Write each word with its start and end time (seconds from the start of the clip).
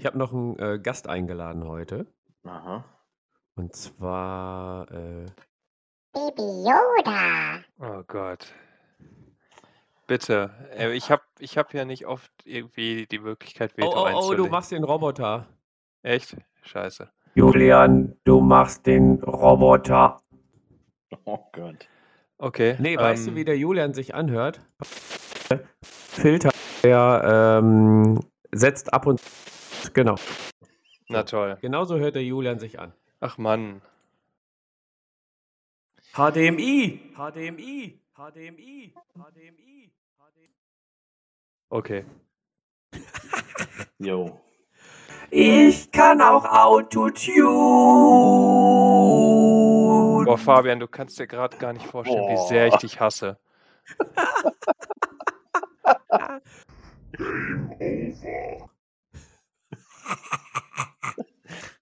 Ich 0.00 0.06
habe 0.06 0.16
noch 0.16 0.32
einen 0.32 0.58
äh, 0.58 0.78
Gast 0.82 1.10
eingeladen 1.10 1.68
heute. 1.68 2.06
Aha. 2.44 2.86
Und 3.54 3.76
zwar 3.76 4.90
äh, 4.90 5.26
Baby 6.14 6.40
Yoda. 6.64 7.58
Oh 7.78 8.02
Gott. 8.06 8.46
Bitte. 10.06 10.52
Äh, 10.74 10.92
Ich 10.94 11.10
habe 11.10 11.20
ich 11.38 11.58
hab 11.58 11.74
ja 11.74 11.84
nicht 11.84 12.06
oft 12.06 12.32
irgendwie 12.46 13.08
die 13.08 13.18
Möglichkeit, 13.18 13.74
Oh, 13.74 13.76
Veto 13.76 13.88
oh, 13.90 13.92
oh, 13.92 14.04
du 14.04 14.06
einzulegen. 14.06 14.50
machst 14.50 14.72
den 14.72 14.84
Roboter. 14.84 15.46
Echt? 16.02 16.34
Scheiße. 16.62 17.10
Julian, 17.34 18.16
du 18.24 18.40
machst 18.40 18.86
den 18.86 19.22
Roboter. 19.22 20.18
Oh 21.26 21.40
Gott. 21.52 21.90
Okay. 22.38 22.76
Nee, 22.78 22.96
weißt 22.96 23.26
du, 23.26 23.30
ähm, 23.32 23.36
wie 23.36 23.44
der 23.44 23.58
Julian 23.58 23.92
sich 23.92 24.14
anhört? 24.14 24.62
Filter, 25.82 26.52
der 26.82 27.58
ähm, 27.62 28.20
setzt 28.50 28.94
ab 28.94 29.06
und 29.06 29.20
genau. 29.92 30.16
Na 31.08 31.24
toll. 31.24 31.58
Genauso 31.60 31.98
hört 31.98 32.14
der 32.14 32.24
Julian 32.24 32.58
sich 32.58 32.78
an. 32.78 32.94
Ach 33.20 33.36
Mann. 33.38 33.82
HDMI, 36.12 37.12
HDMI, 37.14 38.00
HDMI, 38.14 38.94
HDMI, 39.14 39.92
HDMI. 40.16 40.60
Okay. 41.68 42.04
Jo. 43.98 44.40
Ich 45.30 45.92
kann 45.92 46.22
auch 46.22 46.44
Autotune. 46.44 47.44
Boah, 50.24 50.38
Fabian, 50.38 50.80
du 50.80 50.88
kannst 50.88 51.18
dir 51.18 51.26
gerade 51.26 51.56
gar 51.58 51.74
nicht 51.74 51.86
vorstellen, 51.86 52.26
wie 52.28 52.48
sehr 52.48 52.66
ich 52.66 52.72
Boah. 52.72 52.80
dich 52.80 52.98
hasse. 52.98 53.38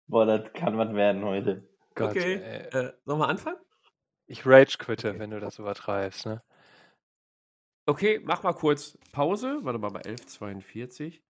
Boah, 0.06 0.24
das 0.26 0.52
kann 0.54 0.78
was 0.78 0.94
werden 0.94 1.24
heute. 1.24 1.68
Gott, 1.94 2.10
Okay, 2.10 2.34
äh, 2.34 2.92
sollen 3.04 3.18
wir 3.20 3.28
anfangen? 3.28 3.58
Ich 4.26 4.46
rage 4.46 4.76
quitte, 4.78 5.10
Okay. 5.10 5.18
wenn 5.18 5.30
du 5.30 5.40
das 5.40 5.58
übertreibst, 5.58 6.26
ne? 6.26 6.42
Okay, 7.86 8.20
mach 8.24 8.42
mal 8.42 8.52
kurz 8.52 8.98
Pause. 9.12 9.60
Warte 9.62 9.78
mal 9.78 9.90
bei 9.90 10.00
11.42. 10.02 11.20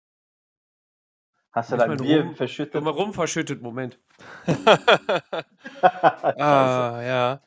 Hast 1.53 1.73
du 1.73 1.77
da 1.77 1.87
Bier 1.87 2.25
rum- 2.25 2.35
verschüttet? 2.35 2.83
Mal 2.83 2.91
rum, 2.91 3.15
verschüttet. 3.15 3.63
Moment. 3.63 3.99
ah, 5.83 7.01
ja. 7.03 7.41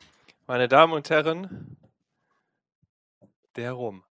Meine 0.48 0.68
Damen 0.68 0.94
und 0.94 1.10
Herren, 1.10 1.78
der 3.56 3.74
rum. 3.74 4.04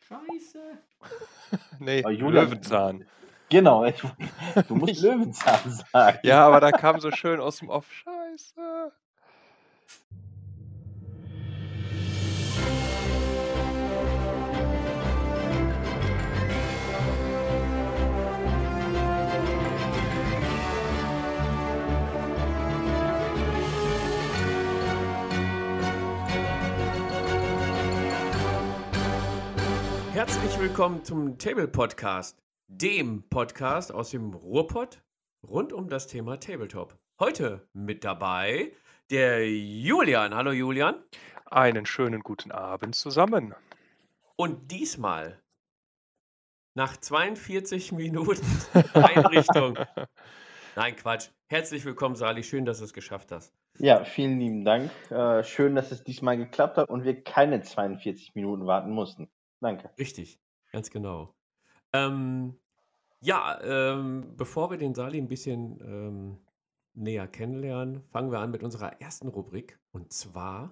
Scheiße. 0.00 0.78
Nee, 1.78 2.02
Oh, 2.04 2.10
Julian- 2.10 2.46
Löwenzahn. 2.50 3.06
Genau, 3.48 3.84
ich, 3.84 4.02
du 4.68 4.74
musst 4.74 5.00
Löwenzahn 5.02 5.70
sagen. 5.92 6.18
Ja, 6.22 6.46
aber 6.46 6.60
da 6.60 6.70
kam 6.72 7.00
so 7.00 7.10
schön 7.10 7.40
aus 7.40 7.58
dem 7.58 7.70
Off. 7.70 7.90
Scheiße. 7.90 8.92
Herzlich 30.18 30.58
willkommen 30.58 31.04
zum 31.04 31.38
Table 31.38 31.68
Podcast, 31.68 32.42
dem 32.66 33.22
Podcast 33.30 33.94
aus 33.94 34.10
dem 34.10 34.34
Ruhrpott 34.34 35.00
rund 35.48 35.72
um 35.72 35.88
das 35.88 36.08
Thema 36.08 36.40
Tabletop. 36.40 36.98
Heute 37.20 37.68
mit 37.72 38.02
dabei 38.02 38.72
der 39.12 39.48
Julian. 39.48 40.34
Hallo 40.34 40.50
Julian. 40.50 40.96
Einen 41.48 41.86
schönen 41.86 42.22
guten 42.22 42.50
Abend 42.50 42.96
zusammen. 42.96 43.54
Und 44.34 44.72
diesmal 44.72 45.40
nach 46.74 46.96
42 46.96 47.92
Minuten 47.92 48.44
Einrichtung. 48.94 49.78
Nein, 50.74 50.96
Quatsch. 50.96 51.28
Herzlich 51.48 51.84
willkommen, 51.84 52.16
Sali. 52.16 52.42
Schön, 52.42 52.64
dass 52.64 52.78
du 52.78 52.86
es 52.86 52.92
geschafft 52.92 53.30
hast. 53.30 53.54
Ja, 53.78 54.02
vielen 54.02 54.40
lieben 54.40 54.64
Dank. 54.64 54.90
Äh, 55.12 55.44
schön, 55.44 55.76
dass 55.76 55.92
es 55.92 56.02
diesmal 56.02 56.36
geklappt 56.36 56.76
hat 56.76 56.88
und 56.88 57.04
wir 57.04 57.22
keine 57.22 57.62
42 57.62 58.34
Minuten 58.34 58.66
warten 58.66 58.90
mussten. 58.90 59.28
Danke. 59.60 59.90
Richtig, 59.98 60.38
ganz 60.72 60.90
genau. 60.90 61.34
Ähm, 61.92 62.58
ja, 63.20 63.60
ähm, 63.62 64.34
bevor 64.36 64.70
wir 64.70 64.78
den 64.78 64.94
Sali 64.94 65.18
ein 65.18 65.28
bisschen 65.28 65.80
ähm, 65.80 66.38
näher 66.94 67.26
kennenlernen, 67.26 68.02
fangen 68.10 68.30
wir 68.30 68.38
an 68.38 68.50
mit 68.50 68.62
unserer 68.62 69.00
ersten 69.00 69.28
Rubrik 69.28 69.78
und 69.92 70.12
zwar 70.12 70.70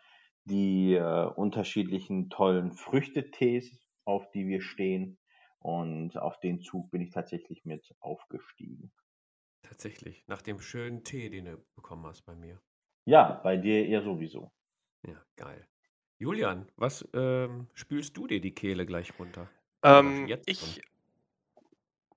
die 0.44 0.94
äh, 0.94 1.26
unterschiedlichen 1.26 2.30
tollen 2.30 2.72
Früchtetees, 2.72 3.78
auf 4.06 4.30
die 4.30 4.46
wir 4.46 4.62
stehen. 4.62 5.18
Und 5.58 6.16
auf 6.16 6.40
den 6.40 6.60
Zug 6.60 6.90
bin 6.90 7.02
ich 7.02 7.10
tatsächlich 7.10 7.66
mit 7.66 7.94
aufgestiegen. 8.00 8.90
Tatsächlich, 9.74 10.22
nach 10.28 10.40
dem 10.40 10.60
schönen 10.60 11.02
Tee, 11.02 11.28
den 11.30 11.46
du 11.46 11.58
bekommen 11.74 12.06
hast 12.06 12.22
bei 12.24 12.36
mir. 12.36 12.60
Ja, 13.06 13.40
bei 13.42 13.56
dir 13.56 13.84
eher 13.84 14.02
sowieso. 14.02 14.52
Ja, 15.04 15.20
geil. 15.34 15.66
Julian, 16.16 16.70
was 16.76 17.04
ähm, 17.12 17.66
spülst 17.74 18.16
du 18.16 18.28
dir 18.28 18.40
die 18.40 18.54
Kehle 18.54 18.86
gleich 18.86 19.18
runter? 19.18 19.50
Ähm, 19.82 20.28
jetzt 20.28 20.48
ich 20.48 20.80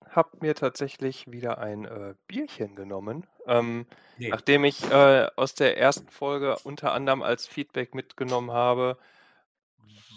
habe 0.07 0.37
mir 0.39 0.53
tatsächlich 0.53 1.31
wieder 1.31 1.57
ein 1.57 1.85
äh, 1.85 2.13
Bierchen 2.27 2.75
genommen. 2.75 3.25
Ähm, 3.47 3.87
Nee, 4.19 4.29
Nachdem 4.29 4.63
ich 4.63 4.83
äh, 4.91 5.27
aus 5.35 5.55
der 5.55 5.79
ersten 5.79 6.09
Folge 6.09 6.57
unter 6.63 6.91
anderem 6.93 7.23
als 7.23 7.47
Feedback 7.47 7.95
mitgenommen 7.95 8.51
habe, 8.51 8.99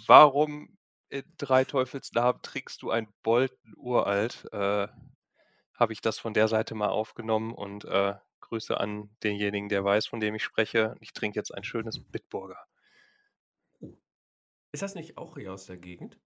warum 0.07 0.77
in 1.09 1.25
drei 1.39 1.65
Teufelsnamen 1.65 2.43
trinkst 2.43 2.83
du 2.83 2.91
ein 2.91 3.09
Bolten 3.23 3.73
uralt, 3.79 4.47
äh, 4.53 4.89
habe 5.81 5.95
ich 5.95 6.03
das 6.03 6.19
von 6.19 6.35
der 6.35 6.47
Seite 6.47 6.75
mal 6.75 6.91
aufgenommen 6.91 7.55
und 7.55 7.87
äh, 7.87 8.15
Grüße 8.41 8.79
an 8.79 9.11
denjenigen, 9.23 9.69
der 9.69 9.83
weiß, 9.83 10.07
von 10.07 10.21
dem 10.21 10.35
ich 10.35 10.45
spreche. 10.45 10.95
Ich 11.01 11.13
trinke 11.13 11.39
jetzt 11.39 11.55
ein 11.55 11.65
schönes 11.65 11.99
Bitburger. 11.99 12.63
ist 14.73 14.83
das 14.83 14.95
nicht 14.95 15.17
auch 15.17 15.37
hier 15.37 15.53
aus 15.53 15.67
der 15.67 15.79
Gegend? 15.79 16.21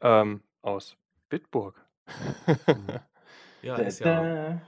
Ähm, 0.00 0.42
aus 0.62 0.96
Bitburg. 1.28 1.84
Mhm. 2.66 3.00
Ja, 3.62 3.76
ist 3.76 3.98
ja 3.98 4.20
ein 4.20 4.62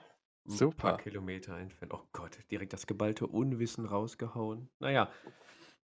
Super. 0.44 0.94
paar 0.94 0.98
Kilometer 0.98 1.56
entfernt. 1.56 1.94
Oh 1.94 2.02
Gott, 2.12 2.38
direkt 2.50 2.72
das 2.72 2.88
geballte 2.88 3.28
Unwissen 3.28 3.86
rausgehauen. 3.86 4.68
Naja, 4.80 5.12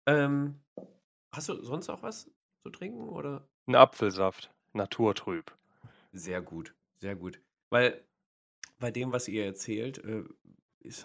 ähm, 0.06 0.62
hast 1.32 1.50
du 1.50 1.62
sonst 1.62 1.90
auch 1.90 2.02
was 2.02 2.30
zu 2.62 2.70
trinken 2.70 3.10
oder? 3.10 3.46
Ein 3.66 3.74
Apfelsaft, 3.74 4.50
naturtrüb. 4.72 5.54
Sehr 6.12 6.40
gut, 6.40 6.74
sehr 6.96 7.14
gut. 7.14 7.42
Weil, 7.68 8.02
bei 8.84 8.90
dem, 8.90 9.14
was 9.14 9.28
ihr 9.28 9.46
erzählt, 9.46 10.04
äh, 10.04 10.24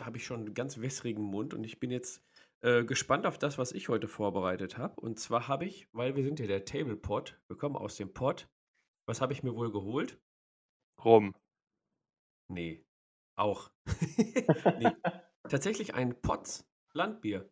habe 0.02 0.18
ich 0.18 0.26
schon 0.26 0.42
einen 0.42 0.54
ganz 0.54 0.82
wässrigen 0.82 1.24
Mund 1.24 1.54
und 1.54 1.64
ich 1.64 1.80
bin 1.80 1.92
jetzt 1.92 2.22
äh, 2.60 2.84
gespannt 2.84 3.26
auf 3.26 3.38
das, 3.38 3.58
was 3.58 3.72
ich 3.72 3.88
heute 3.88 4.10
vorbereitet 4.10 4.78
habe. 4.78 5.00
Und 5.00 5.18
zwar 5.18 5.48
habe 5.48 5.64
ich, 5.64 5.88
weil 5.94 6.18
wir 6.18 6.26
sind 6.26 6.42
ja 6.42 6.48
der 6.48 6.66
Tablepot, 6.66 7.40
wir 7.48 7.56
kommen 7.56 7.78
aus 7.78 7.96
dem 7.96 8.14
Pot. 8.14 8.50
Was 9.06 9.22
habe 9.22 9.32
ich 9.32 9.44
mir 9.44 9.56
wohl 9.56 9.72
geholt? 9.72 10.20
Rum. 11.06 11.34
Nee, 12.50 12.86
auch. 13.38 13.72
nee, 14.78 14.92
tatsächlich 15.48 15.94
ein 15.94 16.22
Potz 16.22 16.70
Landbier. 16.92 17.50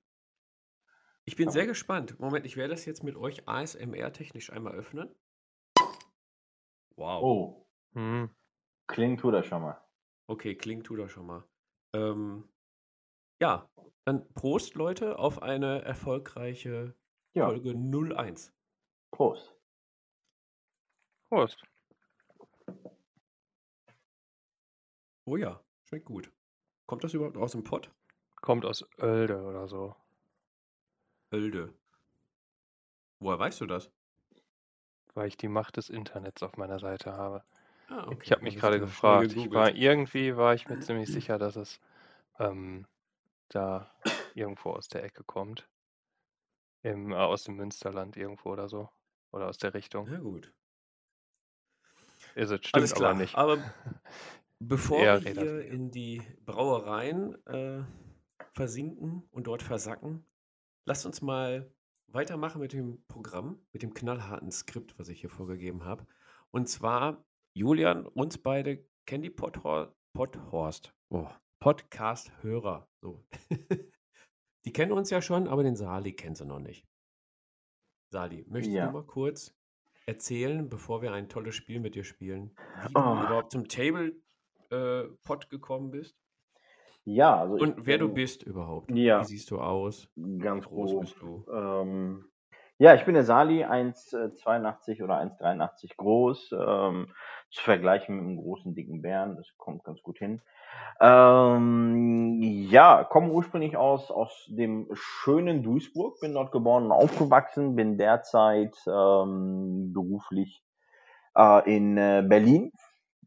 Ich 1.24 1.38
bin 1.38 1.50
sehr 1.52 1.68
gespannt. 1.68 2.20
Moment, 2.20 2.46
ich 2.46 2.58
werde 2.58 2.74
das 2.74 2.84
jetzt 2.84 3.02
mit 3.02 3.16
euch 3.16 3.48
ASMR-technisch 3.48 4.52
einmal 4.52 4.74
öffnen. 4.76 5.16
Wow. 6.98 7.24
Oh, 7.24 7.68
Hm. 7.94 8.30
klingt 8.88 9.22
tut 9.22 9.34
das 9.34 9.46
schon 9.46 9.62
mal. 9.62 9.87
Okay, 10.28 10.56
klingt 10.56 10.86
tut 10.86 11.00
er 11.00 11.10
schon 11.10 11.26
mal. 11.26 11.44
Ähm, 11.94 12.48
ja, 13.42 13.70
dann 14.06 14.28
Prost, 14.34 14.76
Leute, 14.76 15.20
auf 15.20 15.42
eine 15.42 15.82
erfolgreiche 15.84 16.96
Ja, 17.34 17.48
Folge 17.48 17.72
01. 17.72 18.54
Prost. 19.12 19.56
Prost. 21.30 21.64
Oh 25.26 25.38
ja, 25.38 25.62
schmeckt 25.86 26.06
gut. 26.06 26.32
Kommt 26.86 27.04
das 27.04 27.14
überhaupt 27.14 27.38
aus 27.38 27.52
dem 27.52 27.64
Pott? 27.64 27.92
Kommt 28.42 28.66
aus 28.66 28.86
Oelde 29.00 29.42
oder 29.42 29.68
so. 29.68 29.96
Hölde. 31.32 31.74
Woher 33.20 33.40
weißt 33.40 33.62
du 33.62 33.66
das? 33.66 33.92
Weil 35.14 35.28
ich 35.28 35.38
die 35.38 35.50
Macht 35.50 35.78
des 35.78 35.90
Internets 35.90 36.44
auf 36.44 36.56
meiner 36.56 36.80
Seite 36.80 37.14
habe. 37.14 37.44
Ah, 37.90 38.10
Ich 38.22 38.32
habe 38.32 38.44
mich 38.44 38.58
gerade 38.58 38.80
gefragt. 38.80 39.34
Ich 39.34 39.52
war 39.52 39.74
irgendwie 39.74 40.36
war 40.36 40.54
ich 40.54 40.68
mir 40.68 40.80
ziemlich 40.80 41.10
sicher, 41.12 41.38
dass 41.38 41.56
es 41.56 41.80
ähm, 42.40 42.86
da 43.50 43.90
irgendwo 44.34 44.72
aus 44.72 44.88
der 44.90 45.04
Ecke 45.04 45.24
kommt. 45.24 45.68
Im, 46.84 47.12
äh, 47.12 47.16
aus 47.16 47.44
dem 47.44 47.56
Münsterland 47.56 48.18
irgendwo 48.18 48.50
oder 48.52 48.68
so. 48.70 48.90
Oder 49.32 49.48
aus 49.48 49.58
der 49.58 49.74
Richtung. 49.74 50.08
Na 50.10 50.20
gut. 50.20 50.54
Ist 52.36 52.52
es, 52.52 52.60
stimmt 52.60 52.76
Alles 52.76 52.94
klar. 52.94 53.12
aber 53.12 53.20
nicht. 53.20 53.36
Aber 53.36 53.58
bevor 54.60 55.00
wir 55.00 55.20
hier 55.20 55.66
in 55.66 55.92
die 55.92 56.22
Brauereien 56.46 57.44
äh, 57.46 57.84
versinken 58.54 59.24
und 59.32 59.48
dort 59.48 59.64
versacken, 59.64 60.26
lasst 60.86 61.06
uns 61.06 61.22
mal 61.22 61.72
weitermachen 62.08 62.62
mit 62.62 62.74
dem 62.74 63.04
Programm, 63.08 63.60
mit 63.74 63.82
dem 63.82 63.94
knallharten 63.94 64.52
Skript, 64.52 64.98
was 65.00 65.10
ich 65.10 65.20
hier 65.22 65.30
vorgegeben 65.30 65.84
habe. 65.84 66.06
Und 66.52 66.70
zwar, 66.70 67.26
Julian, 67.62 68.06
uns 68.06 68.38
beide 68.38 68.86
kennen 69.08 69.24
die 69.24 69.32
Podhor 69.32 69.96
Podhorst, 70.14 70.94
oh, 71.10 71.26
Podcast-Hörer. 71.60 72.88
So. 73.02 73.26
die 74.66 74.72
kennen 74.72 74.92
uns 74.92 75.10
ja 75.10 75.24
schon, 75.24 75.48
aber 75.48 75.64
den 75.64 75.76
Sali 75.76 76.14
kennen 76.14 76.36
sie 76.36 76.46
noch 76.46 76.60
nicht. 76.60 76.86
Sali, 78.14 78.46
möchtest 78.48 78.76
Ja. 78.76 78.86
du 78.86 78.92
mal 78.94 79.06
kurz 79.08 79.56
erzählen, 80.06 80.70
bevor 80.70 81.02
wir 81.02 81.12
ein 81.14 81.30
tolles 81.30 81.56
Spiel 81.56 81.80
mit 81.80 81.96
dir 81.96 82.04
spielen, 82.04 82.56
wie 82.84 82.94
Oh. 82.96 83.16
du 83.16 83.24
überhaupt 83.26 83.52
zum 83.52 83.68
Table 83.68 84.16
äh, 84.70 85.06
gekommen 85.50 85.90
bist 85.90 86.16
Ja, 87.06 87.40
also 87.40 87.56
und 87.56 87.88
wer 87.88 87.98
du 87.98 88.06
bin 88.06 88.14
bist 88.16 88.44
überhaupt. 88.44 88.92
Ja. 88.92 89.22
Wie 89.22 89.26
siehst 89.26 89.50
du 89.50 89.60
aus? 89.60 90.08
Wie 90.16 90.38
ganz 90.38 90.66
groß 90.68 90.92
grob. 90.92 91.02
bist 91.02 91.16
du? 91.22 91.44
Ähm, 91.52 92.30
ja, 92.78 92.94
ich 92.94 93.06
bin 93.06 93.16
der 93.16 93.24
Sali, 93.24 93.66
1,82 93.66 95.04
oder 95.04 95.20
1,83 95.20 95.98
groß. 95.98 96.52
Ähm, 96.54 97.08
zu 97.50 97.64
vergleichen 97.64 98.16
mit 98.16 98.26
einem 98.26 98.38
großen, 98.38 98.76
dicken 98.76 99.02
Bären, 99.02 99.38
das 99.38 99.48
kommt 99.58 99.84
ganz 99.84 100.02
gut 100.04 100.18
hin. 100.18 100.42
Ähm, 101.00 102.42
ja, 102.42 103.04
komme 103.04 103.32
ursprünglich 103.32 103.78
aus, 103.78 104.12
aus 104.12 104.46
dem 104.50 104.88
schönen 104.94 105.64
Duisburg, 105.64 106.20
bin 106.20 106.34
dort 106.34 106.52
geboren 106.52 106.86
und 106.86 106.92
aufgewachsen, 106.92 107.76
bin 107.76 107.98
derzeit 107.98 108.76
ähm, 108.86 109.94
beruflich 109.94 110.62
äh, 111.36 111.76
in 111.76 111.98
äh, 111.98 112.24
Berlin 112.28 112.72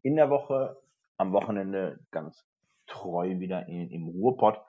in 0.03 0.15
der 0.15 0.29
Woche, 0.29 0.77
am 1.17 1.33
Wochenende 1.33 1.99
ganz 2.11 2.45
treu 2.87 3.39
wieder 3.39 3.67
in, 3.67 3.89
im 3.89 4.07
Ruhrpott. 4.07 4.61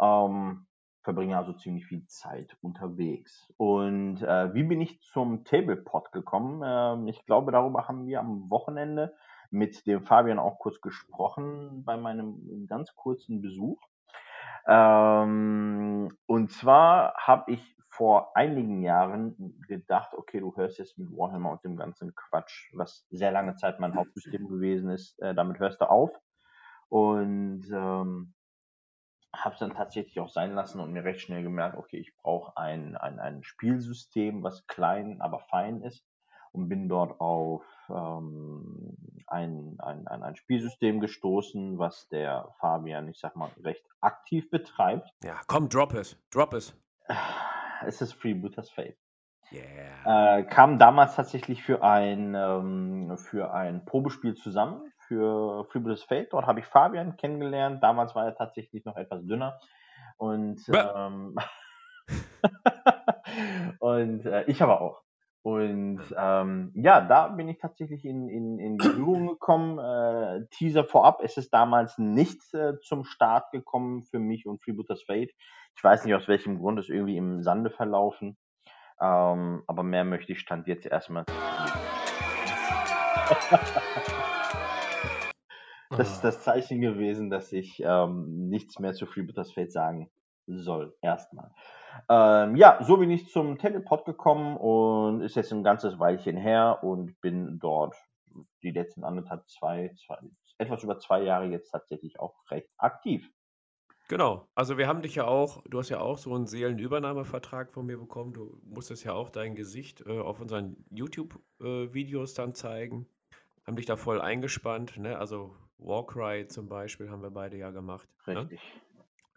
Ähm, 0.00 0.66
verbringe 1.02 1.36
also 1.38 1.52
ziemlich 1.52 1.86
viel 1.86 2.06
Zeit 2.06 2.56
unterwegs. 2.60 3.52
Und 3.56 4.22
äh, 4.22 4.52
wie 4.54 4.64
bin 4.64 4.80
ich 4.80 5.00
zum 5.02 5.44
Tablepot 5.44 6.12
gekommen? 6.12 6.62
Ähm, 6.64 7.08
ich 7.08 7.24
glaube, 7.26 7.52
darüber 7.52 7.88
haben 7.88 8.06
wir 8.06 8.20
am 8.20 8.50
Wochenende 8.50 9.14
mit 9.50 9.86
dem 9.86 10.02
Fabian 10.02 10.38
auch 10.38 10.58
kurz 10.58 10.80
gesprochen 10.80 11.84
bei 11.84 11.96
meinem 11.96 12.66
ganz 12.68 12.94
kurzen 12.94 13.40
Besuch. 13.40 13.80
Ähm, 14.66 16.16
und 16.26 16.52
zwar 16.52 17.14
habe 17.14 17.52
ich 17.52 17.76
vor 17.88 18.36
einigen 18.36 18.82
Jahren 18.82 19.34
gedacht, 19.66 20.14
okay, 20.14 20.40
du 20.40 20.54
hörst 20.56 20.78
jetzt 20.78 20.96
mit 20.96 21.10
Warhammer 21.10 21.50
und 21.50 21.64
dem 21.64 21.76
ganzen 21.76 22.14
Quatsch, 22.14 22.72
was 22.74 23.06
sehr 23.10 23.32
lange 23.32 23.56
Zeit 23.56 23.80
mein 23.80 23.94
Hauptsystem 23.94 24.48
gewesen 24.48 24.90
ist, 24.90 25.18
äh, 25.20 25.34
damit 25.34 25.58
hörst 25.58 25.80
du 25.80 25.90
auf. 25.90 26.10
Und 26.88 27.64
ähm, 27.72 28.32
habe 29.34 29.54
es 29.54 29.60
dann 29.60 29.74
tatsächlich 29.74 30.18
auch 30.20 30.28
sein 30.28 30.54
lassen 30.54 30.80
und 30.80 30.92
mir 30.92 31.04
recht 31.04 31.20
schnell 31.20 31.42
gemerkt, 31.42 31.76
okay, 31.76 31.98
ich 31.98 32.16
brauche 32.16 32.56
ein, 32.56 32.96
ein, 32.96 33.20
ein 33.20 33.42
Spielsystem, 33.42 34.42
was 34.42 34.66
klein, 34.66 35.20
aber 35.20 35.40
fein 35.40 35.82
ist 35.82 36.04
und 36.52 36.68
bin 36.68 36.88
dort 36.88 37.20
auf 37.20 37.64
ähm, 37.88 38.96
ein, 39.26 39.76
ein, 39.78 40.08
ein, 40.08 40.22
ein 40.22 40.36
Spielsystem 40.36 41.00
gestoßen, 41.00 41.78
was 41.78 42.08
der 42.08 42.48
Fabian, 42.58 43.08
ich 43.08 43.20
sag 43.20 43.36
mal, 43.36 43.50
recht 43.62 43.86
aktiv 44.00 44.50
betreibt. 44.50 45.08
Ja, 45.22 45.40
komm, 45.46 45.68
drop 45.68 45.94
es. 45.94 46.16
Drop 46.30 46.52
es. 46.54 46.74
Es 47.86 48.02
ist 48.02 48.12
Freebooters 48.12 48.70
Fate. 48.70 48.98
Yeah. 49.52 50.38
Äh, 50.38 50.44
kam 50.44 50.78
damals 50.78 51.16
tatsächlich 51.16 51.62
für 51.62 51.82
ein, 51.82 52.34
ähm, 52.34 53.16
für 53.16 53.52
ein 53.52 53.84
Probespiel 53.84 54.34
zusammen, 54.34 54.92
für 55.10 55.66
Freebooters 55.72 56.04
Fate. 56.04 56.32
Dort 56.32 56.46
habe 56.46 56.60
ich 56.60 56.66
Fabian 56.66 57.16
kennengelernt. 57.16 57.82
Damals 57.82 58.14
war 58.14 58.26
er 58.26 58.36
tatsächlich 58.36 58.84
noch 58.84 58.96
etwas 58.96 59.26
dünner. 59.26 59.58
Und, 60.18 60.60
ähm, 60.72 61.36
und 63.80 64.24
äh, 64.24 64.44
ich 64.44 64.62
aber 64.62 64.80
auch. 64.80 65.02
Und 65.42 66.00
ähm, 66.16 66.70
ja, 66.76 67.00
da 67.00 67.26
bin 67.26 67.48
ich 67.48 67.58
tatsächlich 67.58 68.04
in, 68.04 68.28
in, 68.28 68.60
in 68.60 68.76
Berührung 68.76 69.26
gekommen. 69.26 69.80
Äh, 69.80 70.46
Teaser 70.52 70.84
vorab, 70.84 71.22
es 71.24 71.36
ist 71.36 71.52
damals 71.52 71.98
nicht 71.98 72.38
äh, 72.54 72.78
zum 72.78 73.04
Start 73.04 73.50
gekommen 73.50 74.04
für 74.04 74.20
mich 74.20 74.46
und 74.46 74.62
Freebooters 74.62 75.02
Fate. 75.02 75.32
Ich 75.74 75.82
weiß 75.82 76.04
nicht 76.04 76.14
aus 76.14 76.28
welchem 76.28 76.60
Grund, 76.60 76.78
ist 76.78 76.88
irgendwie 76.88 77.16
im 77.16 77.42
Sande 77.42 77.70
verlaufen. 77.70 78.38
Ähm, 79.00 79.64
aber 79.66 79.82
mehr 79.82 80.04
möchte 80.04 80.30
ich 80.30 80.38
Stand 80.38 80.68
jetzt 80.68 80.86
erstmal. 80.86 81.24
Das 85.90 86.10
ist 86.10 86.18
Ah. 86.20 86.28
das 86.28 86.42
Zeichen 86.42 86.80
gewesen, 86.80 87.30
dass 87.30 87.52
ich 87.52 87.82
ähm, 87.84 88.48
nichts 88.48 88.78
mehr 88.78 88.92
zu 88.94 89.06
Freebooters 89.06 89.52
Fate 89.52 89.72
sagen 89.72 90.10
soll. 90.46 90.96
Erstmal. 91.02 91.50
Ähm, 92.08 92.56
ja, 92.56 92.78
so 92.82 92.96
bin 92.96 93.10
ich 93.10 93.28
zum 93.28 93.58
Telepod 93.58 94.04
gekommen 94.04 94.56
und 94.56 95.20
ist 95.22 95.36
jetzt 95.36 95.52
ein 95.52 95.64
ganzes 95.64 95.98
Weilchen 95.98 96.36
her 96.36 96.78
und 96.82 97.20
bin 97.20 97.58
dort 97.58 97.96
die 98.62 98.70
letzten 98.70 99.02
anderthalb, 99.04 99.48
zwei, 99.48 99.92
zwei, 100.06 100.16
etwas 100.58 100.84
über 100.84 100.98
zwei 100.98 101.22
Jahre 101.22 101.46
jetzt 101.46 101.70
tatsächlich 101.70 102.20
auch 102.20 102.34
recht 102.50 102.68
aktiv. 102.78 103.28
Genau. 104.08 104.48
Also 104.54 104.76
wir 104.78 104.88
haben 104.88 105.02
dich 105.02 105.14
ja 105.16 105.26
auch, 105.26 105.62
du 105.68 105.78
hast 105.78 105.88
ja 105.88 106.00
auch 106.00 106.18
so 106.18 106.34
einen 106.34 106.46
Seelenübernahmevertrag 106.46 107.72
von 107.72 107.86
mir 107.86 107.98
bekommen. 107.98 108.32
Du 108.32 108.60
musstest 108.64 109.04
ja 109.04 109.12
auch 109.12 109.30
dein 109.30 109.54
Gesicht 109.54 110.04
äh, 110.06 110.18
auf 110.18 110.40
unseren 110.40 110.84
YouTube-Videos 110.90 112.34
dann 112.34 112.54
zeigen. 112.54 113.08
Haben 113.66 113.76
dich 113.76 113.86
da 113.86 113.96
voll 113.96 114.20
eingespannt, 114.20 114.96
ne? 114.96 115.16
Also 115.18 115.54
Warcry 115.80 116.46
zum 116.46 116.68
Beispiel 116.68 117.10
haben 117.10 117.22
wir 117.22 117.30
beide 117.30 117.56
ja 117.56 117.70
gemacht. 117.70 118.08
Ne? 118.26 118.40
Richtig. 118.40 118.60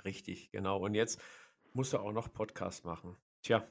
Richtig, 0.05 0.51
genau. 0.51 0.79
Und 0.79 0.95
jetzt 0.95 1.21
musst 1.73 1.93
du 1.93 1.99
auch 1.99 2.11
noch 2.11 2.31
Podcast 2.33 2.85
machen. 2.85 3.15
Tja, 3.41 3.67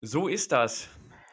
so 0.00 0.28
ist 0.28 0.52
das. 0.52 0.88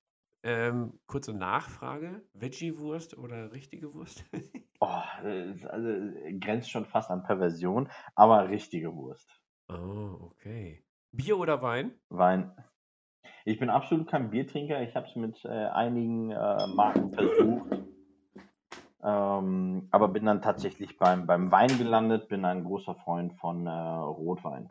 Ähm, 0.45 0.99
kurze 1.07 1.33
Nachfrage: 1.33 2.21
Veggie-Wurst 2.33 3.17
oder 3.17 3.51
richtige 3.51 3.93
Wurst? 3.93 4.23
Oh, 4.81 5.01
also 5.23 5.89
grenzt 6.41 6.69
schon 6.69 6.85
fast 6.85 7.09
an 7.09 7.23
Perversion, 7.23 7.89
aber 8.13 8.49
richtige 8.49 8.93
Wurst. 8.93 9.41
oh, 9.69 10.17
okay. 10.19 10.83
Bier 11.13 11.39
oder 11.39 11.61
Wein? 11.61 11.93
Wein. 12.09 12.51
Ich 13.45 13.57
bin 13.57 13.69
absolut 13.69 14.07
kein 14.07 14.29
Biertrinker. 14.29 14.83
Ich 14.83 14.95
habe 14.95 15.07
es 15.07 15.15
mit 15.15 15.43
äh, 15.45 15.47
einigen 15.47 16.29
äh, 16.31 16.67
Marken 16.67 17.13
versucht. 17.13 17.85
Ähm, 19.01 19.87
aber 19.91 20.07
bin 20.09 20.25
dann 20.25 20.41
tatsächlich 20.41 20.97
beim, 20.97 21.25
beim 21.25 21.51
Wein 21.51 21.77
gelandet, 21.77 22.27
bin 22.27 22.43
ein 22.43 22.63
großer 22.63 22.95
Freund 22.95 23.33
von 23.39 23.65
äh, 23.65 23.69
Rotwein. 23.71 24.69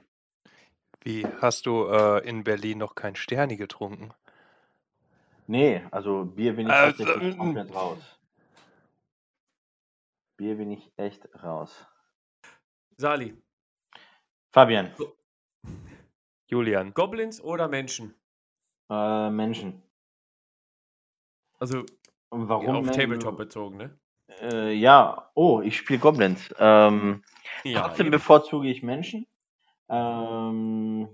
Wie 1.01 1.27
hast 1.41 1.67
du 1.67 1.87
äh, 1.87 2.29
in 2.29 2.45
Berlin 2.45 2.79
noch 2.79 2.95
kein 2.95 3.17
Sterni 3.17 3.57
getrunken? 3.57 4.13
Nee, 5.47 5.83
also 5.91 6.25
Bier 6.25 6.55
bin 6.55 6.67
ich 6.67 6.73
Äh, 6.73 6.93
tatsächlich 6.93 7.35
äh, 7.35 7.39
komplett 7.39 7.75
raus. 7.75 8.19
Bier 10.37 10.57
bin 10.57 10.71
ich 10.71 10.93
echt 10.97 11.29
raus. 11.43 11.87
Sali, 12.97 13.37
Fabian, 14.53 14.91
Julian, 16.47 16.95
Goblins 16.95 17.41
oder 17.41 17.69
Menschen? 17.69 18.15
äh, 18.91 19.31
Menschen. 19.31 19.83
Also 21.59 21.85
Warum? 22.31 22.89
auf 22.89 22.97
Tabletop 22.97 23.37
bezogen, 23.37 23.77
ne? 23.77 23.99
Äh, 24.41 24.73
ja, 24.73 25.31
oh, 25.35 25.61
ich 25.61 25.77
spiele 25.77 25.99
Goblins. 25.99 26.55
Ähm, 26.59 27.23
Trotzdem 27.63 28.07
eben. 28.07 28.11
bevorzuge 28.13 28.69
ich 28.69 28.83
Menschen. 28.83 29.27
Ähm, 29.89 31.09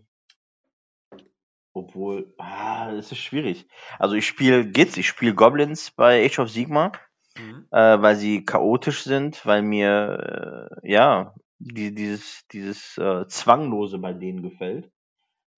obwohl, 1.73 2.35
ah, 2.39 2.91
es 2.93 3.13
ist 3.13 3.19
schwierig. 3.19 3.69
Also 3.99 4.15
ich 4.15 4.27
spiele 4.27 4.67
Gits, 4.67 4.97
ich 4.97 5.09
spiele 5.09 5.35
Goblins 5.35 5.91
bei 5.91 6.25
Age 6.25 6.41
of 6.41 6.51
Sigma, 6.51 6.93
Mhm. 7.39 7.67
äh, 7.71 8.03
weil 8.03 8.17
sie 8.17 8.45
chaotisch 8.45 9.05
sind, 9.05 9.47
weil 9.47 9.63
mir 9.63 10.69
äh, 10.83 10.91
ja 10.91 11.35
die, 11.59 11.95
dieses 11.95 12.47
dieses 12.49 12.99
äh, 12.99 13.27
zwanglose 13.29 13.99
bei 13.99 14.13
denen 14.13 14.43
gefällt. 14.43 14.91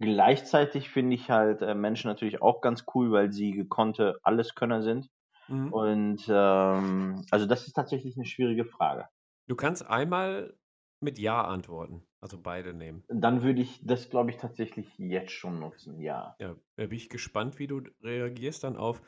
Gleichzeitig 0.01 0.91
finde 0.91 1.15
ich 1.15 1.31
halt 1.31 1.63
äh, 1.63 1.75
Menschen 1.75 2.09
natürlich 2.09 2.43
auch 2.43 2.61
ganz 2.61 2.85
cool, 2.95 3.13
weil 3.13 3.33
sie 3.33 3.53
gekonnte 3.53 4.19
Alleskönner 4.23 4.83
sind. 4.83 5.09
Mhm. 5.49 5.73
Und 5.73 6.25
ähm, 6.29 7.25
also 7.31 7.47
das 7.47 7.67
ist 7.67 7.75
tatsächlich 7.75 8.17
eine 8.17 8.27
schwierige 8.27 8.65
Frage. 8.65 9.09
Du 9.47 9.57
kannst 9.57 9.87
einmal 9.87 10.55
mit 11.03 11.19
Ja 11.19 11.45
antworten, 11.45 12.03
also 12.21 12.41
beide 12.41 12.75
nehmen. 12.75 13.03
Dann 13.09 13.43
würde 13.43 13.63
ich 13.63 13.81
das, 13.85 14.11
glaube 14.11 14.31
ich, 14.31 14.37
tatsächlich 14.37 14.87
jetzt 14.99 15.33
schon 15.33 15.61
nutzen, 15.61 16.01
ja. 16.01 16.37
Ja, 16.41 16.57
da 16.77 16.87
bin 16.87 16.97
ich 16.97 17.09
gespannt, 17.09 17.59
wie 17.59 17.67
du 17.67 17.83
reagierst 18.03 18.65
dann 18.65 18.77
auf 18.77 19.03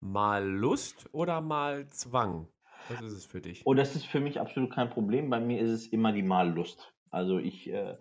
mal 0.00 0.46
Lust 0.46 1.08
oder 1.12 1.40
mal 1.40 1.86
Zwang. 1.88 2.48
Was 2.88 3.00
ist 3.00 3.12
es 3.12 3.26
für 3.26 3.40
dich? 3.40 3.62
Oh, 3.64 3.74
das 3.74 3.94
ist 3.94 4.06
für 4.06 4.20
mich 4.20 4.40
absolut 4.40 4.72
kein 4.72 4.90
Problem. 4.90 5.30
Bei 5.30 5.40
mir 5.40 5.60
ist 5.60 5.70
es 5.70 5.86
immer 5.86 6.12
die 6.12 6.22
Mallust. 6.22 6.94
Also 7.10 7.38
ich 7.38 7.70
äh, 7.70 7.96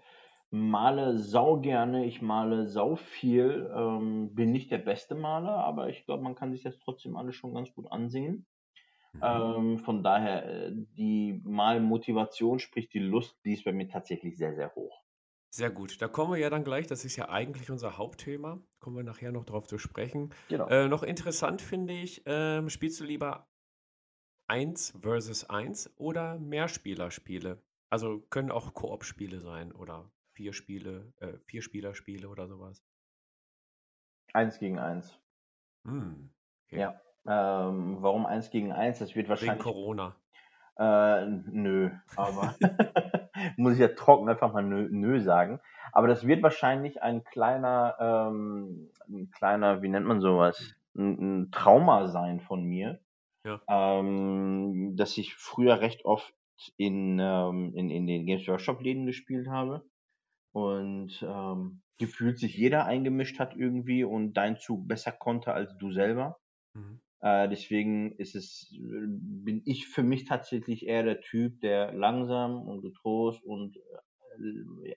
male 0.49 1.17
sau 1.17 1.59
gerne, 1.59 2.05
ich 2.05 2.21
male 2.21 2.67
sau 2.67 2.95
viel, 2.95 3.71
ähm, 3.75 4.33
bin 4.33 4.51
nicht 4.51 4.71
der 4.71 4.79
beste 4.79 5.15
Maler, 5.15 5.55
aber 5.57 5.89
ich 5.89 6.05
glaube, 6.05 6.23
man 6.23 6.35
kann 6.35 6.51
sich 6.51 6.63
das 6.63 6.79
trotzdem 6.79 7.15
alles 7.15 7.35
schon 7.35 7.53
ganz 7.53 7.73
gut 7.73 7.91
ansehen. 7.91 8.45
Mhm. 9.13 9.21
Ähm, 9.23 9.79
von 9.79 10.03
daher, 10.03 10.45
äh, 10.45 10.71
die 10.73 11.41
Malmotivation, 11.43 12.59
sprich 12.59 12.89
die 12.89 12.99
Lust, 12.99 13.37
die 13.45 13.53
ist 13.53 13.65
bei 13.65 13.73
mir 13.73 13.87
tatsächlich 13.87 14.37
sehr, 14.37 14.55
sehr 14.55 14.73
hoch. 14.75 15.03
Sehr 15.53 15.69
gut. 15.69 16.01
Da 16.01 16.07
kommen 16.07 16.31
wir 16.31 16.39
ja 16.39 16.49
dann 16.49 16.63
gleich. 16.63 16.87
Das 16.87 17.03
ist 17.03 17.17
ja 17.17 17.27
eigentlich 17.29 17.69
unser 17.69 17.97
Hauptthema. 17.97 18.61
Kommen 18.79 18.95
wir 18.95 19.03
nachher 19.03 19.33
noch 19.33 19.43
drauf 19.43 19.67
zu 19.67 19.77
sprechen. 19.77 20.33
Genau. 20.47 20.67
Äh, 20.69 20.87
noch 20.87 21.03
interessant 21.03 21.61
finde 21.61 21.93
ich, 21.93 22.23
ähm, 22.25 22.69
spielst 22.69 22.99
du 23.01 23.03
lieber 23.03 23.49
1 24.47 24.93
versus 25.01 25.49
1 25.49 25.91
oder 25.97 26.39
Mehrspielerspiele? 26.39 27.61
Also 27.89 28.21
können 28.29 28.51
auch 28.51 28.73
Koop-Spiele 28.73 29.41
sein 29.41 29.73
oder 29.73 30.09
vier 30.33 30.53
Spiele, 30.53 31.13
äh, 31.17 31.37
Vier-Spieler-Spiele 31.47 32.29
oder 32.29 32.47
sowas. 32.47 32.81
Eins 34.33 34.59
gegen 34.59 34.79
eins. 34.79 35.17
Hm, 35.85 36.33
okay. 36.67 36.79
Ja. 36.79 37.01
Ähm, 37.27 37.97
warum 38.01 38.25
eins 38.25 38.49
gegen 38.49 38.71
eins? 38.71 38.99
Das 38.99 39.15
wird 39.15 39.27
Wegen 39.27 39.29
wahrscheinlich. 39.29 39.63
Corona. 39.63 40.15
Äh, 40.77 41.25
nö, 41.51 41.91
aber 42.15 42.55
muss 43.57 43.73
ich 43.73 43.79
ja 43.79 43.89
trocken 43.89 44.29
einfach 44.29 44.53
mal 44.53 44.63
nö, 44.63 44.87
nö 44.89 45.19
sagen. 45.19 45.59
Aber 45.91 46.07
das 46.07 46.25
wird 46.25 46.41
wahrscheinlich 46.41 47.03
ein 47.03 47.23
kleiner, 47.23 47.95
ähm, 47.99 48.89
ein 49.07 49.29
kleiner, 49.31 49.81
wie 49.81 49.89
nennt 49.89 50.07
man 50.07 50.21
sowas? 50.21 50.73
Ein, 50.95 51.43
ein 51.43 51.51
Trauma 51.51 52.07
sein 52.07 52.39
von 52.39 52.63
mir. 52.63 52.99
Ja. 53.43 53.61
Ähm, 53.67 54.95
dass 54.95 55.17
ich 55.17 55.35
früher 55.35 55.81
recht 55.81 56.05
oft 56.05 56.33
in, 56.77 57.19
ähm, 57.19 57.73
in, 57.75 57.89
in 57.89 58.07
den 58.07 58.25
Games 58.25 58.47
Workshop-Läden 58.47 59.05
gespielt 59.05 59.47
habe. 59.49 59.83
Und 60.53 61.21
ähm, 61.21 61.81
gefühlt 61.97 62.39
sich 62.39 62.55
jeder 62.57 62.85
eingemischt 62.85 63.39
hat 63.39 63.55
irgendwie 63.55 64.03
und 64.03 64.33
dein 64.33 64.57
Zug 64.57 64.87
besser 64.87 65.11
konnte 65.11 65.53
als 65.53 65.77
du 65.77 65.91
selber. 65.91 66.39
Mhm. 66.73 66.99
Äh, 67.21 67.49
deswegen 67.49 68.13
ist 68.17 68.35
es, 68.35 68.73
äh, 68.73 68.79
bin 69.07 69.61
ich 69.65 69.87
für 69.87 70.03
mich 70.03 70.25
tatsächlich 70.25 70.87
eher 70.87 71.03
der 71.03 71.21
Typ, 71.21 71.61
der 71.61 71.93
langsam 71.93 72.67
und 72.67 72.81
getrost 72.81 73.43
und 73.43 73.77
äh, 73.77 73.81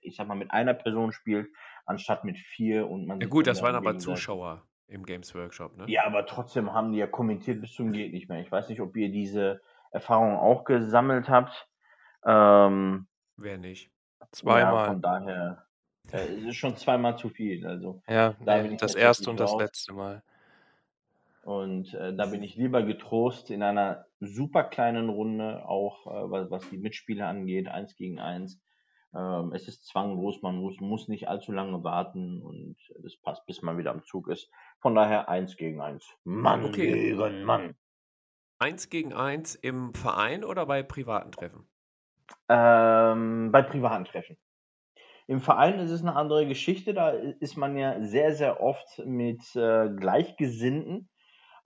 ich 0.01 0.15
sag 0.15 0.27
mal 0.27 0.35
mit 0.35 0.51
einer 0.51 0.73
Person 0.73 1.11
spielt, 1.11 1.49
anstatt 1.85 2.23
mit 2.23 2.37
vier 2.37 2.89
und 2.89 3.05
man 3.05 3.21
Ja 3.21 3.27
gut, 3.27 3.47
das 3.47 3.61
waren 3.61 3.75
aber 3.75 3.97
Zuschauer 3.99 4.65
im 4.87 5.05
Games 5.05 5.35
Workshop, 5.35 5.77
ne? 5.77 5.85
Ja, 5.87 6.05
aber 6.05 6.25
trotzdem 6.25 6.73
haben 6.73 6.91
die 6.91 6.99
ja 6.99 7.07
kommentiert 7.07 7.61
bis 7.61 7.73
zum 7.73 7.91
geht 7.91 8.13
nicht 8.13 8.29
mehr. 8.29 8.41
Ich 8.41 8.51
weiß 8.51 8.69
nicht, 8.69 8.81
ob 8.81 8.95
ihr 8.95 9.09
diese 9.09 9.61
Erfahrung 9.91 10.35
auch 10.35 10.63
gesammelt 10.63 11.29
habt. 11.29 11.67
Ähm, 12.25 13.07
Wer 13.37 13.57
nicht? 13.57 13.91
ja, 14.19 14.27
zweimal. 14.31 14.87
von 14.87 15.01
daher, 15.01 15.65
äh, 16.11 16.17
es 16.17 16.43
ist 16.45 16.55
schon 16.55 16.75
zweimal 16.75 17.17
zu 17.17 17.29
viel. 17.29 17.65
Also 17.67 18.01
Ja, 18.07 18.35
Da 18.43 18.63
nee, 18.63 18.77
das 18.77 18.95
erste 18.95 19.29
und 19.29 19.39
das 19.39 19.51
raus. 19.51 19.61
letzte 19.61 19.93
Mal. 19.93 20.23
Und 21.45 21.93
äh, 21.93 22.15
da 22.15 22.25
bin 22.25 22.41
ich 22.41 22.55
lieber 22.55 22.81
getrost 22.81 23.51
in 23.51 23.61
einer 23.61 24.07
super 24.19 24.63
kleinen 24.63 25.09
Runde, 25.09 25.63
auch 25.67 26.07
äh, 26.07 26.31
was, 26.31 26.49
was 26.49 26.69
die 26.71 26.79
Mitspieler 26.79 27.27
angeht, 27.27 27.67
eins 27.67 27.95
gegen 27.95 28.19
eins. 28.19 28.59
Ähm, 29.15 29.53
es 29.53 29.67
ist 29.67 29.85
zwanglos, 29.85 30.41
man 30.41 30.55
muss, 30.55 30.79
muss 30.79 31.07
nicht 31.07 31.27
allzu 31.29 31.51
lange 31.51 31.83
warten 31.83 32.41
und 32.41 32.77
das 33.03 33.15
passt, 33.21 33.45
bis 33.45 33.61
man 33.61 33.77
wieder 33.77 33.91
am 33.91 34.03
Zug 34.05 34.27
ist. 34.27 34.49
Von 34.81 34.95
daher 34.95 35.29
eins 35.29 35.55
gegen 35.55 35.81
eins. 35.81 36.09
Mann 36.23 36.65
Okay. 36.65 37.13
gegen 37.13 37.43
Mann. 37.43 37.75
Eins 38.59 38.89
gegen 38.89 39.13
eins 39.13 39.55
im 39.55 39.93
Verein 39.93 40.43
oder 40.43 40.65
bei 40.65 40.83
privaten 40.83 41.31
Treffen? 41.31 41.69
Ähm, 42.49 43.51
bei 43.51 43.61
privaten 43.61 44.05
Treffen. 44.05 44.37
Im 45.27 45.41
Verein 45.41 45.79
ist 45.79 45.91
es 45.91 46.01
eine 46.01 46.15
andere 46.15 46.47
Geschichte. 46.47 46.93
Da 46.93 47.09
ist 47.11 47.57
man 47.57 47.77
ja 47.77 48.01
sehr, 48.01 48.35
sehr 48.35 48.61
oft 48.61 48.99
mit 49.05 49.55
äh, 49.55 49.89
Gleichgesinnten. 49.89 51.09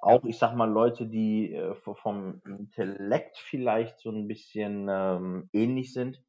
Auch, 0.02 0.24
ich 0.24 0.38
sag 0.38 0.56
mal, 0.56 0.70
Leute, 0.70 1.08
die 1.08 1.54
äh, 1.54 1.76
vom 1.76 2.42
Intellekt 2.46 3.38
vielleicht 3.38 4.00
so 4.00 4.12
ein 4.12 4.28
bisschen 4.28 4.88
ähm, 4.90 5.50
ähnlich 5.52 5.94
sind. 5.94 6.24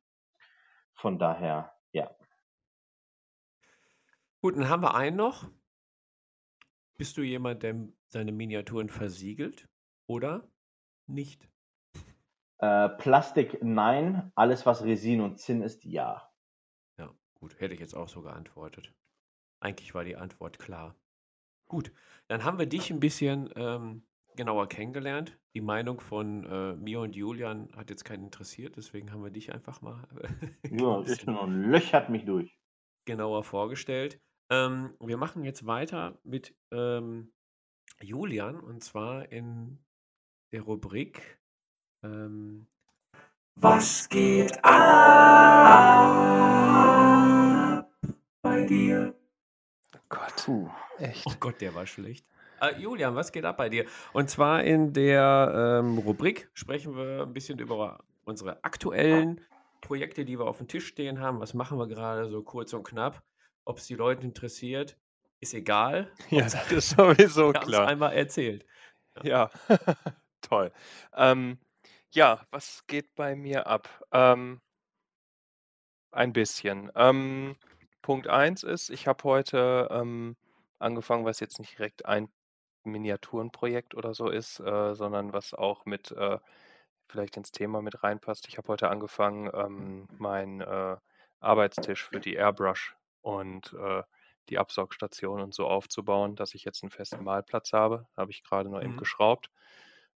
Von 0.95 1.19
daher, 1.19 1.73
ja. 1.93 2.15
Gut, 4.43 4.57
dann 4.57 4.69
haben 4.69 4.83
wir 4.83 4.95
einen 4.95 5.17
noch. 5.17 5.51
Bist 6.99 7.17
du 7.17 7.23
jemand, 7.23 7.63
der 7.63 7.89
seine 8.09 8.33
Miniaturen 8.33 8.89
versiegelt 8.89 9.69
oder 10.07 10.51
nicht? 11.07 11.49
Äh, 12.59 12.91
Plastik, 12.91 13.63
nein. 13.63 14.33
Alles, 14.35 14.67
was 14.67 14.83
Resin 14.83 15.21
und 15.23 15.39
Zinn 15.39 15.63
ist, 15.63 15.85
ja. 15.85 16.31
Ja, 16.99 17.15
gut, 17.35 17.59
hätte 17.61 17.75
ich 17.75 17.81
jetzt 17.81 17.95
auch 17.95 18.09
so 18.09 18.21
geantwortet. 18.21 18.93
Eigentlich 19.61 19.95
war 19.95 20.05
die 20.05 20.17
Antwort 20.17 20.59
klar. 20.59 20.95
Gut, 21.71 21.93
dann 22.27 22.43
haben 22.43 22.59
wir 22.59 22.67
dich 22.67 22.91
ein 22.91 22.99
bisschen 22.99 23.49
ähm, 23.55 24.03
genauer 24.35 24.69
kennengelernt. 24.69 25.39
Die 25.55 25.61
Meinung 25.61 26.01
von 26.01 26.45
äh, 26.45 26.75
mir 26.75 26.99
und 26.99 27.15
Julian 27.15 27.69
hat 27.77 27.91
jetzt 27.91 28.05
keinen 28.05 28.25
interessiert, 28.25 28.77
deswegen 28.77 29.13
haben 29.13 29.23
wir 29.23 29.31
dich 29.31 29.53
einfach 29.55 29.81
mal 29.81 30.03
Ja, 30.69 30.99
ist 31.01 31.07
bisschen 31.07 31.35
nur 31.35 31.47
löchert 31.47 32.09
mich 32.11 32.25
durch. 32.25 32.59
genauer 33.05 33.45
vorgestellt. 33.45 34.21
Ähm, 34.51 34.95
wir 34.99 35.17
machen 35.17 35.45
jetzt 35.45 35.65
weiter 35.65 36.19
mit 36.25 36.57
ähm, 36.73 37.33
Julian 38.03 38.59
und 38.59 38.83
zwar 38.83 39.31
in 39.31 39.79
der 40.53 40.63
Rubrik 40.63 41.41
ähm, 42.03 42.67
Was 43.55 44.09
geht 44.09 44.59
ab 44.65 44.75
bei 48.43 48.65
dir? 48.65 49.15
Gott, 50.09 50.43
Puh. 50.45 50.69
Echt. 51.01 51.27
Oh 51.27 51.33
Gott, 51.41 51.61
der 51.61 51.75
war 51.75 51.87
schlecht. 51.87 52.27
Äh, 52.61 52.79
Julian, 52.79 53.15
was 53.15 53.33
geht 53.33 53.45
ab 53.45 53.57
bei 53.57 53.69
dir? 53.69 53.87
Und 54.13 54.29
zwar 54.29 54.63
in 54.63 54.93
der 54.93 55.81
ähm, 55.83 55.99
Rubrik 55.99 56.51
sprechen 56.55 56.95
wir 56.97 57.23
ein 57.23 57.33
bisschen 57.33 57.59
über 57.59 58.05
unsere 58.25 58.63
aktuellen 58.65 59.41
Projekte, 59.81 60.25
die 60.25 60.39
wir 60.39 60.47
auf 60.47 60.59
dem 60.59 60.69
Tisch 60.69 60.87
stehen 60.87 61.21
haben. 61.21 61.41
Was 61.41 61.55
machen 61.55 61.79
wir 61.79 61.87
gerade 61.89 62.29
so 62.29 62.43
kurz 62.43 62.73
und 62.73 62.85
knapp? 62.85 63.23
Ob 63.65 63.79
es 63.79 63.87
die 63.87 63.95
Leute 63.95 64.25
interessiert, 64.25 64.99
ist 65.41 65.55
egal. 65.55 66.13
Ja, 66.31 66.43
das 66.43 66.71
ist 66.71 66.91
sowieso 66.91 67.49
Wir 67.55 67.61
klar. 67.61 67.89
einmal 67.89 68.13
erzählt. 68.13 68.67
Ja, 69.23 69.51
toll. 70.43 70.71
Ähm, 71.15 71.59
ja, 72.13 72.47
was 72.51 72.87
geht 72.87 73.15
bei 73.15 73.35
mir 73.37 73.67
ab? 73.67 73.89
Ähm, 74.13 74.61
ein 76.13 76.33
bisschen. 76.33 76.91
Ähm, 76.95 77.57
Punkt 78.03 78.29
eins 78.29 78.63
ist, 78.63 78.91
ich 78.91 79.07
habe 79.07 79.25
heute 79.25 79.89
ähm, 79.91 80.37
angefangen, 80.81 81.25
was 81.25 81.41
jetzt 81.41 81.59
nicht 81.59 81.79
direkt 81.79 82.07
ein 82.07 82.29
Miniaturenprojekt 82.85 83.95
oder 83.95 84.15
so 84.15 84.29
ist, 84.31 84.61
äh, 84.61 84.95
sondern 84.95 85.33
was 85.33 85.55
auch 85.55 85.85
mit 85.87 86.11
äh, 86.13 86.39
vielleicht 87.09 87.37
ins 87.37 87.53
Thema 87.53 87.83
mit 87.83 88.03
reinpasst. 88.03 88.49
Ich 88.49 88.59
habe 88.59 88.69
heute 88.69 88.89
angefangen, 88.89 89.51
ähm, 89.55 90.09
meinen 90.17 90.61
äh, 90.61 90.97
Arbeitstisch 91.41 92.05
für 92.05 92.21
die 92.21 92.35
Airbrush 92.35 92.97
und 93.23 93.73
äh, 93.75 94.03
die 94.49 94.59
Absaugstation 94.59 95.41
und 95.41 95.55
so 95.55 95.67
aufzubauen, 95.67 96.37
dass 96.37 96.55
ich 96.55 96.65
jetzt 96.65 96.83
einen 96.83 96.91
festen 96.91 97.25
Malplatz 97.25 97.73
habe. 97.73 98.09
Habe 98.17 98.31
ich 98.31 98.43
gerade 98.43 98.69
noch 98.71 98.83
eben 98.83 98.97
Mhm. 98.97 98.97
geschraubt. 98.97 99.51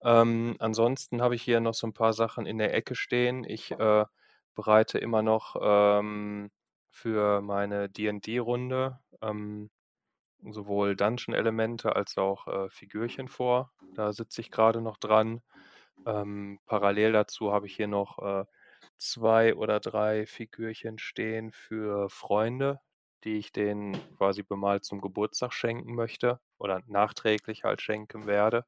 Ähm, 0.03 0.55
ansonsten 0.59 1.21
habe 1.21 1.35
ich 1.35 1.43
hier 1.43 1.59
noch 1.59 1.73
so 1.73 1.87
ein 1.87 1.93
paar 1.93 2.13
Sachen 2.13 2.45
in 2.45 2.57
der 2.57 2.73
Ecke 2.73 2.95
stehen. 2.95 3.43
Ich 3.43 3.71
äh, 3.71 4.05
bereite 4.55 4.97
immer 4.97 5.21
noch 5.21 5.55
ähm, 5.61 6.51
für 6.89 7.41
meine 7.41 7.89
D&D-Runde 7.89 8.99
ähm, 9.21 9.69
sowohl 10.49 10.95
Dungeon-Elemente 10.95 11.95
als 11.95 12.17
auch 12.17 12.47
äh, 12.47 12.69
Figürchen 12.69 13.27
vor. 13.27 13.71
Da 13.95 14.13
sitze 14.13 14.41
ich 14.41 14.51
gerade 14.51 14.81
noch 14.81 14.97
dran. 14.97 15.41
Ähm, 16.05 16.59
parallel 16.65 17.11
dazu 17.13 17.51
habe 17.53 17.67
ich 17.67 17.75
hier 17.75 17.87
noch 17.87 18.19
äh, 18.19 18.45
zwei 18.97 19.55
oder 19.55 19.79
drei 19.79 20.25
Figürchen 20.25 20.97
stehen 20.99 21.51
für 21.51 22.09
Freunde, 22.09 22.79
die 23.23 23.37
ich 23.37 23.51
denen 23.51 23.95
quasi 24.17 24.43
bemalt 24.43 24.83
zum 24.85 25.01
Geburtstag 25.01 25.53
schenken 25.53 25.93
möchte 25.95 26.39
oder 26.57 26.81
nachträglich 26.87 27.63
halt 27.63 27.81
schenken 27.81 28.25
werde. 28.25 28.65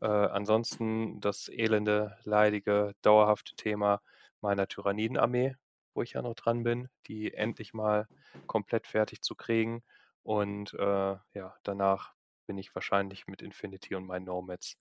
Äh, 0.00 0.06
ansonsten 0.06 1.20
das 1.20 1.48
elende, 1.48 2.16
leidige, 2.24 2.92
dauerhafte 3.02 3.54
Thema 3.56 4.00
meiner 4.40 4.68
Tyrannidenarmee, 4.68 5.56
wo 5.94 6.02
ich 6.02 6.12
ja 6.12 6.22
noch 6.22 6.34
dran 6.34 6.62
bin, 6.62 6.88
die 7.06 7.34
endlich 7.34 7.74
mal 7.74 8.08
komplett 8.46 8.86
fertig 8.86 9.22
zu 9.22 9.34
kriegen. 9.34 9.82
Und 10.22 10.74
äh, 10.74 11.16
ja, 11.34 11.54
danach 11.62 12.14
bin 12.46 12.58
ich 12.58 12.74
wahrscheinlich 12.74 13.26
mit 13.26 13.42
Infinity 13.42 13.94
und 13.94 14.06
meinen 14.06 14.24
Nomads 14.24 14.76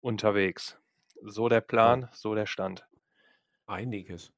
unterwegs. 0.00 0.80
So 1.22 1.48
der 1.48 1.60
Plan, 1.60 2.08
so 2.12 2.34
der 2.34 2.46
Stand. 2.46 2.86
Einiges. 3.66 4.32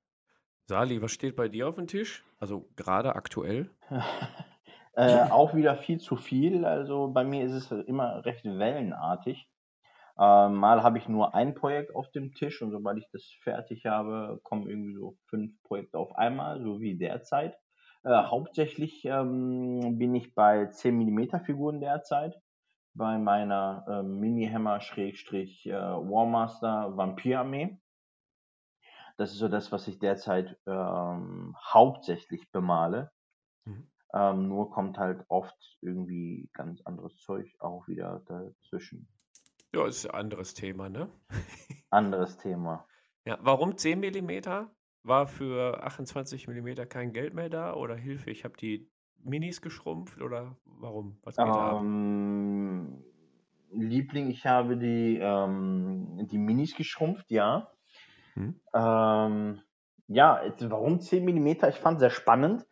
Sali, 0.66 1.00
was 1.02 1.12
steht 1.12 1.34
bei 1.34 1.48
dir 1.48 1.68
auf 1.68 1.76
dem 1.76 1.86
Tisch? 1.86 2.24
Also 2.38 2.68
gerade 2.76 3.16
aktuell? 3.16 3.70
äh, 4.94 5.30
auch 5.30 5.54
wieder 5.54 5.76
viel 5.76 5.98
zu 5.98 6.16
viel. 6.16 6.64
Also 6.64 7.08
bei 7.08 7.24
mir 7.24 7.44
ist 7.44 7.52
es 7.52 7.70
immer 7.86 8.24
recht 8.24 8.44
wellenartig. 8.44 9.48
Äh, 10.18 10.48
mal 10.48 10.82
habe 10.82 10.98
ich 10.98 11.08
nur 11.08 11.34
ein 11.34 11.54
Projekt 11.54 11.94
auf 11.94 12.10
dem 12.10 12.34
Tisch 12.34 12.60
und 12.60 12.72
sobald 12.72 12.98
ich 12.98 13.08
das 13.12 13.24
fertig 13.42 13.86
habe, 13.86 14.40
kommen 14.42 14.68
irgendwie 14.68 14.94
so 14.94 15.16
fünf 15.26 15.52
Projekte 15.62 15.98
auf 15.98 16.14
einmal, 16.16 16.60
so 16.60 16.80
wie 16.80 16.98
derzeit. 16.98 17.56
Äh, 18.08 18.24
hauptsächlich 18.24 19.04
ähm, 19.04 19.98
bin 19.98 20.14
ich 20.14 20.34
bei 20.34 20.64
10 20.64 20.96
mm 20.96 21.44
Figuren 21.44 21.78
derzeit. 21.78 22.40
Bei 22.94 23.18
meiner 23.18 23.84
äh, 23.86 24.02
Mini-Hammer-Schrägstrich 24.02 25.66
äh, 25.66 25.74
Warmaster 25.74 26.96
Vampirarmee. 26.96 27.78
Das 29.18 29.32
ist 29.32 29.36
so 29.36 29.48
das, 29.48 29.72
was 29.72 29.86
ich 29.88 29.98
derzeit 29.98 30.58
ähm, 30.66 31.54
hauptsächlich 31.62 32.50
bemale. 32.50 33.10
Mhm. 33.66 33.90
Ähm, 34.14 34.48
nur 34.48 34.70
kommt 34.70 34.96
halt 34.96 35.26
oft 35.28 35.76
irgendwie 35.82 36.48
ganz 36.54 36.80
anderes 36.86 37.14
Zeug 37.18 37.54
auch 37.58 37.88
wieder 37.88 38.22
dazwischen. 38.26 39.06
Ja, 39.74 39.86
ist 39.86 40.06
ein 40.06 40.14
anderes 40.14 40.54
Thema, 40.54 40.88
ne? 40.88 41.10
Anderes 41.90 42.38
Thema. 42.38 42.86
Ja, 43.26 43.36
warum 43.42 43.76
10 43.76 44.00
mm? 44.00 44.70
War 45.08 45.26
für 45.26 45.82
28 45.82 46.48
mm 46.48 46.86
kein 46.88 47.14
Geld 47.14 47.32
mehr 47.32 47.48
da 47.48 47.72
oder 47.72 47.96
Hilfe? 47.96 48.30
Ich 48.30 48.44
habe 48.44 48.58
die 48.58 48.90
Minis 49.24 49.62
geschrumpft 49.62 50.20
oder 50.20 50.54
warum? 50.66 51.18
Was 51.22 51.36
geht 51.36 51.46
da 51.46 51.70
ab? 51.70 51.80
Ähm, 51.80 53.02
Liebling, 53.72 54.28
ich 54.28 54.44
habe 54.44 54.76
die, 54.76 55.18
ähm, 55.18 56.28
die 56.30 56.36
Minis 56.36 56.76
geschrumpft, 56.76 57.30
ja. 57.30 57.70
Hm? 58.34 58.60
Ähm, 58.74 59.62
ja, 60.08 60.42
warum 60.60 61.00
10 61.00 61.24
mm? 61.24 61.46
Ich 61.46 61.76
fand 61.76 62.00
sehr 62.00 62.10
spannend, 62.10 62.66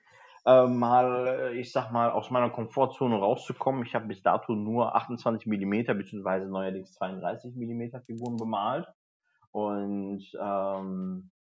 äh, 0.44 0.66
mal, 0.66 1.53
ich 1.55 1.72
sag 1.72 1.90
mal, 1.90 2.11
aus 2.11 2.31
meiner 2.31 2.51
Komfortzone 2.51 3.16
rauszukommen. 3.16 3.83
Ich 3.87 3.94
habe 3.94 4.09
bis 4.09 4.22
dato 4.22 4.55
nur 4.55 4.94
28 4.94 5.46
mm 5.46 5.87
beziehungsweise 5.96 6.51
neuerdings 6.51 6.92
32 6.92 7.57
mm 7.57 7.99
Figuren 8.05 8.37
bemalt. 8.37 8.87
Und 9.53 10.22
ähm, 10.38 11.31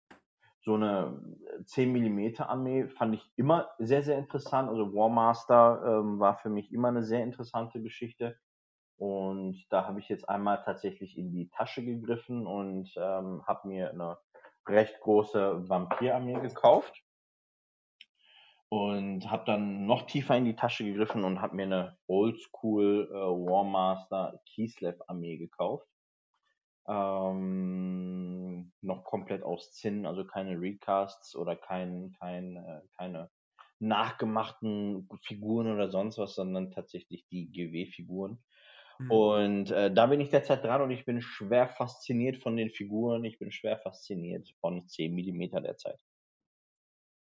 so 0.66 0.74
eine 0.74 1.22
10 1.64 1.92
mm 1.92 2.42
Armee 2.42 2.88
fand 2.88 3.14
ich 3.14 3.30
immer 3.36 3.70
sehr, 3.78 4.02
sehr 4.02 4.18
interessant. 4.18 4.68
Also 4.68 4.92
Warmaster 4.92 6.00
ähm, 6.00 6.18
war 6.18 6.38
für 6.38 6.48
mich 6.50 6.72
immer 6.72 6.88
eine 6.88 7.04
sehr 7.04 7.22
interessante 7.22 7.80
Geschichte. 7.80 8.36
Und 8.96 9.64
da 9.70 9.86
habe 9.86 10.00
ich 10.00 10.08
jetzt 10.08 10.28
einmal 10.28 10.60
tatsächlich 10.64 11.16
in 11.16 11.30
die 11.30 11.50
Tasche 11.50 11.84
gegriffen 11.84 12.48
und 12.48 12.92
ähm, 12.96 13.46
habe 13.46 13.68
mir 13.68 13.90
eine 13.90 14.18
recht 14.66 14.98
große 15.00 15.68
Vampirarmee 15.68 16.40
gekauft. 16.40 17.00
Und 18.68 19.30
habe 19.30 19.44
dann 19.44 19.86
noch 19.86 20.02
tiefer 20.06 20.36
in 20.36 20.46
die 20.46 20.56
Tasche 20.56 20.84
gegriffen 20.84 21.22
und 21.22 21.40
habe 21.40 21.54
mir 21.54 21.62
eine 21.62 21.96
Oldschool 22.08 23.08
äh, 23.08 23.14
Warmaster 23.14 24.40
Kislev 24.44 25.00
Armee 25.06 25.36
gekauft. 25.36 25.86
Ähm, 26.88 28.72
noch 28.80 29.04
komplett 29.04 29.42
aus 29.42 29.72
Zinn, 29.72 30.06
also 30.06 30.24
keine 30.24 30.60
Recasts 30.60 31.34
oder 31.34 31.56
kein, 31.56 32.12
kein, 32.18 32.56
äh, 32.56 32.82
keine 32.96 33.30
nachgemachten 33.78 35.08
Figuren 35.22 35.72
oder 35.72 35.90
sonst 35.90 36.18
was, 36.18 36.34
sondern 36.34 36.70
tatsächlich 36.70 37.26
die 37.26 37.50
GW-Figuren. 37.50 38.38
Hm. 38.98 39.10
Und 39.10 39.70
äh, 39.70 39.92
da 39.92 40.06
bin 40.06 40.20
ich 40.20 40.30
derzeit 40.30 40.64
dran 40.64 40.82
und 40.82 40.90
ich 40.90 41.04
bin 41.04 41.20
schwer 41.20 41.68
fasziniert 41.68 42.42
von 42.42 42.56
den 42.56 42.70
Figuren. 42.70 43.24
Ich 43.24 43.38
bin 43.38 43.52
schwer 43.52 43.78
fasziniert 43.78 44.48
von 44.60 44.86
10 44.86 45.14
mm 45.14 45.62
derzeit. 45.62 45.98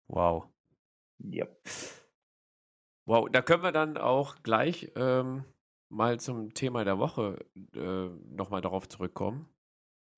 Wow. 0.08 0.46
Ja. 1.18 1.46
Wow, 3.06 3.28
da 3.30 3.42
können 3.42 3.62
wir 3.62 3.72
dann 3.72 3.96
auch 3.96 4.42
gleich 4.42 4.92
ähm, 4.96 5.44
mal 5.88 6.20
zum 6.20 6.54
Thema 6.54 6.84
der 6.84 6.98
Woche 6.98 7.44
äh, 7.74 8.08
nochmal 8.34 8.60
darauf 8.60 8.88
zurückkommen, 8.88 9.48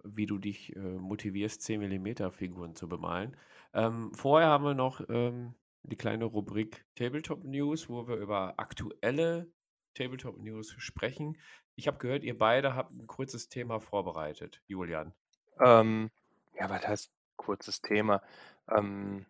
wie 0.04 0.26
du 0.26 0.38
dich 0.38 0.74
äh, 0.76 0.78
motivierst, 0.78 1.62
10 1.62 1.80
mm 1.80 2.30
Figuren 2.30 2.74
zu 2.74 2.88
bemalen. 2.88 3.36
Ähm, 3.72 4.12
vorher 4.14 4.48
haben 4.48 4.64
wir 4.64 4.74
noch 4.74 5.00
ähm, 5.08 5.54
die 5.82 5.96
kleine 5.96 6.24
Rubrik 6.24 6.84
Tabletop 6.94 7.44
News, 7.44 7.88
wo 7.88 8.06
wir 8.06 8.16
über 8.16 8.54
aktuelle 8.58 9.50
Tabletop 9.94 10.38
News 10.38 10.74
sprechen. 10.78 11.36
Ich 11.76 11.86
habe 11.86 11.98
gehört, 11.98 12.24
ihr 12.24 12.38
beide 12.38 12.74
habt 12.74 12.92
ein 12.92 13.06
kurzes 13.06 13.48
Thema 13.48 13.80
vorbereitet, 13.80 14.62
Julian. 14.66 15.12
Ähm, 15.60 16.10
ja, 16.58 16.70
was 16.70 16.86
heißt 16.86 17.10
kurzes 17.36 17.80
Thema? 17.82 18.22
Ähm, 18.68 19.26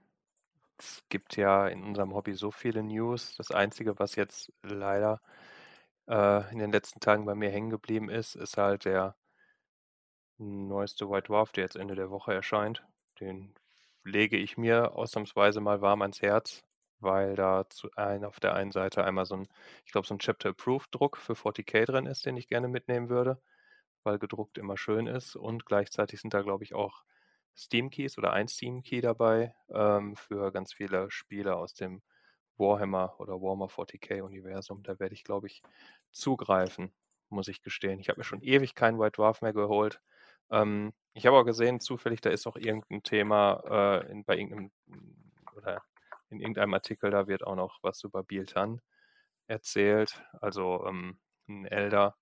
es 0.79 1.05
gibt 1.09 1.37
ja 1.37 1.69
in 1.69 1.83
unserem 1.83 2.15
Hobby 2.15 2.35
so 2.35 2.51
viele 2.51 2.83
News. 2.83 3.37
Das 3.37 3.51
Einzige, 3.51 3.99
was 3.99 4.17
jetzt 4.17 4.53
leider 4.63 5.21
äh, 6.09 6.53
in 6.53 6.59
den 6.59 6.73
letzten 6.73 7.01
Tagen 7.01 7.25
bei 7.25 7.35
mir 7.35 7.51
hängen 7.51 7.71
geblieben 7.71 8.11
ist, 8.11 8.35
ist 8.35 8.57
halt 8.57 8.85
der 8.85 9.15
neueste 10.45 11.09
White 11.11 11.29
Dwarf, 11.29 11.53
der 11.53 11.65
jetzt 11.65 11.77
Ende 11.77 11.95
der 11.95 12.11
Woche 12.11 12.33
erscheint. 12.35 12.85
Den 13.21 13.55
lege 14.05 14.37
ich 14.37 14.57
mir 14.57 14.95
ausnahmsweise 14.95 15.61
mal 15.61 15.81
warm 15.81 16.03
ans 16.03 16.23
Herz, 16.23 16.63
weil 17.01 17.35
da 17.37 17.67
ein, 17.97 18.25
auf 18.25 18.41
der 18.41 18.55
einen 18.55 18.73
Seite 18.73 19.05
einmal 19.05 19.27
so 19.27 19.37
ein, 19.37 19.49
ich 19.85 19.93
glaube, 19.93 20.07
so 20.07 20.15
ein 20.15 20.19
Chapter 20.19 20.51
Approved 20.51 20.95
Druck 20.95 21.17
für 21.17 21.35
40k 21.35 21.85
drin 21.87 22.07
ist, 22.07 22.27
den 22.27 22.37
ich 22.37 22.49
gerne 22.49 22.69
mitnehmen 22.69 23.09
würde, 23.09 23.41
weil 24.05 24.19
gedruckt 24.19 24.59
immer 24.59 24.77
schön 24.77 25.07
ist 25.07 25.37
und 25.37 25.67
gleichzeitig 25.67 26.21
sind 26.21 26.35
da, 26.35 26.43
glaube 26.43 26.65
ich, 26.65 26.75
auch 26.75 27.05
Steam 27.57 27.91
Keys 27.91 28.19
oder 28.19 28.33
ein 28.33 28.49
Steam 28.49 28.83
Key 28.83 29.01
dabei 29.01 29.55
ähm, 29.71 30.17
für 30.17 30.53
ganz 30.53 30.73
viele 30.73 31.11
Spiele 31.11 31.57
aus 31.57 31.75
dem 31.75 32.03
Warhammer 32.57 33.15
oder 33.19 33.41
Warhammer 33.41 33.69
40k 33.69 34.23
Universum. 34.23 34.83
Da 34.83 34.99
werde 34.99 35.15
ich, 35.15 35.25
glaube 35.25 35.47
ich, 35.47 35.63
zugreifen, 36.13 36.93
muss 37.29 37.49
ich 37.49 37.63
gestehen. 37.63 38.01
Ich 38.01 38.09
habe 38.09 38.21
mir 38.21 38.25
schon 38.25 38.43
ewig 38.43 38.75
keinen 38.75 38.99
White 38.99 39.17
Dwarf 39.17 39.43
mehr 39.43 39.53
geholt. 39.53 40.01
Ähm, 40.51 40.93
ich 41.15 41.27
habe 41.27 41.37
auch 41.39 41.45
gesehen, 41.45 41.81
zufällig, 41.81 42.21
da 42.21 42.31
ist 42.31 42.47
auch 42.47 42.57
irgendein 42.57 43.03
Thema 43.03 44.01
äh, 44.05 44.11
in, 44.11 44.25
bei 44.25 44.37
irgendeinem 44.39 44.73
oder 45.57 45.83
in 46.31 46.41
irgendeinem 46.41 46.75
Artikel, 46.75 47.11
da 47.11 47.27
wird 47.29 47.47
auch 47.47 47.55
noch 47.57 47.79
was 47.83 48.03
über 48.05 48.25
Biltan 48.25 48.81
erzählt. 49.49 50.23
Also 50.41 50.85
ähm, 50.87 51.21
ein 51.49 51.67
Elder 51.67 52.17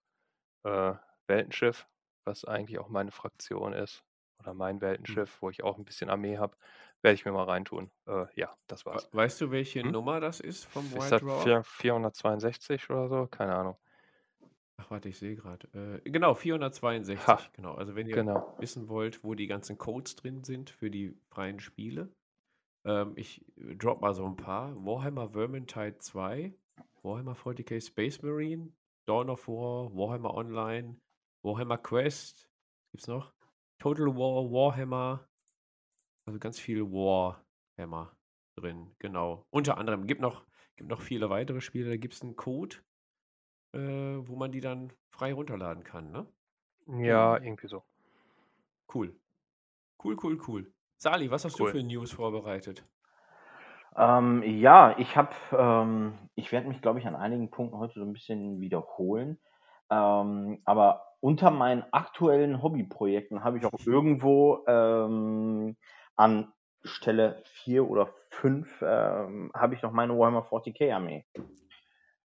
äh, 0.64 0.94
Weltenschiff, 1.28 1.88
was 2.24 2.44
eigentlich 2.44 2.78
auch 2.78 2.88
meine 2.88 3.12
Fraktion 3.12 3.72
ist. 3.74 4.04
Oder 4.40 4.54
mein 4.54 4.80
Hm. 5.08 5.14
Weltenschiff, 5.20 5.42
wo 5.42 5.50
ich 5.50 5.62
auch 5.64 5.78
ein 5.78 5.84
bisschen 5.84 6.10
Armee 6.10 6.38
habe. 6.38 6.56
Werde 7.02 7.14
ich 7.14 7.24
mir 7.24 7.32
mal 7.32 7.44
reintun. 7.44 7.92
Äh, 8.06 8.26
ja, 8.36 8.56
das 8.68 8.86
war's. 8.86 9.10
Weißt 9.12 9.40
du, 9.40 9.50
welche 9.50 9.82
Hm? 9.82 9.92
Nummer 9.92 10.20
das 10.20 10.40
ist 10.40 10.64
vom 10.66 10.92
Ist 10.94 11.10
White 11.10 11.12
das 11.12 11.22
Dwarf? 11.24 11.58
vier- 11.62 11.64
462 11.64 12.90
oder 12.90 13.08
so? 13.08 13.26
Keine 13.28 13.54
Ahnung. 13.56 13.78
Ach, 14.82 14.90
warte, 14.90 15.08
ich 15.08 15.18
sehe 15.18 15.36
gerade. 15.36 16.00
Äh, 16.04 16.10
genau, 16.10 16.34
462. 16.34 17.26
Ha, 17.26 17.40
Genau. 17.52 17.74
Also, 17.74 17.94
wenn 17.94 18.08
ihr 18.08 18.16
genau. 18.16 18.54
wissen 18.58 18.88
wollt, 18.88 19.22
wo 19.22 19.34
die 19.34 19.46
ganzen 19.46 19.78
Codes 19.78 20.16
drin 20.16 20.42
sind 20.42 20.70
für 20.70 20.90
die 20.90 21.14
freien 21.28 21.60
Spiele, 21.60 22.12
ähm, 22.84 23.12
ich 23.14 23.44
drop 23.56 24.00
mal 24.00 24.12
so 24.12 24.26
ein 24.26 24.36
paar. 24.36 24.74
Warhammer 24.84 25.28
Vermintide 25.28 25.98
2, 25.98 26.52
Warhammer 27.02 27.34
40k 27.34 27.80
Space 27.80 28.22
Marine, 28.22 28.72
Dawn 29.06 29.30
of 29.30 29.46
War, 29.46 29.94
Warhammer 29.94 30.34
Online, 30.34 30.96
Warhammer 31.42 31.78
Quest, 31.78 32.48
gibt's 32.90 33.06
noch? 33.06 33.32
Total 33.78 34.06
War, 34.06 34.50
Warhammer, 34.50 35.28
also 36.26 36.40
ganz 36.40 36.58
viel 36.58 36.82
Warhammer 36.90 38.16
drin, 38.56 38.90
genau. 38.98 39.46
Unter 39.50 39.78
anderem 39.78 40.06
gibt 40.08 40.20
noch, 40.20 40.44
gibt 40.76 40.90
noch 40.90 41.00
viele 41.00 41.30
weitere 41.30 41.60
Spiele, 41.60 41.88
da 41.90 41.96
gibt 41.96 42.14
es 42.14 42.22
einen 42.22 42.36
Code, 42.36 42.76
äh, 43.72 43.78
wo 43.78 44.36
man 44.36 44.52
die 44.52 44.60
dann 44.60 44.92
frei 45.10 45.32
runterladen 45.32 45.84
kann, 45.84 46.10
ne? 46.10 46.26
Ja, 46.86 47.38
irgendwie 47.38 47.68
so. 47.68 47.84
Cool. 48.92 49.14
Cool, 50.02 50.16
cool, 50.22 50.38
cool. 50.46 50.72
Sali, 50.96 51.30
was 51.30 51.44
hast 51.44 51.58
du 51.58 51.64
Cool. 51.64 51.70
für 51.70 51.82
News 51.82 52.12
vorbereitet? 52.12 52.84
Ähm, 53.96 54.42
ja, 54.42 54.96
ich 54.98 55.16
habe, 55.16 55.34
ähm, 55.56 56.14
ich 56.34 56.50
werde 56.50 56.68
mich, 56.68 56.80
glaube 56.80 56.98
ich, 56.98 57.06
an 57.06 57.14
einigen 57.14 57.50
Punkten 57.50 57.78
heute 57.78 58.00
so 58.00 58.04
ein 58.04 58.12
bisschen 58.12 58.60
wiederholen. 58.60 59.38
Ähm, 59.90 60.60
aber 60.64 61.04
unter 61.20 61.50
meinen 61.50 61.84
aktuellen 61.92 62.62
Hobbyprojekten 62.62 63.44
habe 63.44 63.58
ich 63.58 63.66
auch 63.66 63.72
irgendwo 63.86 64.64
ähm, 64.66 65.76
an 66.16 66.52
Stelle 66.82 67.42
4 67.64 67.88
oder 67.88 68.12
5 68.30 68.82
ähm, 68.82 69.52
habe 69.54 69.74
ich 69.74 69.82
noch 69.82 69.92
meine 69.92 70.18
Warhammer 70.18 70.46
40k 70.48 70.92
Armee. 70.92 71.24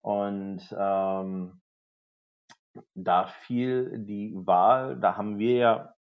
Und 0.02 0.62
ähm, 0.78 1.62
da 2.94 3.28
fiel 3.28 4.00
die 4.06 4.34
Wahl, 4.36 4.98
da 5.00 5.18
haben 5.18 5.38
wir 5.38 5.56
ja 5.56 5.94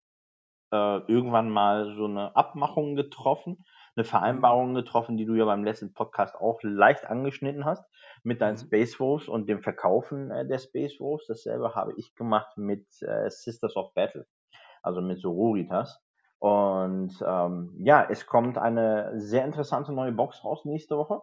äh, 0.73 0.99
irgendwann 1.07 1.51
mal 1.51 1.95
so 1.95 2.05
eine 2.07 2.35
Abmachung 2.37 2.97
getroffen, 2.97 3.65
eine 3.97 4.05
Vereinbarung 4.05 4.75
getroffen, 4.75 5.17
die 5.17 5.25
du 5.25 5.35
ja 5.35 5.45
beim 5.45 5.65
letzten 5.65 5.93
Podcast 5.95 6.35
auch 6.37 6.61
leicht 6.63 7.07
angeschnitten 7.07 7.65
hast, 7.65 7.85
mit 8.23 8.41
deinen 8.41 8.55
Mhm. 8.55 8.67
Space 8.67 9.01
Wolves 9.01 9.29
und 9.29 9.49
dem 9.49 9.63
Verkaufen 9.63 10.31
äh, 10.31 10.47
der 10.47 10.59
Space 10.59 11.01
Wolves. 11.01 11.27
Dasselbe 11.27 11.75
habe 11.75 11.95
ich 11.97 12.15
gemacht 12.15 12.57
mit 12.57 12.87
äh, 13.03 13.31
Sisters 13.31 13.77
of 13.77 13.95
Battle, 13.95 14.27
also 14.83 15.01
mit 15.01 15.21
Sororitas. 15.21 16.03
Und 16.39 17.13
ähm, 17.27 17.75
ja, 17.79 18.07
es 18.11 18.27
kommt 18.27 18.59
eine 18.59 19.19
sehr 19.19 19.45
interessante 19.45 19.93
neue 19.93 20.13
Box 20.13 20.45
raus 20.45 20.65
nächste 20.65 20.97
Woche. 20.99 21.23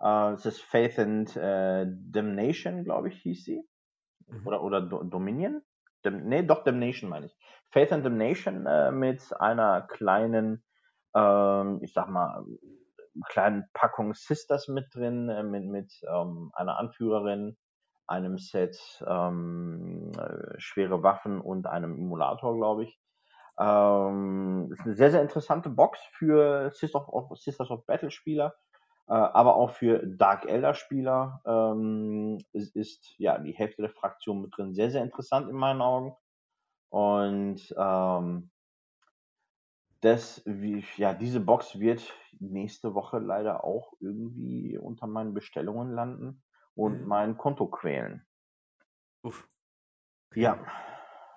Äh, 0.00 0.32
es 0.32 0.46
ist 0.46 0.62
Faith 0.62 0.98
and 0.98 1.36
äh, 1.36 1.86
Damnation, 1.88 2.84
glaube 2.84 3.08
ich, 3.08 3.20
hieß 3.22 3.44
sie 3.44 3.62
Mhm. 4.28 4.46
oder, 4.46 4.62
oder 4.62 4.80
Do 4.80 5.02
Dominion? 5.04 5.62
Dem, 6.04 6.28
nee, 6.28 6.42
doch 6.42 6.62
Damnation 6.64 7.10
meine 7.10 7.26
ich. 7.26 7.36
Faith 7.70 7.92
and 7.92 8.04
Damnation 8.04 8.66
äh, 8.66 8.90
mit 8.92 9.22
einer 9.40 9.82
kleinen, 9.82 10.64
ähm, 11.14 11.80
ich 11.82 11.92
sag 11.92 12.08
mal, 12.08 12.44
kleinen 13.28 13.68
Packung 13.74 14.14
Sisters 14.14 14.68
mit 14.68 14.94
drin, 14.94 15.28
äh, 15.28 15.42
mit, 15.42 15.64
mit 15.64 15.92
ähm, 16.08 16.50
einer 16.54 16.78
Anführerin, 16.78 17.56
einem 18.06 18.38
Set 18.38 18.78
ähm, 19.06 20.12
äh, 20.18 20.58
schwere 20.58 21.02
Waffen 21.02 21.40
und 21.40 21.66
einem 21.66 21.94
Emulator, 21.94 22.56
glaube 22.56 22.84
ich. 22.84 22.98
Ähm, 23.58 24.68
ist 24.72 24.82
eine 24.82 24.94
sehr, 24.94 25.10
sehr 25.10 25.22
interessante 25.22 25.68
Box 25.68 25.98
für 26.12 26.70
Sisters 26.70 27.08
of, 27.08 27.36
Sisters 27.38 27.70
of 27.70 27.84
Battle 27.86 28.10
Spieler 28.10 28.54
aber 29.14 29.56
auch 29.56 29.70
für 29.70 30.06
Dark 30.06 30.46
Elder 30.46 30.74
Spieler 30.74 31.40
ähm, 31.46 32.38
es 32.52 32.70
ist 32.74 33.14
ja 33.18 33.38
die 33.38 33.52
Hälfte 33.52 33.82
der 33.82 33.90
Fraktion 33.90 34.42
mit 34.42 34.56
drin. 34.56 34.74
Sehr, 34.74 34.90
sehr 34.90 35.02
interessant 35.02 35.48
in 35.48 35.56
meinen 35.56 35.82
Augen. 35.82 36.14
Und 36.90 37.74
ähm, 37.78 38.50
das, 40.00 40.42
wie, 40.44 40.84
ja, 40.96 41.12
diese 41.14 41.40
Box 41.40 41.78
wird 41.80 42.12
nächste 42.40 42.94
Woche 42.94 43.18
leider 43.18 43.64
auch 43.64 43.92
irgendwie 44.00 44.76
unter 44.78 45.06
meinen 45.06 45.34
Bestellungen 45.34 45.92
landen 45.92 46.42
und 46.74 47.00
Mhm. 47.00 47.06
mein 47.06 47.36
Konto 47.36 47.66
quälen. 47.68 48.26
Uff. 49.22 49.48
Ja, 50.34 50.64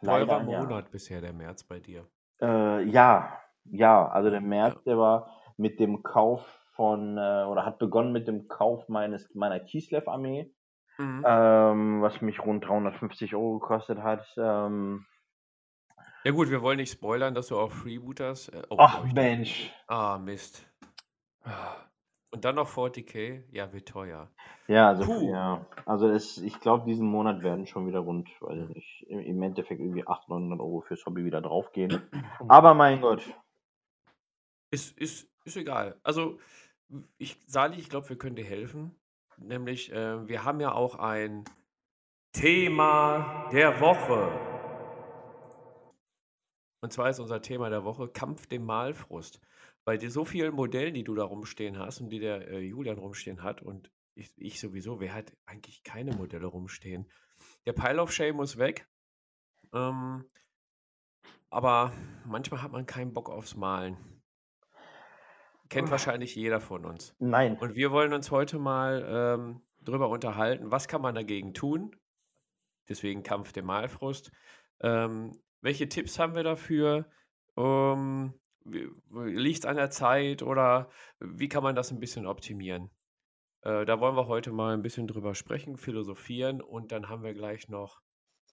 leider 0.01 0.39
Teurer 0.39 0.39
ja. 0.47 0.67
Monat 0.67 0.91
bisher, 0.91 1.21
der 1.21 1.33
März 1.33 1.63
bei 1.63 1.79
dir. 1.79 2.09
Äh, 2.41 2.83
ja, 2.89 3.39
ja, 3.65 4.07
also 4.07 4.29
der 4.29 4.41
Ja. 4.41 4.41
März, 4.41 4.83
der 4.83 4.97
war 4.97 5.31
mit 5.57 5.79
dem 5.79 6.03
Kauf 6.03 6.60
von, 6.71 7.17
äh, 7.17 7.45
oder 7.45 7.65
hat 7.65 7.79
begonnen 7.79 8.11
mit 8.11 8.27
dem 8.27 8.47
Kauf 8.47 8.87
meines, 8.89 9.33
meiner 9.35 9.59
Kislev-Armee, 9.59 10.51
Mhm. 10.97 11.23
ähm, 11.25 12.01
was 12.01 12.21
mich 12.21 12.39
rund 12.45 12.65
350 12.67 13.33
Euro 13.35 13.59
gekostet 13.59 13.99
hat. 13.99 14.25
Ähm, 14.37 15.05
Ja 16.23 16.31
gut, 16.31 16.49
wir 16.49 16.61
wollen 16.61 16.77
nicht 16.77 16.91
spoilern, 16.91 17.33
dass 17.33 17.47
du 17.47 17.57
auch 17.57 17.71
Freebooters. 17.71 18.49
Äh, 18.49 18.61
oh, 18.69 18.75
ach. 18.79 19.03
Mensch. 19.13 19.71
Ah, 19.87 20.17
Mist. 20.17 20.65
Und 22.31 22.45
dann 22.45 22.55
noch 22.55 22.69
40k? 22.69 23.43
Ja, 23.51 23.73
wird 23.73 23.89
teuer. 23.89 24.29
Ja, 24.67 24.87
also, 24.89 25.03
Puh. 25.05 25.29
ja, 25.29 25.65
also 25.85 26.07
es, 26.07 26.37
ich 26.37 26.59
glaube, 26.61 26.85
diesen 26.85 27.07
Monat 27.07 27.43
werden 27.43 27.65
schon 27.67 27.87
wieder 27.87 27.99
rund, 27.99 28.29
weiß 28.39 28.69
ich 28.69 28.75
nicht, 28.75 29.05
im, 29.09 29.19
im 29.19 29.41
Endeffekt 29.41 29.81
irgendwie 29.81 30.07
800, 30.07 30.29
900 30.29 30.59
Euro 30.61 30.81
fürs 30.81 31.05
Hobby 31.05 31.25
wieder 31.25 31.41
draufgehen. 31.41 32.01
Aber 32.47 32.73
mein 32.73 33.01
Gott, 33.01 33.21
Ist, 34.69 34.97
ist, 34.97 35.27
ist 35.43 35.57
egal. 35.57 35.99
Also, 36.03 36.39
ich, 37.17 37.37
Sali, 37.47 37.79
ich 37.79 37.89
glaube, 37.89 38.09
wir 38.09 38.17
können 38.17 38.35
dir 38.35 38.45
helfen. 38.45 38.95
Nämlich, 39.37 39.91
äh, 39.91 40.27
wir 40.27 40.43
haben 40.43 40.59
ja 40.59 40.73
auch 40.73 40.95
ein 40.95 41.45
Thema 42.33 43.49
der 43.51 43.79
Woche. 43.81 44.29
Und 46.81 46.91
zwar 46.93 47.09
ist 47.09 47.19
unser 47.19 47.41
Thema 47.41 47.69
der 47.69 47.83
Woche 47.83 48.07
Kampf 48.07 48.47
dem 48.47 48.65
Malfrust. 48.65 49.39
Bei 49.83 49.97
dir 49.97 50.11
so 50.11 50.25
vielen 50.25 50.53
Modellen, 50.53 50.93
die 50.93 51.03
du 51.03 51.15
da 51.15 51.23
rumstehen 51.23 51.77
hast 51.77 52.01
und 52.01 52.09
die 52.09 52.19
der 52.19 52.47
äh, 52.47 52.59
Julian 52.59 52.97
rumstehen 52.97 53.43
hat 53.43 53.61
und 53.61 53.91
ich, 54.15 54.31
ich 54.37 54.59
sowieso, 54.59 54.99
wer 54.99 55.13
hat 55.13 55.33
eigentlich 55.45 55.83
keine 55.83 56.15
Modelle 56.15 56.47
rumstehen? 56.47 57.09
Der 57.65 57.73
Pile 57.73 58.01
of 58.01 58.11
Shame 58.11 58.35
muss 58.35 58.57
weg. 58.57 58.87
Ähm, 59.73 60.25
aber 61.49 61.93
manchmal 62.25 62.61
hat 62.61 62.71
man 62.71 62.85
keinen 62.85 63.13
Bock 63.13 63.29
aufs 63.29 63.55
Malen. 63.55 63.97
Kennt 65.71 65.91
wahrscheinlich 65.91 66.35
jeder 66.35 66.59
von 66.59 66.85
uns. 66.85 67.15
nein. 67.19 67.57
Und 67.57 67.75
wir 67.75 67.91
wollen 67.91 68.13
uns 68.13 68.29
heute 68.29 68.59
mal 68.59 69.05
ähm, 69.07 69.61
drüber 69.81 70.09
unterhalten, 70.09 70.71
was 70.71 70.87
kann 70.87 71.01
man 71.01 71.15
dagegen 71.15 71.53
tun? 71.53 71.95
Deswegen 72.89 73.23
Kampf 73.23 73.53
dem 73.53 73.65
Malfrust. 73.65 74.31
Ähm, 74.81 75.31
welche 75.61 75.87
Tipps 75.87 76.19
haben 76.19 76.35
wir 76.35 76.43
dafür? 76.43 77.09
Ähm, 77.57 78.33
Liegt 78.63 79.59
es 79.59 79.65
an 79.65 79.77
der 79.77 79.89
Zeit 79.89 80.43
oder 80.43 80.89
wie 81.19 81.49
kann 81.49 81.63
man 81.63 81.75
das 81.75 81.91
ein 81.91 81.99
bisschen 81.99 82.27
optimieren? 82.27 82.91
Äh, 83.61 83.85
da 83.85 83.99
wollen 83.99 84.15
wir 84.15 84.27
heute 84.27 84.51
mal 84.51 84.73
ein 84.73 84.83
bisschen 84.83 85.07
drüber 85.07 85.33
sprechen, 85.33 85.77
philosophieren 85.77 86.61
und 86.61 86.91
dann 86.91 87.09
haben 87.09 87.23
wir 87.23 87.33
gleich 87.33 87.69
noch 87.69 88.01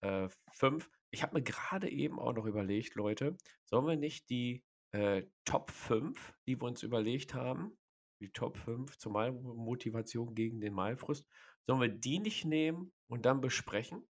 äh, 0.01 0.29
fünf. 0.53 0.89
Ich 1.11 1.23
habe 1.23 1.35
mir 1.35 1.43
gerade 1.43 1.91
eben 1.91 2.19
auch 2.19 2.33
noch 2.33 2.47
überlegt, 2.47 2.95
Leute, 2.95 3.37
sollen 3.65 3.87
wir 3.87 3.97
nicht 3.97 4.31
die 4.31 4.65
äh, 4.93 5.25
Top 5.45 5.71
5, 5.71 6.35
die 6.47 6.61
wir 6.61 6.67
uns 6.67 6.83
überlegt 6.83 7.35
haben, 7.35 7.77
die 8.21 8.31
Top 8.31 8.57
5 8.57 8.99
zur 8.99 9.13
Malmotivation 9.13 10.35
gegen 10.35 10.61
den 10.61 10.75
Malfrust, 10.75 11.27
sollen 11.67 11.81
wir 11.81 11.89
die 11.89 12.19
nicht 12.19 12.45
nehmen 12.45 12.93
und 13.09 13.27
dann 13.27 13.41
besprechen? 13.41 14.07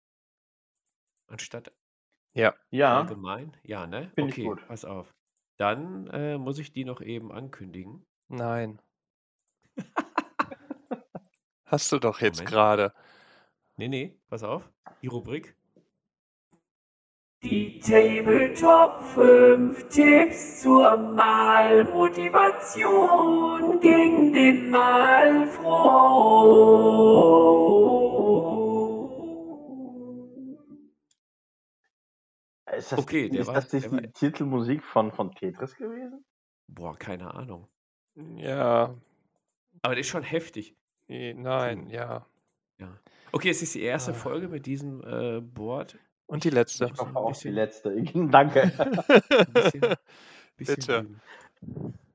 Anstatt 1.27 1.73
Ja. 2.33 2.55
Ja, 2.71 3.01
allgemein? 3.01 3.57
Ja, 3.63 3.87
ne? 3.87 4.13
ich 4.17 4.25
Okay, 4.25 4.45
gut. 4.45 4.67
pass 4.67 4.85
auf. 4.85 5.15
Dann 5.57 6.07
äh, 6.09 6.39
muss 6.39 6.59
ich 6.59 6.73
die 6.73 6.85
noch 6.85 7.01
eben 7.01 7.33
ankündigen. 7.33 8.07
Nein. 8.29 8.81
Hast 11.65 11.93
du 11.93 11.99
doch 11.99 12.21
jetzt 12.21 12.47
gerade. 12.47 12.95
Nee, 13.77 13.89
nee, 13.89 14.19
pass 14.29 14.43
auf. 14.43 14.71
Die 15.03 15.09
Rubrik. 15.09 15.58
Die 17.45 17.79
Tabletop 17.79 19.01
5 19.15 19.89
Tipps 19.91 20.61
zur 20.63 20.97
Malmotivation 20.97 23.79
gegen 23.81 24.33
den 24.33 24.71
Malfroh. 28.99 29.67
Ist 32.77 32.93
das, 32.93 32.99
Okay, 32.99 33.29
der 33.29 33.41
ist 33.41 33.47
war- 33.47 33.55
das 33.55 33.73
nicht 33.73 33.85
der 33.87 33.93
war- 33.93 34.01
die 34.03 34.13
Titelmusik 34.13 34.85
von, 34.85 35.11
von 35.13 35.33
Tetris 35.33 35.75
gewesen? 35.77 36.25
Boah, 36.69 36.97
keine 36.99 37.33
Ahnung. 37.35 37.67
Ja. 38.37 38.95
Aber 39.83 39.95
das 39.95 40.01
ist 40.01 40.09
schon 40.09 40.23
heftig. 40.23 40.77
Nein, 41.07 41.87
Puh. 41.87 41.91
ja. 41.93 42.27
Ja. 42.79 42.99
Okay, 43.33 43.51
es 43.51 43.63
ist 43.63 43.75
die 43.75 43.83
erste 43.83 44.11
Ah. 44.11 44.15
Folge 44.15 44.49
mit 44.49 44.67
diesem 44.67 45.03
äh, 45.03 45.41
Board. 45.41 45.99
Und 46.29 46.45
die 46.45 46.51
letzte. 46.51 46.87
Ich 46.93 47.01
hoffe 47.01 47.17
auch 47.17 47.37
die 47.37 47.49
letzte. 47.49 47.91
Danke. 48.31 48.63
Ein 48.79 49.53
bisschen, 49.53 49.97
bisschen 50.57 50.75
Bitte. 50.77 51.07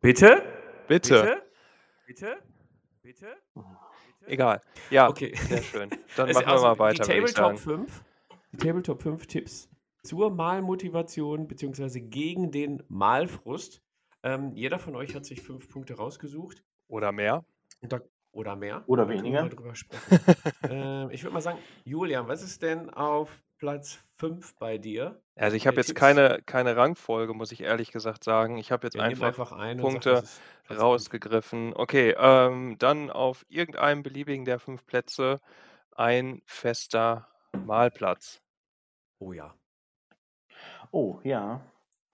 Bitte? 0.02 0.43
Bitte. 0.88 1.23
Bitte? 1.26 1.41
Bitte? 2.08 2.38
Bitte? 3.02 3.28
Egal. 4.26 4.62
Ja, 4.89 5.10
Okay. 5.10 5.36
sehr 5.36 5.62
schön. 5.62 5.89
Dann 6.15 6.32
machen 6.32 6.45
wir 6.45 6.47
also 6.47 6.65
mal 6.65 6.80
weiter, 6.80 7.04
Die 7.04 7.10
würde 7.12 7.26
ich 7.26 7.34
Tabletop 7.34 7.58
sagen. 7.60 7.82
5, 7.82 8.04
die 8.54 8.58
Tabletop 8.58 9.02
5 9.02 9.28
Tipps 9.28 9.69
zur 10.04 10.30
Malmotivation 10.32 11.47
bzw. 11.47 11.99
gegen 12.02 12.52
den 12.52 12.84
Malfrust. 12.88 13.82
Ähm, 14.23 14.54
jeder 14.56 14.80
von 14.80 14.95
euch 14.95 15.15
hat 15.15 15.26
sich 15.26 15.41
fünf 15.41 15.67
Punkte 15.69 15.95
rausgesucht 15.97 16.63
Oder 16.88 17.12
mehr. 17.12 17.43
und 17.82 17.91
da, 17.91 17.99
oder 18.32 18.56
mehr. 18.56 18.84
Oder 18.88 19.10
wir 19.10 19.17
weniger. 19.17 19.49
ähm, 20.69 21.10
ich 21.12 21.23
würde 21.23 21.34
mal 21.34 21.41
sagen, 21.41 21.60
Julian, 21.84 22.28
was 22.28 22.41
ist 22.43 22.62
denn 22.62 22.89
auf 22.89 23.41
Platz 23.63 24.04
5 24.17 24.56
bei 24.58 24.78
dir? 24.78 25.21
Also 25.36 25.56
ich 25.56 25.67
habe 25.67 25.80
jetzt 25.80 25.88
Tipps? 25.88 25.99
keine, 25.99 26.41
keine 26.45 26.76
Rangfolge, 26.76 27.34
muss 27.34 27.52
ich 27.52 27.62
ehrlich 27.62 27.91
gesagt 27.91 28.23
sagen. 28.23 28.58
Ich 28.58 28.71
habe 28.71 28.86
jetzt 28.86 28.95
Ja, 28.95 29.04
einfach, 29.04 29.28
einfach 29.28 29.52
einen 29.54 29.78
Punkte 29.78 30.23
sag, 30.67 30.78
rausgegriffen. 30.78 31.73
Okay, 31.76 32.13
ähm, 32.17 32.78
dann 32.78 33.10
auf 33.10 33.45
irgendeinem 33.49 34.04
beliebigen 34.04 34.45
der 34.45 34.60
fünf 34.60 34.86
Plätze 34.86 35.39
ein 35.95 36.41
fester 36.45 37.30
Malplatz. 37.63 38.41
Oh 39.19 39.34
ja. 39.34 39.56
Oh, 40.91 41.19
ja. 41.23 41.62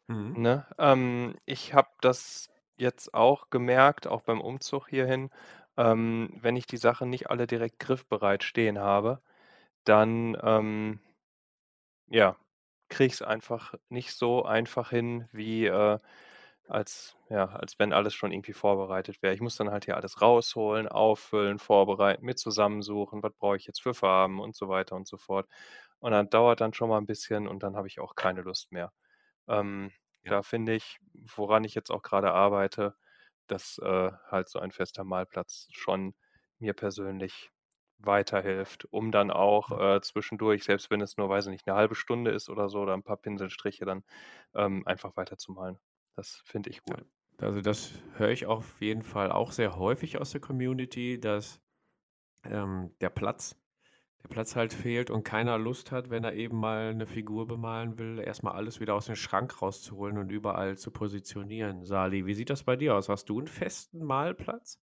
Mhm. 0.07 0.41
Ne? 0.41 0.65
Ähm, 0.77 1.35
ich 1.45 1.73
habe 1.73 1.89
das 2.01 2.49
jetzt 2.77 3.13
auch 3.13 3.49
gemerkt, 3.49 4.07
auch 4.07 4.21
beim 4.21 4.41
Umzug 4.41 4.87
hierhin, 4.89 5.29
ähm, 5.77 6.29
wenn 6.41 6.55
ich 6.55 6.65
die 6.65 6.77
Sachen 6.77 7.09
nicht 7.09 7.29
alle 7.29 7.47
direkt 7.47 7.79
griffbereit 7.79 8.43
stehen 8.43 8.79
habe, 8.79 9.21
dann 9.85 10.37
ähm, 10.43 10.99
ja, 12.09 12.37
kriege 12.89 13.07
ich 13.07 13.13
es 13.13 13.21
einfach 13.21 13.73
nicht 13.89 14.13
so 14.13 14.43
einfach 14.45 14.89
hin, 14.91 15.27
wie 15.31 15.65
äh, 15.67 15.99
als, 16.67 17.17
ja, 17.29 17.47
als 17.47 17.79
wenn 17.79 17.93
alles 17.93 18.13
schon 18.15 18.31
irgendwie 18.31 18.53
vorbereitet 18.53 19.21
wäre. 19.23 19.33
Ich 19.33 19.41
muss 19.41 19.55
dann 19.57 19.71
halt 19.71 19.85
hier 19.85 19.97
alles 19.97 20.21
rausholen, 20.21 20.87
auffüllen, 20.87 21.59
vorbereiten, 21.59 22.25
mit 22.25 22.39
zusammensuchen, 22.39 23.23
was 23.23 23.33
brauche 23.35 23.57
ich 23.57 23.65
jetzt 23.67 23.81
für 23.81 23.93
Farben 23.95 24.39
und 24.39 24.55
so 24.55 24.69
weiter 24.69 24.95
und 24.95 25.07
so 25.07 25.17
fort. 25.17 25.47
Und 25.99 26.11
dann 26.11 26.29
dauert 26.29 26.61
dann 26.61 26.73
schon 26.73 26.89
mal 26.89 26.97
ein 26.99 27.05
bisschen 27.07 27.47
und 27.47 27.63
dann 27.63 27.75
habe 27.75 27.87
ich 27.87 27.99
auch 27.99 28.15
keine 28.15 28.41
Lust 28.41 28.71
mehr. 28.71 28.93
Ähm, 29.47 29.91
Ja. 30.23 30.31
Da 30.37 30.43
finde 30.43 30.75
ich, 30.75 30.99
woran 31.35 31.63
ich 31.65 31.75
jetzt 31.75 31.91
auch 31.91 32.03
gerade 32.03 32.31
arbeite, 32.33 32.95
dass 33.47 33.79
äh, 33.79 34.11
halt 34.29 34.49
so 34.49 34.59
ein 34.59 34.71
fester 34.71 35.03
Malplatz 35.03 35.67
schon 35.71 36.15
mir 36.59 36.73
persönlich 36.73 37.51
weiterhilft, 37.99 38.85
um 38.91 39.11
dann 39.11 39.31
auch 39.31 39.71
äh, 39.79 40.01
zwischendurch, 40.01 40.63
selbst 40.63 40.89
wenn 40.89 41.01
es 41.01 41.17
nur, 41.17 41.29
weiß 41.29 41.47
ich 41.47 41.51
nicht, 41.51 41.67
eine 41.67 41.77
halbe 41.77 41.95
Stunde 41.95 42.31
ist 42.31 42.49
oder 42.49 42.69
so, 42.69 42.79
oder 42.79 42.93
ein 42.93 43.03
paar 43.03 43.17
Pinselstriche, 43.17 43.85
dann 43.85 44.03
ähm, 44.55 44.85
einfach 44.87 45.15
weiterzumalen. 45.17 45.77
Das 46.15 46.41
finde 46.45 46.69
ich 46.69 46.83
gut. 46.83 47.05
Also 47.37 47.61
das 47.61 47.93
höre 48.17 48.29
ich 48.29 48.45
auf 48.45 48.81
jeden 48.81 49.03
Fall 49.03 49.31
auch 49.31 49.51
sehr 49.51 49.77
häufig 49.77 50.19
aus 50.19 50.31
der 50.31 50.41
Community, 50.41 51.19
dass 51.19 51.61
ähm, 52.43 52.91
der 52.99 53.09
Platz, 53.09 53.57
der 54.23 54.29
Platz 54.29 54.55
halt 54.55 54.73
fehlt 54.73 55.09
und 55.09 55.23
keiner 55.23 55.57
Lust 55.57 55.91
hat, 55.91 56.09
wenn 56.09 56.23
er 56.23 56.33
eben 56.33 56.57
mal 56.59 56.89
eine 56.89 57.05
Figur 57.05 57.47
bemalen 57.47 57.97
will, 57.97 58.19
erstmal 58.19 58.53
alles 58.53 58.79
wieder 58.79 58.95
aus 58.95 59.05
dem 59.05 59.15
Schrank 59.15 59.61
rauszuholen 59.61 60.17
und 60.17 60.29
überall 60.29 60.77
zu 60.77 60.91
positionieren. 60.91 61.85
Sali, 61.85 62.25
wie 62.25 62.33
sieht 62.33 62.49
das 62.49 62.63
bei 62.63 62.75
dir 62.75 62.95
aus? 62.95 63.07
Hast 63.07 63.29
du 63.29 63.39
einen 63.39 63.47
festen 63.47 64.03
Malplatz? 64.03 64.79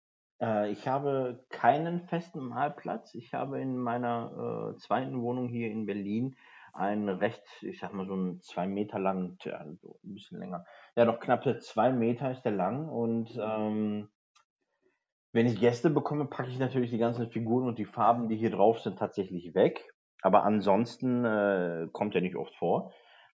Äh, 0.43 0.73
ich 0.73 0.89
habe 0.89 1.45
keinen 1.49 2.01
festen 2.01 2.41
Malplatz. 2.41 3.15
Ich 3.15 3.33
habe 3.33 3.61
in 3.61 3.79
meiner 3.79 4.73
äh, 4.75 4.77
zweiten 4.79 5.23
Wohnung 5.23 5.49
hier 5.49 5.71
in 5.71 5.87
Berlin 5.87 6.37
einen 6.75 7.09
recht, 7.09 7.45
ich 7.61 7.79
sag 7.81 7.93
mal 7.93 8.07
so 8.07 8.15
einen 8.15 8.41
zwei 8.41 8.67
Meter 8.67 8.99
langen, 8.99 9.39
tja, 9.39 9.65
so 9.81 9.99
ein 10.05 10.15
bisschen 10.15 10.39
länger. 10.39 10.65
Ja, 10.97 11.05
doch 11.05 11.21
knappe 11.21 11.59
zwei 11.59 11.93
Meter 11.93 12.31
ist 12.31 12.43
der 12.43 12.53
lang 12.53 12.89
und 12.89 13.39
ähm, 13.41 14.09
wenn 15.33 15.47
ich 15.47 15.61
Gäste 15.61 15.91
bekomme, 15.91 16.27
packe 16.27 16.51
ich 16.51 16.59
natürlich 16.59 16.91
die 16.91 16.99
ganzen 16.99 17.31
Figuren 17.31 17.67
und 17.67 17.79
die 17.79 17.85
Farben, 17.85 18.29
die 18.29 18.37
hier 18.37 18.51
drauf 18.51 18.81
sind, 18.81 18.99
tatsächlich 18.99 19.55
weg. 19.55 19.87
Aber 20.23 20.45
ansonsten 20.45 21.25
äh, 21.25 21.89
kommt 21.93 22.15
ja 22.15 22.21
nicht 22.21 22.37
oft 22.37 22.55
vor. 22.57 22.93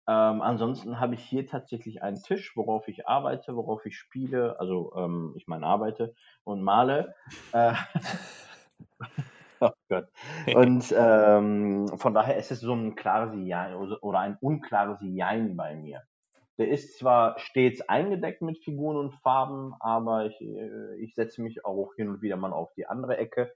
Ähm, 0.10 0.42
ansonsten 0.42 1.02
habe 1.02 1.16
ich 1.16 1.24
hier 1.24 1.46
tatsächlich 1.46 2.02
einen 2.02 2.22
Tisch, 2.24 2.56
worauf 2.56 2.88
ich 2.88 3.08
arbeite, 3.08 3.56
worauf 3.58 3.86
ich 3.86 3.98
spiele, 3.98 4.58
also 4.58 4.94
ähm, 4.96 5.34
ich 5.36 5.48
meine 5.48 5.66
arbeite 5.66 6.14
und 6.46 6.62
male. 6.62 7.14
Äh, 7.52 7.74
oh 9.60 9.72
Gott. 9.90 10.08
Und 10.56 10.94
ähm, 10.98 11.90
von 11.98 12.14
daher 12.14 12.38
ist 12.38 12.52
es 12.52 12.62
so 12.62 12.74
ein 12.74 12.96
klares 12.96 13.34
Jein 13.36 13.76
oder- 13.76 14.02
oder 14.02 14.20
ein 14.20 14.38
unklares 14.40 15.00
Jein 15.02 15.58
bei 15.58 15.76
mir. 15.76 16.04
Der 16.58 16.70
ist 16.70 16.98
zwar 16.98 17.38
stets 17.40 17.82
eingedeckt 17.82 18.42
mit 18.42 18.58
Figuren 18.64 18.96
und 18.96 19.14
Farben, 19.16 19.76
aber 19.80 20.26
ich, 20.26 20.42
äh, 20.42 20.96
ich 21.00 21.16
setze 21.16 21.42
mich 21.42 21.66
auch 21.66 21.94
hin 21.96 22.08
und 22.08 22.22
wieder 22.22 22.38
mal 22.38 22.54
auf 22.54 22.74
die 22.76 22.88
andere 22.88 23.18
Ecke, 23.18 23.54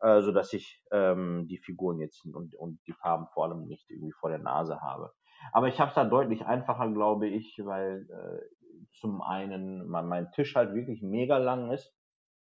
äh, 0.00 0.20
sodass 0.20 0.52
ich 0.52 0.82
ähm, 0.92 1.48
die 1.48 1.58
Figuren 1.58 1.98
jetzt 1.98 2.26
und, 2.26 2.54
und 2.54 2.78
die 2.86 2.92
Farben 2.92 3.26
vor 3.32 3.44
allem 3.46 3.66
nicht 3.66 3.90
irgendwie 3.90 4.12
vor 4.12 4.28
der 4.28 4.38
Nase 4.38 4.82
habe. 4.82 5.14
Aber 5.52 5.68
ich 5.68 5.80
habe 5.80 5.90
es 5.90 5.94
da 5.94 6.04
deutlich 6.04 6.46
einfacher, 6.46 6.88
glaube 6.90 7.28
ich, 7.28 7.60
weil 7.64 8.06
äh, 8.10 8.88
zum 8.92 9.22
einen 9.22 9.86
mein, 9.88 10.06
mein 10.06 10.32
Tisch 10.32 10.54
halt 10.54 10.74
wirklich 10.74 11.02
mega 11.02 11.38
lang 11.38 11.70
ist 11.70 11.94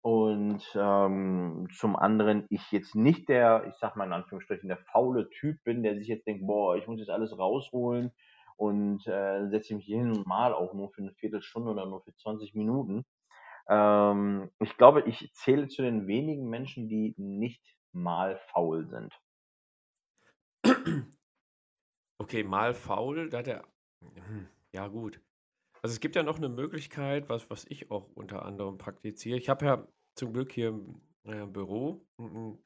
und 0.02 0.64
ähm, 0.76 1.68
zum 1.78 1.96
anderen 1.96 2.46
ich 2.50 2.72
jetzt 2.72 2.96
nicht 2.96 3.30
der, 3.30 3.66
ich 3.68 3.76
sag 3.76 3.96
mal 3.96 4.06
in 4.06 4.14
Anführungsstrichen, 4.14 4.68
der 4.68 4.78
faule 4.78 5.30
Typ 5.30 5.64
bin, 5.64 5.84
der 5.84 5.96
sich 5.96 6.08
jetzt 6.08 6.26
denkt, 6.26 6.46
boah, 6.48 6.76
ich 6.76 6.88
muss 6.88 7.00
jetzt 7.00 7.12
alles 7.12 7.38
rausholen 7.38 8.12
und 8.58 9.06
äh, 9.08 9.48
setze 9.50 9.76
mich 9.76 9.86
hier 9.86 10.00
hin 10.00 10.12
und 10.12 10.26
mal 10.26 10.54
auch 10.54 10.74
nur 10.74 10.92
für 10.92 11.04
eine 11.04 11.14
Viertelstunde 11.14 11.72
oder 11.72 11.86
nur 11.86 12.02
für 12.02 12.16
20 12.16 12.56
Minuten. 12.56 13.06
Ähm, 13.70 14.50
ich 14.60 14.76
glaube, 14.78 15.02
ich 15.02 15.32
zähle 15.34 15.68
zu 15.68 15.84
den 15.84 16.08
wenigen 16.08 16.50
Menschen, 16.50 16.90
die 16.90 17.14
nicht 17.18 17.64
mal 17.92 18.38
faul 18.54 18.88
sind. 18.88 19.14
Okay, 22.32 22.44
mal 22.44 22.74
faul, 22.74 23.30
da 23.30 23.40
hat 23.40 23.48
er. 23.50 23.68
Hm, 24.00 24.48
Ja, 24.72 24.88
gut. 24.88 25.20
Also 25.82 25.92
es 25.94 26.00
gibt 26.00 26.16
ja 26.16 26.24
noch 26.24 26.38
eine 26.38 26.48
Möglichkeit, 26.48 27.28
was, 27.28 27.50
was 27.50 27.66
ich 27.68 27.92
auch 27.92 28.10
unter 28.16 28.46
anderem 28.46 28.78
praktiziere. 28.78 29.38
Ich 29.38 29.50
habe 29.50 29.66
ja 29.66 29.88
zum 30.16 30.32
Glück 30.32 30.54
hier 30.54 30.70
im 30.70 31.02
äh, 31.26 31.46
Büro 31.46 32.08
ein 32.18 32.58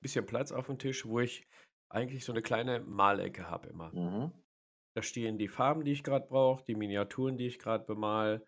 bisschen 0.00 0.24
Platz 0.24 0.52
auf 0.52 0.68
dem 0.68 0.78
Tisch, 0.78 1.04
wo 1.04 1.20
ich 1.20 1.46
eigentlich 1.90 2.24
so 2.24 2.32
eine 2.32 2.40
kleine 2.40 2.80
Malecke 2.80 3.50
habe 3.50 3.68
immer. 3.68 3.92
Mhm. 3.92 4.32
Da 4.96 5.02
stehen 5.02 5.36
die 5.36 5.48
Farben, 5.48 5.84
die 5.84 5.92
ich 5.92 6.02
gerade 6.02 6.26
brauche, 6.26 6.64
die 6.64 6.74
Miniaturen, 6.74 7.36
die 7.36 7.46
ich 7.46 7.58
gerade 7.58 7.84
bemal, 7.84 8.46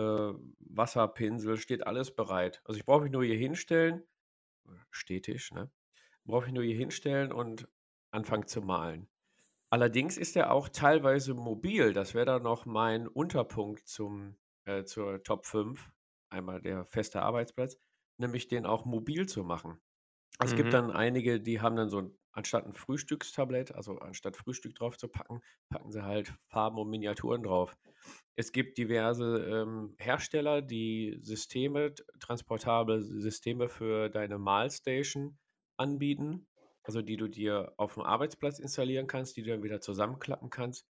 äh, 0.00 0.32
Wasserpinsel, 0.58 1.58
steht 1.58 1.86
alles 1.86 2.12
bereit. 2.12 2.60
Also 2.64 2.76
ich 2.76 2.84
brauche 2.84 3.02
mich 3.02 3.12
nur 3.12 3.22
hier 3.22 3.36
hinstellen, 3.38 4.02
Stehtisch, 4.90 5.52
ne? 5.52 5.70
Brauche 6.24 6.46
ich 6.46 6.52
nur 6.52 6.64
hier 6.64 6.76
hinstellen 6.76 7.32
und 7.32 7.68
anfangen 8.10 8.48
zu 8.48 8.62
malen. 8.62 9.08
Allerdings 9.72 10.18
ist 10.18 10.36
er 10.36 10.52
auch 10.52 10.68
teilweise 10.68 11.34
mobil. 11.34 11.92
Das 11.94 12.14
wäre 12.14 12.26
dann 12.26 12.42
noch 12.42 12.66
mein 12.66 13.08
Unterpunkt 13.08 13.88
zum, 13.88 14.36
äh, 14.64 14.84
zur 14.84 15.22
Top 15.22 15.46
5. 15.46 15.92
Einmal 16.30 16.60
der 16.62 16.84
feste 16.86 17.22
Arbeitsplatz. 17.22 17.78
nämlich 18.18 18.46
den 18.46 18.66
auch 18.66 18.84
mobil 18.84 19.26
zu 19.26 19.42
machen. 19.42 19.80
Es 20.40 20.54
gibt 20.54 20.72
Mhm. 20.72 20.74
dann 20.74 20.90
einige, 20.92 21.40
die 21.40 21.60
haben 21.60 21.76
dann 21.76 21.88
so 21.90 22.12
anstatt 22.32 22.66
'n 22.66 22.74
Frühstückstablett 22.74 23.74
also 23.74 23.98
anstatt 24.00 24.36
Frühstück 24.36 24.74
drauf 24.76 24.98
zu 24.98 25.08
packen, 25.08 25.40
packen 25.70 25.92
sie 25.92 26.04
halt 26.04 26.34
Farben 26.48 26.78
und 26.78 26.90
Miniaturen 26.90 27.42
drauf. 27.42 27.76
Es 28.36 28.52
gibt 28.52 28.78
diverse, 28.78 29.38
ähm, 29.46 29.94
Hersteller, 29.98 30.62
die 30.62 31.18
Systeme 31.20 31.94
transportable 32.20 33.02
Systeme 33.02 33.68
für 33.68 34.08
deine 34.08 34.38
Malstation 34.38 35.38
anbieten, 35.76 36.48
also 36.84 37.02
die 37.02 37.16
du 37.16 37.28
dir 37.28 37.74
auf'm 37.78 38.02
Arbeitsplatz 38.04 38.58
installieren 38.58 39.06
kannst, 39.08 39.36
die 39.36 39.42
du 39.42 39.50
dann 39.50 39.62
wieder 39.62 39.80
zusammenklappen 39.80 40.50
kannst. 40.50 40.86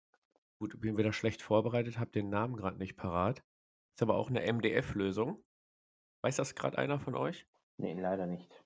Gut, 0.60 0.80
bin 0.80 0.98
wieder 0.98 1.12
schlecht 1.12 1.42
vorbereitet, 1.42 1.98
habe 1.98 2.12
den 2.12 2.30
Namen 2.30 2.56
grad 2.56 2.78
nicht 2.78 2.96
parat. 2.96 3.44
Ist 3.96 4.02
aber 4.02 4.16
auch 4.16 4.30
'ne 4.30 4.42
MDF-Lösung. 4.42 5.44
Weiß 6.22 6.36
das 6.36 6.54
grad 6.56 6.76
einer 6.78 7.00
von 7.00 7.16
euch? 7.16 7.46
Ne, 7.78 7.94
leider 7.94 8.26
nicht. 8.26 8.65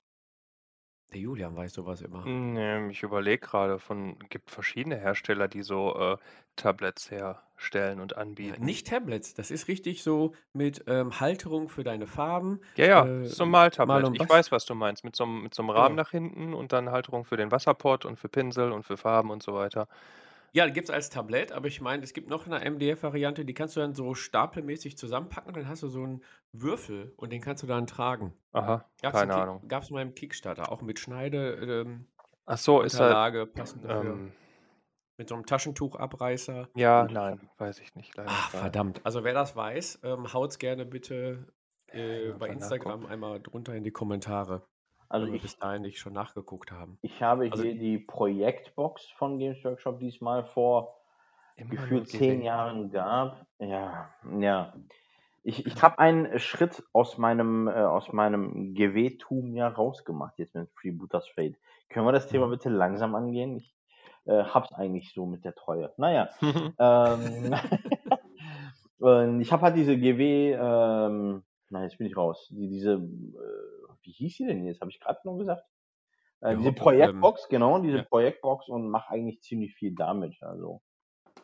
Der 1.13 1.19
Julian 1.19 1.55
weiß 1.57 1.73
so 1.73 1.85
was 1.85 2.01
immer. 2.01 2.31
Ne, 2.53 2.89
ich 2.91 3.01
überlege 3.01 3.39
grade 3.39 3.79
von 3.79 4.19
gibt 4.29 4.51
verschiedene 4.51 4.95
Hersteller, 4.97 5.47
die 5.47 5.63
so, 5.63 5.95
äh, 5.95 6.17
Tablets 6.55 7.09
herstellen 7.09 7.99
und 7.99 8.15
Ja, 8.43 8.55
anbieten. 8.55 8.57
nicht 8.57 8.87
Tablets, 8.87 9.33
das 9.35 9.51
ist 9.51 9.67
richtig 9.67 10.01
so 10.01 10.33
mit, 10.51 10.83
ähm, 10.87 11.19
Halterung 11.19 11.69
für 11.69 11.83
deine 11.83 12.07
Farben, 12.07 12.59
Ja, 12.77 12.85
ja, 12.85 13.09
äh, 13.23 13.35
so 13.35 13.43
'n 13.43 13.49
Mal 13.83 14.05
Maltablet. 14.05 14.09
Ich 14.13 14.27
weiß, 14.29 14.49
was 14.53 14.63
du 14.65 14.75
meinst, 14.75 15.03
mit 15.03 15.13
so 15.17 15.25
mit 15.25 15.53
so 15.53 15.61
'm 15.61 15.69
Rahmen 15.69 15.95
Genau. 15.95 15.97
nach 15.97 16.11
hinten 16.11 16.53
und 16.53 16.71
dann 16.71 16.89
Halterung 16.89 17.25
für 17.25 17.35
den 17.35 17.51
Wasserpott 17.51 18.05
und 18.05 18.15
für 18.17 18.29
Pinsel 18.29 18.71
und 18.71 18.83
für 18.83 18.95
Farben 18.95 19.29
und 19.29 19.43
so 19.43 19.53
weiter. 19.53 19.87
Ja, 20.55 20.67
gibt's 20.67 20.89
als 20.89 21.09
Tablett, 21.09 21.53
aber 21.53 21.67
ich 21.69 21.79
meine, 21.79 22.03
es 22.03 22.11
gibt 22.11 22.29
noch 22.29 22.45
'ne 22.45 22.59
MDF-Variante, 22.59 23.45
die 23.45 23.53
kannst 23.53 23.77
du 23.77 23.79
dann 23.79 23.95
so 23.95 24.13
stapelmäßig 24.15 24.97
zusammenpacken, 24.97 25.53
dann 25.53 25.69
hast 25.69 25.81
du 25.81 25.87
so 25.87 26.03
'n 26.03 26.23
Würfel 26.51 27.13
und 27.15 27.31
den 27.31 27.41
kannst 27.41 27.63
du 27.63 27.67
dann 27.67 27.87
tragen. 27.87 28.33
Aha, 28.53 28.85
Gab's 29.01 29.21
keine 29.21 29.33
Kick 29.33 29.47
Ahnung. 29.47 29.63
gab's 29.67 29.91
mal 29.91 30.01
im 30.01 30.15
Kickstarter, 30.15 30.71
auch 30.71 30.81
mit 30.81 30.99
Schneide 30.99 31.53
ähm, 31.85 32.07
Ach 32.47 32.57
so, 32.57 32.81
ist 32.81 32.99
halt 32.99 33.19
Unterlage 33.19 33.47
passend 33.47 33.85
dafür. 33.85 34.21
ähm 34.21 34.35
Mit 35.17 35.29
so 35.29 35.35
'nem 35.35 35.45
Taschentuchabreißer. 35.45 36.69
Ja, 36.75 37.05
nein, 37.09 37.49
weiß 37.57 37.79
ich 37.79 37.95
nicht, 37.95 38.15
leider 38.15 38.43
grade. 38.43 38.77
verdammt. 38.77 39.01
Also 39.03 39.23
wer 39.23 39.33
das 39.33 39.55
weiß, 39.55 39.99
ähm, 40.03 40.31
haut's 40.33 40.59
gerne 40.59 40.85
bitte, 40.85 41.47
äh, 41.91 42.31
Ja, 42.31 42.39
bei 42.39 42.49
Instagram 42.49 43.05
nachgucken. 43.05 43.07
einmal 43.07 43.41
drunter 43.41 43.75
in 43.75 43.83
die 43.83 43.91
Kommentare, 43.91 44.67
Also 45.11 45.27
wir 45.27 45.35
ich 45.35 45.41
bis 45.41 45.57
dahin 45.57 45.81
nicht 45.83 45.99
schon 45.99 46.13
nachgeguckt 46.13 46.71
haben. 46.71 46.97
ich 47.01 47.21
habe 47.21 47.49
Also 47.49 47.63
hier 47.63 47.75
die 47.75 47.97
Projektbox 47.99 49.09
von 49.17 49.37
Games 49.37 49.63
Workshop, 49.63 49.99
die 49.99 50.07
es 50.07 50.21
mal 50.21 50.43
vor 50.43 50.95
gefühlt 51.57 52.07
10 52.09 52.39
GW. 52.39 52.45
Jahren 52.45 52.91
gab. 52.91 53.45
Ja, 53.59 54.09
ja. 54.39 54.73
Ich 55.43 55.65
ich 55.65 55.81
habe 55.81 55.97
einen 55.99 56.39
Schritt 56.39 56.83
aus 56.93 57.17
meinem 57.17 57.67
äh, 57.67 57.71
aus 57.71 58.13
meinem 58.13 58.73
GW-Tum 58.75 59.55
ja 59.55 59.67
rausgemacht 59.67 60.37
jetzt 60.37 60.53
mit 60.55 60.69
Freebooters 60.75 61.27
Fate. 61.29 61.57
Können 61.89 62.05
wir 62.05 62.11
das 62.11 62.27
Thema 62.27 62.47
Mhm. 62.47 62.51
bitte 62.51 62.69
langsam 62.69 63.15
angehen? 63.15 63.57
Ich, 63.57 63.75
äh, 64.25 64.43
habe 64.43 64.67
es 64.69 64.73
eigentlich 64.77 65.13
so 65.13 65.25
mit 65.25 65.43
der 65.43 65.55
Treue. 65.55 65.91
Na 65.97 66.11
ja, 66.11 66.29
ähm, 66.79 67.55
ich 69.41 69.51
habe 69.51 69.63
halt 69.63 69.75
diese 69.75 69.97
GW 69.97 70.53
ähm, 70.53 71.43
nein, 71.69 71.83
jetzt 71.83 71.97
bin 71.97 72.07
ich 72.07 72.15
raus. 72.15 72.47
Die 72.51 72.67
diese, 72.69 72.93
äh 72.93 73.80
wie 74.03 74.11
hieß 74.11 74.37
sie 74.37 74.45
denn 74.45 74.65
jetzt? 74.65 74.81
Habe 74.81 74.91
ich 74.91 74.99
grad 74.99 75.23
noch 75.25 75.37
gesagt? 75.37 75.63
Äh, 76.41 76.55
Ja, 76.55 76.57
diese 76.57 76.73
ähm, 76.73 76.73
Projektbox, 76.73 77.49
genau, 77.49 77.79
diese 77.79 77.99
ja. 77.99 78.03
Projektbox 78.03 78.69
und 78.69 78.89
mache 78.89 79.11
eigentlich 79.11 79.41
ziemlich 79.41 79.73
viel 79.75 79.95
damit. 79.95 80.41
Also, 80.41 80.81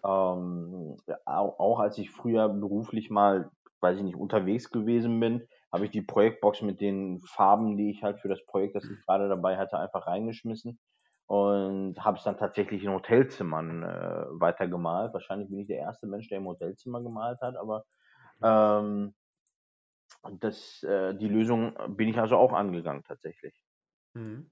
ähm, 0.06 0.98
ja, 1.08 1.18
au 1.26 1.56
auch 1.60 1.80
als 1.80 1.98
ich 1.98 2.12
früher 2.12 2.50
beruflich 2.50 3.10
mal, 3.10 3.52
weiß 3.82 3.98
ich 3.98 4.04
nicht, 4.04 4.16
unterwegs 4.18 4.72
gewesen 4.72 5.20
bin, 5.20 5.48
habe 5.72 5.86
ich 5.86 5.92
die 5.92 6.02
Projektbox 6.02 6.62
mit 6.62 6.82
den 6.82 7.20
Farben, 7.22 7.78
die 7.78 7.92
ich 7.92 8.04
halt 8.04 8.20
für 8.20 8.30
das 8.30 8.46
Projekt, 8.46 8.76
das 8.76 8.90
ich 8.90 9.00
grade 9.06 9.30
dabei 9.30 9.58
hatte, 9.58 9.78
einfach 9.80 10.08
reingeschmissen 10.08 10.80
und 11.28 12.04
habe 12.04 12.18
es 12.18 12.24
dann 12.24 12.38
tatsächlich 12.38 12.84
in 12.84 12.92
Hotelzimmern, 12.92 13.84
äh, 13.84 14.26
weiter 14.40 14.68
gemalt. 14.68 15.14
Wahrscheinlich 15.14 15.50
bin 15.50 15.60
ich 15.60 15.68
der 15.68 15.80
erste 15.80 16.08
Mensch, 16.08 16.30
der 16.30 16.40
im 16.40 16.48
Hotelzimmer 16.48 17.02
gemalt 17.04 17.42
hat, 17.42 17.56
aber, 17.58 17.86
ähm 18.44 19.14
das 20.32 20.84
äh, 20.84 21.14
die 21.16 21.28
Lösung 21.28 21.76
bin 21.96 22.10
ich 22.10 22.18
also 22.20 22.38
auch 22.38 22.54
angegangen 22.54 23.04
tatsächlich. 23.04 23.62
Mhm. 24.16 24.50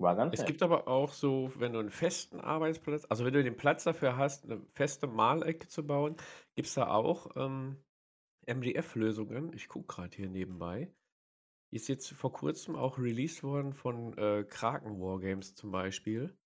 War 0.00 0.14
ganz 0.16 0.34
Es 0.34 0.44
nett. 0.44 0.44
gibt 0.44 0.62
aber 0.62 0.88
auch 0.88 1.12
so, 1.14 1.52
wenn 1.56 1.72
du 1.72 1.78
'n 1.78 1.90
festen 1.90 2.38
Arbeitsplatz 2.40 3.06
also 3.08 3.24
wenn 3.24 3.32
du 3.32 3.42
den 3.42 3.56
Platz 3.56 3.84
dafür 3.84 4.16
hast, 4.18 4.46
'ne 4.46 4.60
feste 4.74 5.06
Malecke 5.06 5.68
zu 5.68 5.86
bauen, 5.86 6.16
gibt's 6.54 6.74
da 6.74 6.88
auch, 6.88 7.30
ähm, 7.36 7.82
MDF-Lösungen. 8.46 9.52
Ich 9.54 9.68
gucke 9.68 9.86
grad 9.94 10.14
hier 10.14 10.28
nebenbei. 10.28 10.94
Ist 11.72 11.88
jetzt 11.88 12.10
vor 12.12 12.32
Kurzem 12.32 12.76
auch 12.76 12.98
released 12.98 13.44
worden 13.44 13.74
von, 13.74 14.16
äh, 14.18 14.44
Kraken 14.44 15.00
Wargames 15.00 15.54
zum 15.56 15.72
Beispiel. 15.72 16.37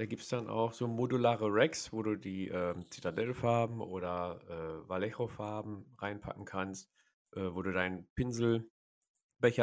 Da 0.00 0.06
gibt's 0.06 0.28
dann 0.30 0.48
auch 0.48 0.72
so 0.72 0.88
modulare 0.88 1.48
Racks, 1.52 1.92
wo 1.92 2.02
du 2.02 2.16
die, 2.16 2.48
ähm, 2.48 2.90
Zitadelle-Farben 2.90 3.82
oder, 3.82 4.40
äh, 4.48 4.88
Vallejo-Farben 4.88 5.94
reinpacken 5.98 6.46
kannst, 6.46 6.90
äh, 7.36 7.42
wo 7.52 7.60
du 7.60 7.70
deinen 7.70 8.08
Pinselbecher 8.14 8.70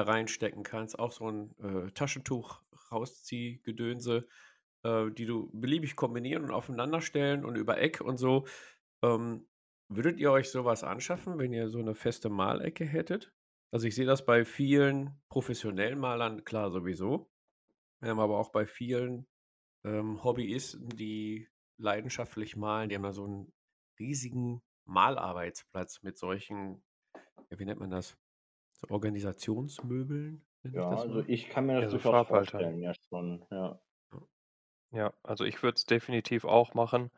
reinstecken 0.07 0.63
kannst, 0.63 0.97
auch 0.99 1.11
so 1.11 1.27
'n, 1.27 1.55
äh, 1.59 1.91
Taschentuch-Rauszieh-Gedönse, 1.91 4.27
äh, 4.83 5.11
die 5.11 5.25
du 5.25 5.49
beliebig 5.53 5.95
kombinieren 5.95 6.43
und 6.45 6.51
aufeinander 6.51 7.01
stellen 7.01 7.45
und 7.45 7.55
über 7.57 7.77
Eck 7.79 8.01
und 8.01 8.17
so. 8.17 8.45
Ähm, 9.03 9.47
würdet 9.89 10.19
ihr 10.19 10.31
euch 10.31 10.49
so 10.51 10.65
was 10.65 10.83
anschaffen, 10.83 11.37
wenn 11.39 11.53
ihr 11.53 11.69
so 11.69 11.79
'ne 11.81 11.95
feste 11.95 12.29
Malecke 12.29 12.85
hättet? 12.85 13.33
Also, 13.71 13.87
ich 13.87 13.95
sehe 13.95 14.05
das 14.07 14.25
bei 14.25 14.45
vielen 14.45 15.21
professionellen 15.29 15.99
Malern, 15.99 16.43
klar 16.45 16.71
sowieso, 16.71 17.31
aber 18.01 18.39
auch 18.39 18.51
bei 18.51 18.67
vielen, 18.67 19.27
ähm, 19.87 20.23
Hobbyisten, 20.23 20.89
die 20.89 21.49
leidenschaftlich 21.77 22.55
malen, 22.55 22.89
die 22.89 22.95
haben 22.95 23.03
da 23.03 23.13
so 23.13 23.25
'n 23.27 23.53
riesigen 23.99 24.61
Malarbeitsplatz 24.85 26.03
mit 26.03 26.17
solchen 26.17 26.83
ja, 27.51 27.59
wie 27.59 27.65
nennt 27.65 27.79
man 27.81 27.91
das? 27.91 28.17
So 28.73 28.89
Organisationsmöbeln, 28.89 30.45
ich 30.63 30.73
Ja, 30.73 30.87
das 30.87 31.07
also 31.07 31.21
ich 31.27 31.49
kann 31.49 31.65
mir 31.67 31.75
Ja, 31.77 31.81
das 31.81 31.89
so 31.89 31.99
durchaus 31.99 32.17
Farbhalter. 32.17 32.67
vorstellen, 32.67 32.79
ja 32.81 32.93
schon, 33.09 33.45
ja. 33.51 33.81
Ja. 34.11 34.19
Ja, 34.91 35.13
also 35.23 35.43
ich 35.45 35.63
würde 35.63 35.77
es 35.77 35.85
definitiv 35.85 36.45
auch 36.45 36.73
machen. 36.73 37.11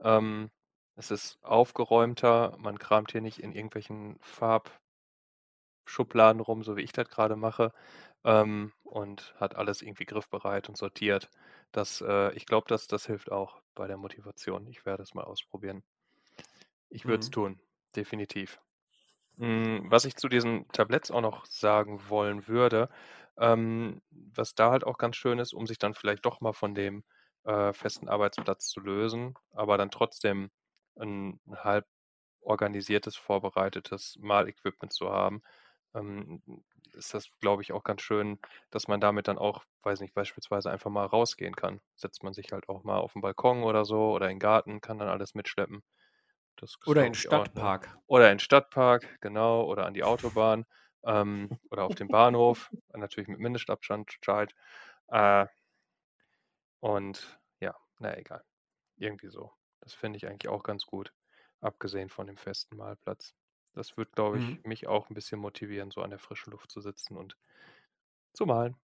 Ähm, 0.00 0.50
es 0.96 1.10
ist 1.10 1.38
aufgeräumter, 1.44 2.56
man 2.58 2.78
kramt 2.78 3.12
hier 3.12 3.20
nicht 3.22 3.40
in 3.40 3.52
irgendwelchen 3.52 4.18
Farbschubladen 4.20 4.80
rum, 6.40 6.62
so 6.62 6.76
wie 6.76 6.82
ich 6.82 6.92
das 6.92 7.08
grade 7.08 7.36
mache, 7.36 7.72
ähm, 8.24 8.72
und 8.84 9.34
hat 9.38 9.54
alles 9.56 9.82
irgendwie 9.82 10.04
griffbereit 10.06 10.68
und 10.68 10.76
sortiert. 10.76 11.30
Das, 11.74 12.00
äh 12.00 12.32
ich 12.32 12.46
glaube, 12.46 12.64
das 12.68 12.86
das 12.86 13.04
hilft 13.04 13.30
auch 13.30 13.60
bei 13.74 13.86
der 13.86 13.98
Motivation. 13.98 14.66
Ich 14.66 14.86
werde 14.86 15.02
es 15.02 15.12
mal 15.12 15.24
ausprobieren. 15.24 15.84
Ich 16.88 17.06
würde 17.06 17.20
es 17.22 17.30
Mhm. 17.30 17.30
tun, 17.30 17.60
definitiv. 17.96 18.60
Hm, 19.38 19.86
was 19.90 20.04
ich 20.04 20.16
zu 20.16 20.28
diesen 20.28 20.68
Tabletts 20.70 21.10
auch 21.10 21.20
noch 21.22 21.46
sagen 21.46 22.08
wollen 22.08 22.48
würde, 22.48 22.90
ähm, 23.38 24.02
was 24.10 24.54
da 24.54 24.70
halt 24.70 24.84
auch 24.84 24.98
ganz 24.98 25.16
schön 25.16 25.38
ist, 25.40 25.54
um 25.54 25.66
sich 25.66 25.78
dann 25.78 25.94
vielleicht 25.94 26.24
doch 26.26 26.40
mal 26.40 26.52
von 26.54 26.74
dem, 26.74 27.04
äh, 27.44 27.72
festen 27.72 28.08
Arbeitsplatz 28.08 28.68
zu 28.68 28.80
lösen, 28.80 29.34
aber 29.52 29.78
dann 29.78 29.90
trotzdem 29.90 30.50
'n 30.96 31.40
halb 31.50 31.86
organisiertes, 32.40 33.16
vorbereitetes 33.16 34.16
Malequipment 34.20 34.92
zu 34.92 35.10
haben, 35.10 35.42
ähm, 35.94 36.42
ist 36.94 37.14
das, 37.14 37.30
glaube 37.40 37.62
ich, 37.62 37.72
auch 37.72 37.84
ganz 37.84 38.02
schön, 38.02 38.40
dass 38.70 38.88
man 38.88 39.00
damit 39.00 39.28
dann 39.28 39.38
auch, 39.38 39.64
weiß 39.84 40.00
nicht, 40.00 40.14
beispielsweise 40.14 40.70
einfach 40.70 40.90
mal 40.90 41.06
rausgehen 41.06 41.56
kann. 41.56 41.80
Setzt 41.96 42.22
man 42.24 42.34
sich 42.34 42.52
halt 42.52 42.68
auch 42.68 42.84
mal 42.84 42.98
auf 42.98 43.14
'n 43.16 43.20
Balkon 43.22 43.62
oder 43.64 43.84
so 43.84 44.12
oder 44.12 44.26
in 44.30 44.36
'n 44.38 44.40
Garten, 44.40 44.80
kann 44.80 44.98
dann 44.98 45.08
alles 45.08 45.34
mitschleppen. 45.34 45.82
Oder 46.86 47.06
in 47.06 47.14
ich, 47.14 47.28
auch 47.30 47.46
'ne 47.54 47.72
Stadtpark. 47.74 47.98
oder 48.06 48.30
in 48.32 48.38
Stadtpark, 48.40 49.18
genau, 49.22 49.64
oder 49.66 49.86
an 49.86 49.94
die 49.94 50.04
Autobahn, 50.04 50.66
ähm, 51.06 51.52
oder 51.70 51.84
auf 51.84 51.94
den 51.94 52.10
Bahnhof, 52.10 52.72
natürlich 52.94 53.28
mit 53.28 53.40
Mindestabstand 53.40 54.18
halt. 54.28 54.54
Äh 55.08 55.46
und 56.82 57.40
ja, 57.60 57.74
na 57.98 58.16
egal. 58.16 58.44
Irgendwie 58.96 59.28
so. 59.30 59.52
Das 59.80 59.94
finde 59.94 60.16
ich 60.18 60.26
eigentlich 60.28 60.48
auch 60.50 60.62
ganz 60.64 60.86
gut, 60.86 61.14
abgesehen 61.60 62.08
von 62.10 62.26
dem 62.26 62.38
festen 62.38 62.76
Malplatz. 62.76 63.34
Das 63.74 63.96
würde, 63.96 64.12
glaube 64.12 64.38
ich, 64.38 64.50
Mhm. 64.50 64.64
mich 64.64 64.86
auch 64.88 65.10
'n 65.10 65.14
bisschen 65.14 65.40
motivieren, 65.40 65.90
so 65.92 66.02
an 66.02 66.10
der 66.10 66.18
frischen 66.20 66.52
Luft 66.52 66.70
zu 66.72 66.80
sitzen 66.80 67.16
und 67.16 67.36
zu 68.34 68.46
malen. 68.46 68.76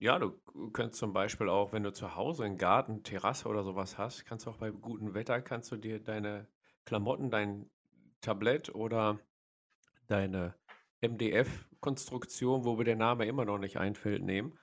Ja, 0.00 0.18
du 0.20 0.30
könntest 0.72 1.00
zum 1.00 1.12
Beispiel 1.12 1.48
auch, 1.48 1.72
wenn 1.72 1.82
du 1.82 1.92
zu 1.92 2.14
Hause 2.14 2.44
'n 2.44 2.56
Garten, 2.56 3.02
Terrasse 3.02 3.48
oder 3.48 3.64
so 3.64 3.74
was 3.74 3.98
hast, 3.98 4.24
kannst 4.26 4.46
du 4.46 4.50
auch 4.50 4.56
bei 4.56 4.70
gutem 4.70 5.12
Wetter 5.14 5.42
kannst 5.42 5.72
du 5.72 5.76
dir 5.76 5.98
deine 5.98 6.46
Klamotten, 6.84 7.30
dein 7.30 7.68
Tablett 8.20 8.72
oder 8.74 9.18
deine 10.08 10.56
MDF-Konstruktion, 11.00 12.64
wo 12.64 12.76
mir 12.76 12.84
der 12.84 12.96
Name 12.96 13.26
immer 13.26 13.44
noch 13.44 13.58
nicht 13.58 13.78
einfällt, 13.78 14.22
nehmen 14.24 14.58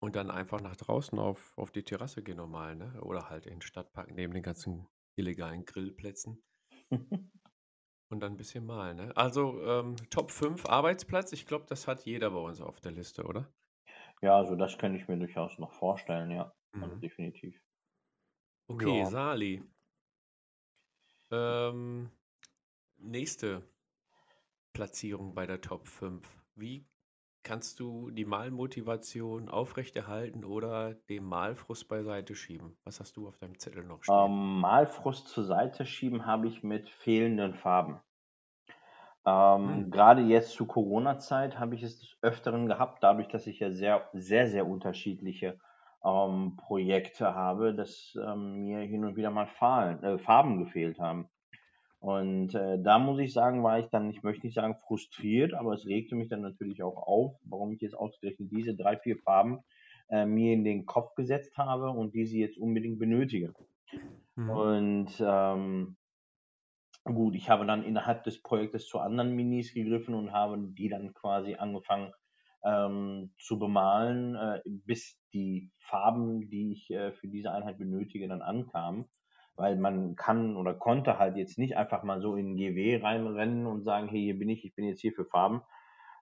und 0.00 0.16
dann 0.16 0.30
einfach 0.30 0.60
nach 0.62 0.76
draußen 0.76 1.18
auf 1.18 1.54
auf 1.58 1.70
die 1.72 1.84
Terrasse 1.84 2.22
gehen 2.22 2.38
normal, 2.38 2.76
ne? 2.76 3.00
Oder 3.02 3.30
halt 3.30 3.46
in 3.46 3.54
'n 3.60 3.62
Stadtpark 3.62 4.12
neben 4.12 4.34
den 4.34 4.42
ganzen 4.44 4.88
illegalen 5.16 5.64
Grillplätzen. 5.66 6.42
Und 8.10 8.20
dann 8.20 8.34
ein 8.34 8.36
bisschen 8.38 8.66
malen, 8.66 8.96
ne? 8.98 9.16
Also, 9.16 9.60
ähm, 9.62 9.96
Top 10.10 10.30
5 10.32 10.66
Arbeitsplatz, 10.66 11.32
ich 11.32 11.46
glaube, 11.46 11.66
das 11.68 11.88
hat 11.88 12.04
jeder 12.06 12.30
bei 12.32 12.38
uns 12.40 12.60
auf 12.60 12.80
der 12.80 12.92
Liste, 12.92 13.24
oder? 13.24 13.52
Ja, 14.20 14.36
also 14.36 14.56
das 14.56 14.76
könnte 14.76 14.98
ich 14.98 15.08
mir 15.08 15.16
durchaus 15.18 15.58
noch 15.58 15.72
vorstellen, 15.72 16.30
ja. 16.30 16.54
Also 16.80 16.96
Mhm. 16.96 16.96
definitiv. 16.96 17.58
Okay, 18.70 19.02
Ja. 19.02 19.06
Sali. 19.06 19.62
Ähm, 21.30 22.10
nächste 22.98 23.62
Platzierung 24.72 25.34
bei 25.34 25.44
der 25.44 25.60
Top 25.60 25.88
5. 25.88 26.44
Wie 26.54 26.86
kannst 27.42 27.80
du 27.80 28.10
die 28.12 28.24
Malmotivation 28.24 29.48
aufrechterhalten 29.48 30.44
oder 30.44 30.94
den 30.94 31.24
Malfrust 31.24 31.88
beiseite 31.88 32.36
schieben? 32.36 32.78
Was 32.84 33.00
hast 33.00 33.16
du 33.16 33.26
auf 33.26 33.38
deinem 33.38 33.58
Zettel 33.58 33.82
noch 33.84 34.04
stehen? 34.04 34.28
Ähm, 34.28 34.58
Malfrust 34.58 35.28
zur 35.28 35.44
Seite 35.44 35.86
schieben 35.86 36.26
habe 36.26 36.48
ich 36.48 36.64
mit 36.64 36.88
fehlenden 36.90 37.54
Farben. 37.54 38.00
Ähm, 39.26 39.90
Hm. 39.90 39.90
gerade 39.90 40.22
jetzt 40.22 40.52
zu 40.52 40.66
Corona-Zeit 40.66 41.58
habe 41.58 41.74
ich 41.74 41.82
es 41.82 41.98
des 41.98 42.16
Öfteren 42.22 42.66
gehabt, 42.68 43.02
dadurch, 43.02 43.28
dass 43.28 43.46
ich 43.46 43.58
ja 43.60 43.70
sehr, 43.70 44.08
sehr, 44.12 44.48
sehr 44.48 44.66
unterschiedliche 44.66 45.58
ähm, 46.04 46.56
Projekte 46.56 47.34
habe, 47.34 47.74
dass 47.74 48.14
ähm, 48.22 48.60
mir 48.60 48.80
hin 48.80 49.04
und 49.04 49.16
wieder 49.16 49.30
mal 49.30 49.46
Fahlen, 49.48 50.02
äh, 50.04 50.18
Farben 50.18 50.58
gefehlt 50.58 51.00
haben. 51.00 51.28
Und 51.98 52.54
äh, 52.54 52.80
da 52.82 52.98
muss 52.98 53.18
ich 53.18 53.32
sagen, 53.32 53.64
war 53.64 53.78
ich 53.80 53.88
dann, 53.88 54.10
ich 54.10 54.22
möchte 54.22 54.46
nicht 54.46 54.54
sagen 54.54 54.76
frustriert, 54.76 55.54
aber 55.54 55.72
es 55.74 55.86
regte 55.86 56.14
mich 56.14 56.28
dann 56.28 56.42
natürlich 56.42 56.82
auch 56.82 56.96
auf, 56.96 57.36
warum 57.44 57.72
ich 57.72 57.80
jetzt 57.80 57.96
ausgerechnet 57.96 58.52
diese 58.52 58.76
drei, 58.76 58.96
vier 58.98 59.16
Farben 59.18 59.60
äh, 60.08 60.26
mir 60.26 60.52
in 60.52 60.64
den 60.64 60.86
Kopf 60.86 61.14
gesetzt 61.14 61.56
habe 61.58 61.90
und 61.90 62.14
diese 62.14 62.36
jetzt 62.38 62.58
unbedingt 62.58 62.98
benötige. 62.98 63.54
Mhm. 64.36 64.50
Und 64.50 65.08
ähm, 65.20 65.96
gut, 67.06 67.34
ich 67.34 67.48
habe 67.48 67.66
dann 67.66 67.84
innerhalb 67.84 68.24
des 68.24 68.42
Projektes 68.42 68.86
zu 68.88 68.98
anderen 68.98 69.34
Minis 69.34 69.72
gegriffen 69.72 70.14
und 70.14 70.32
habe 70.32 70.58
die 70.58 70.88
dann 70.88 71.14
quasi 71.14 71.54
angefangen 71.54 72.12
ähm, 72.64 73.32
zu 73.38 73.58
bemalen, 73.58 74.34
äh, 74.34 74.60
bis 74.64 75.18
die 75.32 75.70
Farben, 75.78 76.48
die 76.50 76.72
ich 76.72 76.90
äh, 76.90 77.12
für 77.12 77.28
diese 77.28 77.52
Einheit 77.52 77.78
benötige, 77.78 78.28
dann 78.28 78.42
ankamen. 78.42 79.06
Weil 79.54 79.76
man 79.76 80.16
kann 80.16 80.56
oder 80.56 80.74
konnte 80.74 81.18
halt 81.18 81.36
jetzt 81.36 81.58
nicht 81.58 81.76
einfach 81.76 82.02
mal 82.02 82.20
so 82.20 82.36
in 82.36 82.56
GW 82.56 82.96
reinrennen 83.02 83.66
und 83.66 83.84
sagen, 83.84 84.08
hey, 84.08 84.20
hier 84.20 84.38
bin 84.38 84.50
ich, 84.50 84.64
ich 84.64 84.74
bin 84.74 84.84
jetzt 84.84 85.00
hier 85.00 85.12
für 85.12 85.24
Farben. 85.24 85.62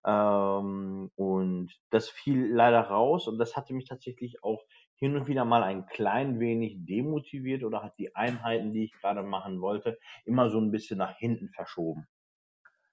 Ähm, 0.07 1.11
und 1.17 1.73
das 1.91 2.11
fiel 2.11 2.53
leider 2.53 2.81
raus 2.81 3.27
und 3.27 3.39
das 3.39 3.57
hatte 3.57 3.73
mich 3.75 3.87
tatsächlich 3.89 4.45
auch 4.45 4.63
hin 5.05 5.17
und 5.17 5.27
wieder 5.27 5.45
mal 5.45 5.63
ein 5.63 5.85
klein 5.85 6.41
wenig 6.41 6.87
demotiviert 6.87 7.63
oder 7.63 7.83
hat 7.83 7.99
die 7.99 8.17
Einheiten, 8.17 8.73
die 8.73 8.85
ich 8.85 8.93
gerade 8.93 9.23
machen 9.23 9.61
wollte, 9.61 9.99
immer 10.25 10.49
so 10.49 10.59
ein 10.59 10.71
bisschen 10.71 10.97
nach 10.97 11.15
hinten 11.19 11.51
verschoben. 11.51 12.07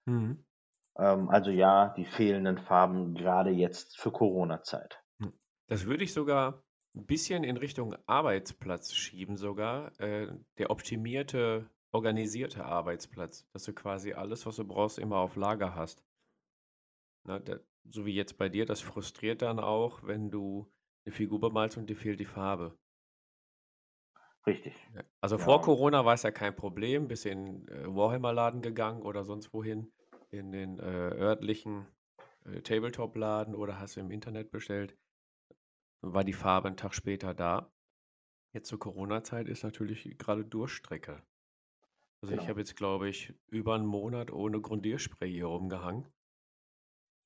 Mhm. 0.05 0.43
Ähm, 0.97 1.29
also 1.29 1.51
ja, 1.51 1.93
die 1.95 2.03
fehlenden 2.03 2.57
Farben 2.57 3.15
gerade 3.15 3.51
jetzt 3.51 3.97
für 3.97 4.11
Corona-Zeit. 4.11 5.01
Das 5.67 5.85
würde 5.85 6.03
ich 6.03 6.11
sogar 6.11 6.65
ein 6.97 7.05
bisschen 7.05 7.45
in 7.45 7.55
Richtung 7.55 7.95
Arbeitsplatz 8.05 8.93
schieben, 8.93 9.37
sogar. 9.37 9.97
Äh, 10.01 10.27
der 10.57 10.69
optimierte, 10.69 11.69
organisierte 11.93 12.65
Arbeitsplatz, 12.65 13.47
dass 13.53 13.63
du 13.63 13.71
quasi 13.71 14.11
alles, 14.11 14.45
was 14.45 14.57
du 14.57 14.65
brauchst, 14.65 14.99
immer 14.99 15.19
auf 15.19 15.37
Lager 15.37 15.75
hast. 15.75 16.03
Na, 17.23 17.39
da, 17.39 17.55
so 17.89 18.05
wie 18.05 18.13
jetzt 18.13 18.37
bei 18.37 18.49
dir, 18.49 18.65
das 18.65 18.81
frustriert 18.81 19.41
dann 19.41 19.59
auch, 19.59 20.03
wenn 20.03 20.29
du 20.29 20.69
eine 21.05 21.13
Figur 21.13 21.39
bemalst 21.39 21.77
und 21.77 21.89
dir 21.89 21.95
fehlt 21.95 22.19
die 22.19 22.25
Farbe. 22.25 22.77
Richtig. 24.45 24.73
Also 25.21 25.37
Ja. 25.37 25.43
vor 25.43 25.61
Corona 25.61 26.03
war 26.05 26.13
es 26.15 26.23
ja 26.23 26.31
kein 26.31 26.55
Problem, 26.55 27.07
bist 27.07 27.25
in 27.25 27.67
äh, 27.67 27.85
Warhammer-Laden 27.87 28.61
gegangen 28.61 29.03
oder 29.03 29.23
sonst 29.23 29.53
wohin, 29.53 29.91
in 30.31 30.51
den 30.51 30.79
äh, 30.79 30.83
örtlichen 30.83 31.87
äh, 32.45 32.61
Tabletop-Laden 32.61 33.55
oder 33.55 33.79
hast 33.79 33.95
du 33.95 33.99
im 33.99 34.11
Internet 34.11 34.51
bestellt, 34.51 34.97
war 36.01 36.23
die 36.23 36.33
Farbe 36.33 36.67
einen 36.67 36.77
Tag 36.77 36.93
später 36.93 37.33
da. 37.33 37.71
Jetzt 38.53 38.67
zur 38.67 38.79
Corona-Zeit 38.79 39.47
ist 39.47 39.63
natürlich 39.63 40.17
gerade 40.17 40.43
Durchstrecke. 40.43 41.23
Also 42.21 42.33
ich 42.33 42.39
Genau. 42.41 42.49
habe 42.49 42.59
jetzt, 42.59 42.75
glaube 42.75 43.07
ich, 43.09 43.33
über 43.47 43.75
einen 43.75 43.85
Monat 43.85 44.31
ohne 44.31 44.59
Grundierspray 44.59 45.31
hier 45.31 45.45
rumgehangen. 45.45 46.07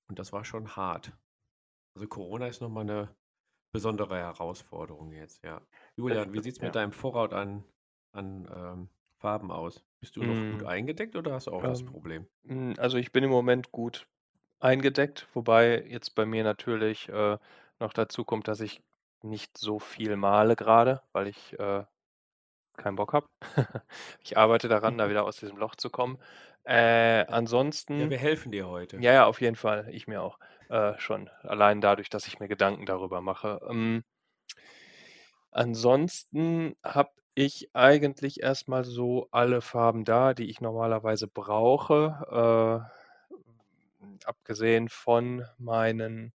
Und 0.08 0.20
das 0.20 0.32
war 0.34 0.46
schon 0.46 0.76
hart. 0.76 1.18
Also 1.96 2.08
Corona 2.08 2.48
ist 2.48 2.62
nochmal 2.62 2.84
eine 2.84 3.16
besondere 3.76 4.18
Herausforderung 4.18 5.12
jetzt, 5.12 5.44
ja. 5.44 5.62
Julian, 5.96 6.34
wie 6.34 6.42
sieht 6.42 6.56
es 6.56 6.62
ja. 6.62 6.72
mit 6.72 6.76
deinem 6.76 6.92
Vorrat 6.94 7.34
an, 7.34 7.64
an 8.12 8.48
ähm, 8.54 8.90
Farben 9.18 9.52
aus? 9.52 9.86
Bist 10.00 10.16
du 10.18 10.24
noch 10.24 10.46
gut 10.48 10.64
Mm, 10.64 10.66
eingedeckt 10.66 11.16
oder 11.16 11.34
hast 11.34 11.48
du 11.48 11.52
auch 11.52 11.66
das 11.66 11.84
ähm, 11.84 11.84
Problem? 11.84 12.28
mm, 12.44 12.74
Also 12.78 12.98
ich 12.98 13.12
bin 13.12 13.24
im 13.24 13.30
Moment 13.32 13.72
gut 13.72 14.08
eingedeckt, 14.60 15.28
wobei 15.34 15.84
jetzt 15.90 16.16
bei 16.16 16.26
mir 16.26 16.44
natürlich 16.44 17.10
äh, 17.10 17.38
noch 17.80 17.94
dazu 17.94 18.26
kommt, 18.26 18.48
dass 18.48 18.62
ich 18.62 18.84
nicht 19.24 19.58
so 19.58 19.80
viel 19.80 20.18
male 20.18 20.56
gerade, 20.56 21.04
weil 21.14 21.28
ich 21.28 21.60
äh, 21.60 21.86
keinen 22.78 22.96
Bock 22.98 23.14
habe. 23.14 23.28
ich 24.22 24.38
arbeite 24.38 24.68
daran, 24.70 24.98
da 24.98 25.10
wieder 25.12 25.26
aus 25.26 25.38
diesem 25.38 25.58
Loch 25.58 25.76
zu 25.76 25.90
kommen. 25.90 26.20
Äh, 26.66 27.26
Ja, 27.96 28.08
ansonsten, 28.08 28.10
wir 28.10 28.18
helfen 28.20 28.52
dir 28.52 28.68
heute. 28.68 29.04
ja, 29.04 29.14
ja, 29.14 29.26
auf 29.28 29.42
jeden 29.42 29.56
Fall, 29.58 29.90
ich 29.92 30.08
mir 30.08 30.22
auch 30.24 30.40
äh, 30.70 30.98
schon. 31.00 31.30
Allein 31.44 31.82
dadurch, 31.82 32.10
dass 32.10 32.28
ich 32.28 32.40
mir 32.40 32.48
Gedanken 32.48 32.86
darüber 32.86 33.22
mache. 33.22 33.62
Ähm, 33.70 34.04
ansonsten 35.52 36.76
habe 36.84 37.12
ich 37.36 37.70
eigentlich 37.74 38.42
erstmal 38.42 38.84
so 38.86 39.28
alle 39.32 39.62
Farben 39.62 40.06
da, 40.06 40.34
die 40.34 40.50
ich 40.50 40.62
normalerweise 40.62 41.28
brauche. 41.28 42.90
Äh, 42.90 44.26
abgesehen 44.26 44.90
von 44.90 45.46
meinen 45.58 46.34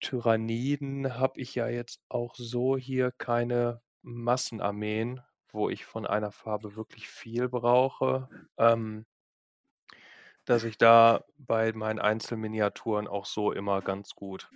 Tyranniden 0.00 1.18
habe 1.18 1.40
ich 1.40 1.54
ja 1.54 1.68
jetzt 1.68 2.00
auch 2.08 2.34
so 2.36 2.76
hier 2.76 3.12
keine 3.12 3.80
Massenarmeen, 4.02 5.20
wo 5.50 5.70
ich 5.70 5.84
von 5.84 6.06
einer 6.06 6.30
Farbe 6.30 6.76
wirklich 6.76 7.08
viel 7.08 7.48
brauche, 7.48 8.28
ähm, 8.58 9.06
dass 10.48 10.64
ich 10.64 10.78
da 10.78 11.24
bei 11.38 11.72
meinen 11.72 11.98
Einzelminiaturen 12.00 13.06
auch 13.08 13.26
so 13.26 13.52
immer 13.52 13.82
ganz 13.82 14.14
gut 14.14 14.50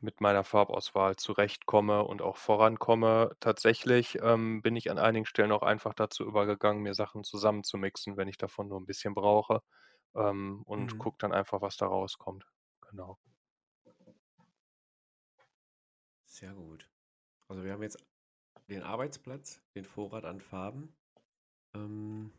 mit 0.00 0.20
meiner 0.20 0.44
Farbauswahl 0.44 1.16
zurechtkomme 1.16 2.02
und 2.04 2.22
auch 2.22 2.36
vorankomme. 2.36 3.36
Tatsächlich 3.40 4.18
ähm, 4.22 4.62
bin 4.62 4.76
ich 4.76 4.90
an 4.90 4.98
einigen 4.98 5.26
Stellen 5.26 5.52
auch 5.52 5.62
einfach 5.62 5.94
dazu 5.94 6.24
übergegangen, 6.24 6.82
mir 6.82 6.94
Sachen 6.94 7.24
zusammenzumixen, 7.24 8.16
wenn 8.16 8.28
ich 8.28 8.36
davon 8.38 8.68
nur 8.68 8.80
ein 8.80 8.86
bisschen 8.86 9.14
brauche 9.14 9.62
ähm, 10.14 10.62
und 10.66 10.98
Mhm. 10.98 10.98
gucke 10.98 11.16
dann 11.20 11.32
einfach, 11.32 11.62
was 11.62 11.76
da 11.76 11.86
rauskommt. 11.86 12.46
Genau. 12.90 13.18
Sehr 16.24 16.52
gut. 16.54 16.90
Also 17.48 17.64
wir 17.64 17.72
haben 17.72 17.82
jetzt 17.82 18.04
den 18.68 18.82
Arbeitsplatz, 18.82 19.62
den 19.74 19.84
Vorrat 19.84 20.24
an 20.24 20.40
Farben. 20.40 20.96
Ähm, 21.74 22.32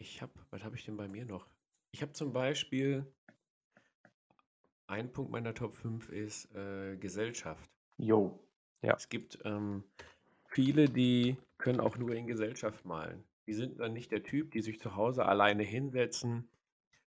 ich 0.00 0.22
habe, 0.22 0.32
was 0.50 0.64
habe 0.64 0.76
ich 0.76 0.84
denn 0.84 0.96
bei 0.96 1.08
mir 1.08 1.24
noch? 1.24 1.46
Ich 1.92 2.02
habe 2.02 2.12
zum 2.12 2.32
Beispiel, 2.32 3.06
ein 4.86 5.12
Punkt 5.12 5.30
meiner 5.30 5.54
Top 5.54 5.74
5 5.74 6.08
ist 6.08 6.52
äh, 6.54 6.96
Gesellschaft. 6.96 7.70
Jo. 7.98 8.42
Ja. 8.82 8.94
Es 8.94 9.08
gibt 9.08 9.38
ähm, 9.44 9.84
viele, 10.46 10.88
die 10.88 11.36
können 11.58 11.80
auch 11.80 11.98
nur 11.98 12.14
in 12.14 12.26
Gesellschaft 12.26 12.84
malen. 12.84 13.24
Die 13.46 13.52
sind 13.52 13.78
dann 13.78 13.92
nicht 13.92 14.10
der 14.10 14.22
Typ, 14.22 14.52
die 14.52 14.62
sich 14.62 14.80
zu 14.80 14.96
Hause 14.96 15.26
alleine 15.26 15.62
hinsetzen, 15.62 16.48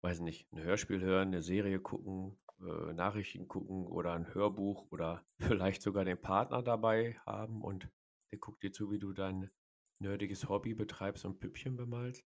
weiß 0.02 0.20
nicht, 0.20 0.52
ein 0.52 0.62
Hörspiel 0.62 1.00
hören, 1.00 1.28
eine 1.28 1.42
Serie 1.42 1.78
gucken, 1.78 2.36
äh, 2.60 2.92
Nachrichten 2.94 3.46
gucken 3.46 3.86
oder 3.86 4.12
ein 4.14 4.34
Hörbuch 4.34 4.90
oder 4.90 5.24
vielleicht 5.38 5.82
sogar 5.82 6.04
den 6.04 6.20
Partner 6.20 6.62
dabei 6.62 7.16
haben 7.26 7.62
und 7.62 7.88
der 8.32 8.38
guckt 8.38 8.62
dir 8.62 8.72
zu, 8.72 8.90
wie 8.90 8.98
du 8.98 9.12
dein 9.12 9.48
nerdiges 10.00 10.48
Hobby 10.48 10.74
betreibst 10.74 11.24
und 11.24 11.38
Püppchen 11.38 11.76
bemalst. 11.76 12.24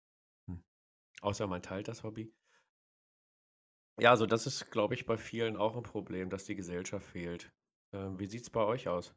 Außer 1.21 1.47
man 1.47 1.63
teilt 1.63 1.89
das 1.89 2.03
Hobby. 2.05 2.33
Ja, 3.99 4.11
also 4.11 4.27
das 4.27 4.47
ist, 4.47 4.71
glaube 4.71 4.95
ich, 4.95 5.07
bei 5.07 5.17
vielen 5.17 5.57
auch 5.57 5.77
ein 5.77 5.83
Problem, 5.83 6.31
dass 6.31 6.45
die 6.45 6.57
Gesellschaft 6.57 7.07
fehlt. 7.07 7.53
Ähm, 7.93 8.19
wie 8.19 8.27
sieht 8.27 8.43
es 8.43 8.51
bei 8.51 8.65
euch 8.65 8.89
aus? 8.89 9.15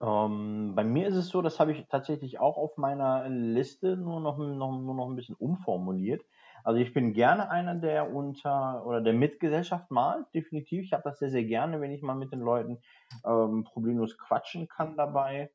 Ähm, 0.00 0.74
bei 0.74 0.84
mir 0.84 1.08
ist 1.08 1.14
es 1.16 1.28
so, 1.28 1.42
das 1.42 1.60
habe 1.60 1.72
ich 1.72 1.86
tatsächlich 1.88 2.38
auch 2.38 2.56
auf 2.56 2.76
meiner 2.76 3.28
Liste 3.28 3.96
nur 3.96 4.20
noch, 4.20 4.38
noch, 4.38 4.78
nur 4.78 4.94
noch 4.94 5.08
ein 5.08 5.16
bisschen 5.16 5.36
umformuliert. 5.36 6.24
Also 6.62 6.80
ich 6.80 6.92
bin 6.92 7.12
gerne 7.12 7.50
einer, 7.50 7.74
der 7.74 8.12
unter 8.12 8.84
oder 8.86 9.00
der 9.00 9.12
mit 9.12 9.40
Gesellschaft 9.40 9.90
malt, 9.90 10.26
definitiv. 10.34 10.84
Ich 10.84 10.92
habe 10.92 11.02
das 11.04 11.18
sehr, 11.18 11.30
sehr 11.30 11.44
gerne, 11.44 11.80
wenn 11.80 11.92
ich 11.92 12.02
mal 12.02 12.14
mit 12.14 12.32
den 12.32 12.40
Leuten 12.40 12.80
ähm, 13.24 13.64
problemlos 13.64 14.16
quatschen 14.18 14.68
kann 14.68 14.96
dabei. 14.96 15.50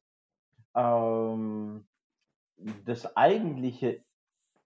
Ähm, 0.75 1.87
das 2.85 3.15
eigentliche, 3.15 4.03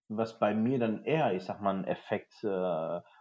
was 0.07 0.39
bei 0.39 0.53
mir 0.53 0.79
dann 0.79 1.03
eher, 1.03 1.33
ich 1.33 1.43
sag 1.43 1.61
mal, 1.61 1.75
ein 1.75 1.85
Effekt 1.85 2.43
äh, 2.43 2.47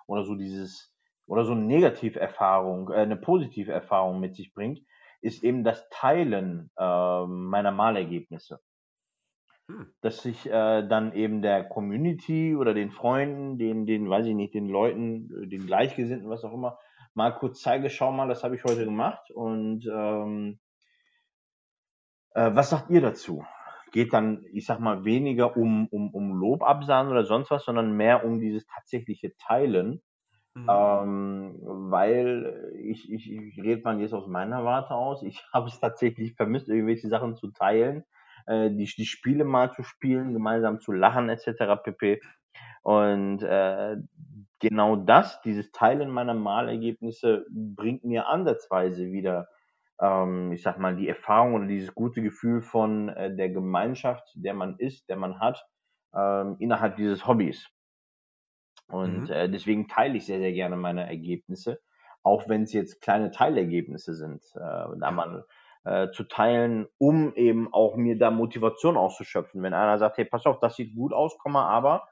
oder 0.07 0.25
so 0.25 0.35
dieses 0.35 0.95
oder 1.27 1.45
so 1.45 1.53
eine 1.53 1.63
Negativerfahrung, 1.63 2.91
äh, 2.91 2.97
eine 2.97 3.17
positive 3.17 3.73
Erfahrung 3.73 4.21
mit 4.21 4.35
sich 4.35 4.53
bringt, 4.53 4.81
ist 5.21 5.45
eben 5.45 5.65
das 5.65 5.89
Teilen 5.91 6.71
ähm, 6.79 7.47
meiner 7.47 7.71
Malergebnisse. 7.71 8.61
Hm. 9.69 9.95
dass 10.01 10.25
ich 10.25 10.47
äh, 10.47 10.87
dann 10.87 11.13
eben 11.13 11.41
der 11.41 11.63
Community 11.63 12.57
oder 12.57 12.75
den 12.75 12.91
Freunden, 12.91 13.59
den, 13.59 13.87
den, 13.87 14.11
weiß 14.11 14.27
ich 14.27 14.35
nicht, 14.35 14.55
den 14.55 14.69
Leuten, 14.69 15.31
äh, 15.45 15.47
den 15.47 15.67
Gleichgesinnten, 15.67 16.29
was 16.29 16.43
auch 16.45 16.53
immer, 16.53 16.79
mal 17.15 17.31
kurz 17.31 17.61
zeige, 17.63 17.89
schau 17.89 18.11
mal, 18.11 18.29
das 18.29 18.43
habe 18.43 18.57
ich 18.57 18.65
heute 18.65 18.85
gemacht 18.85 19.31
und 19.31 19.87
ähm, 19.87 20.59
äh, 22.35 22.51
was 22.53 22.71
sagt 22.71 22.91
ihr 22.91 23.01
dazu? 23.01 23.45
Geht 23.93 24.13
dann, 24.13 24.45
ich 24.53 24.67
sag 24.67 24.81
mal, 24.81 25.05
weniger 25.05 25.57
um, 25.57 25.87
um, 25.89 26.11
um 26.15 26.33
Lob 26.33 26.63
absahen 26.63 27.09
oder 27.09 27.25
sonst 27.25 27.51
was, 27.51 27.65
sondern 27.65 27.97
mehr 27.97 28.25
um 28.25 28.41
dieses 28.41 28.67
tatsächliche 28.67 29.37
Teilen. 29.37 30.03
Mhm. 30.55 30.67
Ähm, 30.69 31.59
weil 31.63 32.73
ich, 32.79 33.11
ich, 33.11 33.33
ich 33.33 33.63
rede 33.63 33.83
mal 33.83 34.01
jetzt 34.01 34.13
aus 34.13 34.27
meiner 34.27 34.65
Warte 34.65 34.95
aus. 34.95 35.23
Ich 35.23 35.43
habe 35.53 35.69
es 35.69 35.81
tatsächlich 35.81 36.35
vermisst, 36.35 36.69
irgendwelche 36.69 37.09
Sachen 37.09 37.37
zu 37.37 37.51
teilen, 37.51 38.05
äh, 38.47 38.71
die, 38.71 38.85
die 38.85 39.07
Spiele 39.07 39.45
mal 39.45 39.73
zu 39.73 39.83
spielen, 39.83 40.33
gemeinsam 40.33 40.81
zu 40.81 40.93
lachen 40.93 41.29
etc. 41.29 41.83
pp. 41.83 42.21
Und 42.83 43.43
äh, 43.43 43.97
genau 44.59 44.97
das, 44.97 45.41
dieses 45.43 45.71
Teilen 45.73 46.11
meiner 46.11 46.35
Malergebnisse, 46.35 47.47
bringt 47.51 48.05
mir 48.05 48.29
ansatzweise 48.29 49.13
wieder, 49.13 49.49
ähm, 50.03 50.53
ich 50.53 50.63
sag 50.63 50.79
mal, 50.81 50.97
die 50.97 51.09
Erfahrung 51.09 51.55
oder 51.55 51.67
dieses 51.69 51.95
gute 51.95 52.23
Gefühl 52.23 52.63
von 52.63 53.11
äh, 53.11 53.35
der 53.37 53.51
Gemeinschaft, 53.51 54.29
der 54.37 54.55
man 54.55 54.77
ist, 54.79 55.09
der 55.11 55.17
man 55.19 55.41
hat, 55.41 55.67
ähm, 56.15 56.57
innerhalb 56.61 56.97
dieses 56.97 57.27
Hobbys. 57.29 57.71
Und 58.89 59.29
Mhm. 59.29 59.31
äh, 59.31 59.49
deswegen 59.51 59.89
teile 59.89 60.17
ich 60.19 60.27
sehr, 60.27 60.39
sehr 60.39 60.53
gerne 60.53 60.77
meine 60.77 61.07
Ergebnisse, 61.07 61.81
auch 62.23 62.49
wenn 62.49 62.63
es 62.63 62.73
jetzt 62.73 63.01
kleine 63.01 63.31
Teilergebnisse 63.31 64.15
sind, 64.15 64.43
äh, 64.55 64.61
da 65.01 65.11
mal 65.11 65.47
äh, 65.85 66.11
zu 66.11 66.25
teilen, 66.25 66.87
um 66.99 67.35
eben 67.35 67.73
auch 67.73 67.97
mir 67.97 68.19
da 68.19 68.31
Motivation 68.31 68.97
auszuschöpfen. 68.97 69.63
Wenn 69.63 69.75
einer 69.75 69.99
sagt, 69.99 70.19
hey, 70.19 70.25
pass 70.25 70.47
auf, 70.47 70.59
das 70.61 70.77
sieht 70.77 70.95
gut 70.95 71.13
aus, 71.13 71.37
komm 71.39 71.53
mal, 71.53 71.67
aber, 71.69 72.09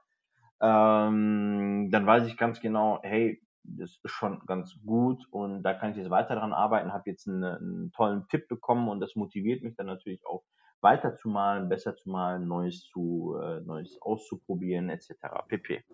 ähm, 0.60 1.90
dann 1.92 2.06
weiß 2.06 2.26
ich 2.26 2.36
ganz 2.36 2.60
genau, 2.60 3.00
hey, 3.02 3.42
das 3.64 3.98
ist 4.02 4.10
schon 4.10 4.40
ganz 4.46 4.74
gut 4.84 5.24
und 5.30 5.62
da 5.62 5.74
kann 5.74 5.92
ich 5.92 5.96
jetzt 5.96 6.10
weiter 6.10 6.34
dran 6.34 6.52
arbeiten, 6.52 6.92
habe 6.92 7.10
jetzt 7.10 7.28
einen, 7.28 7.44
einen 7.44 7.92
tollen 7.92 8.26
Tipp 8.28 8.48
bekommen 8.48 8.88
und 8.88 9.00
das 9.00 9.16
motiviert 9.16 9.62
mich 9.62 9.76
dann 9.76 9.86
natürlich 9.86 10.24
auch 10.26 10.44
weiter 10.80 11.14
zu 11.14 11.28
malen, 11.28 11.68
besser 11.68 11.94
zu 11.94 12.08
malen, 12.10 12.48
Neues 12.48 12.84
zu, 12.84 13.36
äh, 13.42 13.60
Neues 13.60 14.00
auszuprobieren, 14.00 14.88
etc. 14.88 15.10
pp. 15.46 15.84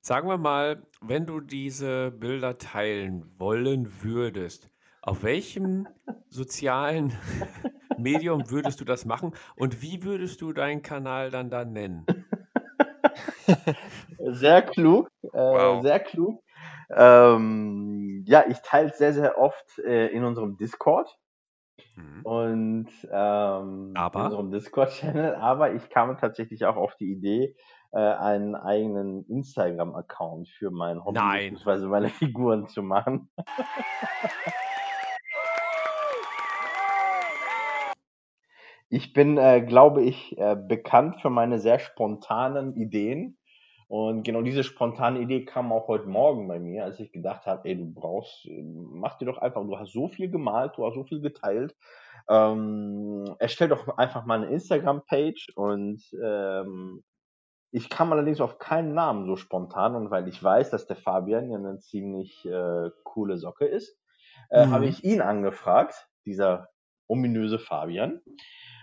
Sagen 0.00 0.28
wir 0.28 0.38
mal, 0.38 0.82
wenn 1.00 1.26
du 1.26 1.40
diese 1.40 2.10
Bilder 2.10 2.58
teilen 2.58 3.24
wollen 3.38 4.02
würdest, 4.02 4.70
auf 5.02 5.22
welchem 5.22 5.88
sozialen 6.28 7.12
Medium 7.98 8.50
würdest 8.50 8.80
du 8.80 8.84
das 8.84 9.04
machen 9.04 9.32
und 9.56 9.82
wie 9.82 10.02
würdest 10.02 10.42
du 10.42 10.52
deinen 10.52 10.82
Kanal 10.82 11.30
dann 11.30 11.50
da 11.50 11.64
nennen? 11.64 12.04
Sehr 14.18 14.62
klug, 14.62 15.08
äh, 15.32 15.38
Wow. 15.38 15.82
sehr 15.82 16.00
klug. 16.00 16.42
Ähm, 16.90 18.24
ja, 18.26 18.44
ich 18.48 18.58
teile 18.62 18.88
es 18.90 18.98
sehr, 18.98 19.12
sehr 19.12 19.38
oft 19.38 19.78
äh, 19.80 20.08
in 20.08 20.24
unserem 20.24 20.56
Discord 20.56 21.18
Mhm. 21.96 22.20
und 22.24 22.88
ähm, 23.10 23.90
in 23.90 23.96
Aber? 23.96 24.24
unserem 24.24 24.50
Discord-Channel, 24.50 25.34
aber 25.36 25.72
ich 25.74 25.88
kam 25.88 26.16
tatsächlich 26.18 26.64
auch 26.66 26.76
auf 26.76 26.94
die 26.96 27.10
Idee, 27.10 27.56
äh, 27.92 27.98
einen 27.98 28.54
eigenen 28.54 29.24
Instagram-Account 29.28 30.48
für 30.48 30.70
mein 30.70 31.02
Hobby 31.02 31.18
Nein. 31.18 31.54
bzw. 31.54 31.86
meine 31.86 32.08
Figuren 32.10 32.68
zu 32.68 32.82
machen. 32.82 33.30
Ich 38.88 39.12
bin, 39.12 39.36
äh, 39.36 39.62
glaube 39.62 40.02
ich, 40.02 40.38
äh, 40.38 40.54
bekannt 40.56 41.20
für 41.20 41.30
meine 41.30 41.58
sehr 41.58 41.78
spontanen 41.78 42.74
Ideen. 42.76 43.36
Und 43.88 44.24
genau 44.24 44.42
diese 44.42 44.64
spontane 44.64 45.20
Idee 45.20 45.44
kam 45.44 45.70
auch 45.72 45.86
heute 45.86 46.08
Morgen 46.08 46.48
bei 46.48 46.58
mir, 46.58 46.84
als 46.84 46.98
ich 46.98 47.12
gedacht 47.12 47.46
habe, 47.46 47.68
ey, 47.68 47.76
du 47.76 47.84
brauchst, 47.94 48.48
mach 48.50 49.16
dir 49.18 49.26
doch 49.26 49.38
einfach, 49.38 49.62
du 49.62 49.78
hast 49.78 49.92
so 49.92 50.08
viel 50.08 50.28
gemalt, 50.30 50.72
du 50.76 50.84
hast 50.84 50.94
so 50.94 51.04
viel 51.04 51.20
geteilt. 51.20 51.76
Ähm, 52.28 53.36
erstell 53.38 53.68
doch 53.68 53.86
einfach 53.96 54.24
mal 54.26 54.42
eine 54.42 54.52
Instagram-Page 54.52 55.52
und 55.54 56.02
ähm, 56.20 57.04
ich 57.72 57.90
kam 57.90 58.12
allerdings 58.12 58.40
auf 58.40 58.58
keinen 58.58 58.94
Namen 58.94 59.26
so 59.26 59.36
spontan 59.36 59.94
und 59.94 60.10
weil 60.10 60.28
ich 60.28 60.42
weiß, 60.42 60.70
dass 60.70 60.86
der 60.86 60.96
Fabian 60.96 61.50
ja 61.50 61.58
eine 61.58 61.78
ziemlich 61.78 62.44
äh, 62.46 62.90
coole 63.04 63.36
Socke 63.38 63.66
ist, 63.66 63.98
äh, 64.50 64.66
Mhm. 64.66 64.70
habe 64.72 64.86
ich 64.86 65.04
ihn 65.04 65.20
angefragt, 65.20 66.08
dieser 66.24 66.68
ominöse 67.08 67.58
Fabian. 67.58 68.20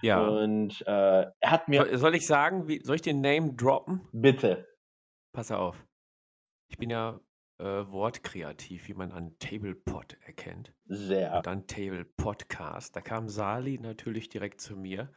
Ja. 0.01 0.27
Und 0.27 0.81
äh, 0.85 1.25
er 1.39 1.51
hat 1.51 1.67
mir, 1.67 1.85
Soll, 1.85 1.97
soll 1.97 2.15
ich 2.15 2.27
sagen, 2.27 2.67
wie, 2.67 2.81
soll 2.83 2.95
ich 2.95 3.01
den 3.01 3.21
Name 3.21 3.53
droppen? 3.53 4.01
bitte, 4.11 4.67
Pass 5.33 5.51
auf. 5.51 5.83
Ich 6.69 6.77
bin 6.77 6.91
ja 6.91 7.19
äh, 7.57 7.63
wortkreativ, 7.63 8.87
wie 8.87 8.93
man 8.93 9.11
an 9.11 9.35
Tablepod 9.39 10.15
erkennt. 10.21 10.73
sehr. 10.85 11.37
Und 11.37 11.47
dann 11.47 11.65
Table 11.65 12.05
Podcast. 12.05 12.95
Da 12.95 13.01
kam 13.01 13.27
Sali 13.27 13.79
natürlich 13.79 14.29
direkt 14.29 14.61
zu 14.61 14.75
mir 14.75 15.11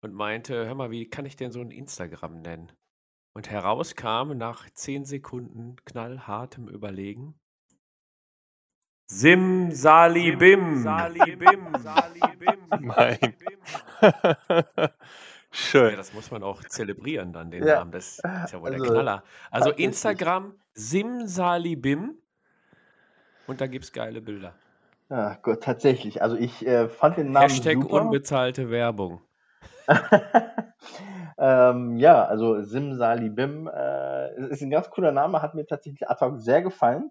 und 0.00 0.14
meinte, 0.14 0.66
hör 0.66 0.74
mal, 0.74 0.90
wie 0.90 1.08
kann 1.08 1.26
ich 1.26 1.36
denn 1.36 1.52
so 1.52 1.60
ein 1.60 1.70
Instagram 1.70 2.40
nennen? 2.40 2.72
Und 3.34 3.50
herauskam 3.50 4.36
nach 4.36 4.68
zehn 4.70 5.04
Sekunden 5.04 5.76
knallhartem 5.84 6.66
Überlegen. 6.68 7.38
Sim 9.06 9.70
Sali 9.70 10.34
Bim. 10.34 10.82
Sali 10.82 11.36
Bim. 11.36 11.72
Sali 11.78 12.20
Mein. 15.52 15.82
Ja, 15.82 15.90
Schön. 15.90 15.96
das 15.96 16.14
muss 16.14 16.30
man 16.30 16.42
auch 16.42 16.62
zelebrieren 16.64 17.32
dann, 17.32 17.50
den 17.50 17.66
Ja, 17.66 17.76
Namen. 17.76 17.92
Das 17.92 18.18
ist 18.18 18.52
ja 18.52 18.60
wohl 18.60 18.70
der 18.70 18.80
also, 18.80 18.92
Knaller. 18.92 19.22
Also. 19.50 19.70
Instagram 19.70 20.54
Simsalibim 20.74 22.16
und 23.46 23.60
da 23.60 23.66
gibt 23.66 23.84
es 23.84 23.92
geile 23.92 24.20
Bilder. 24.20 24.54
Ja, 25.10 25.38
Gott, 25.42 25.62
tatsächlich. 25.62 26.22
Also 26.22 26.36
ich 26.36 26.66
äh, 26.66 26.88
fand 26.88 27.18
den 27.18 27.32
Namen 27.32 27.50
Hashtag 27.50 27.82
super. 27.82 28.02
unbezahlte 28.02 28.70
Werbung. 28.70 29.20
ähm, 31.38 31.98
ja, 31.98 32.24
also 32.24 32.62
Simsalibim 32.62 33.68
äh, 33.68 34.34
ist 34.48 34.62
ein 34.62 34.70
ganz 34.70 34.88
cooler 34.88 35.12
Name, 35.12 35.42
hat 35.42 35.54
mir 35.54 35.66
tatsächlich 35.66 36.08
ad 36.08 36.24
hoc 36.24 36.38
sehr 36.38 36.62
gefallen 36.62 37.10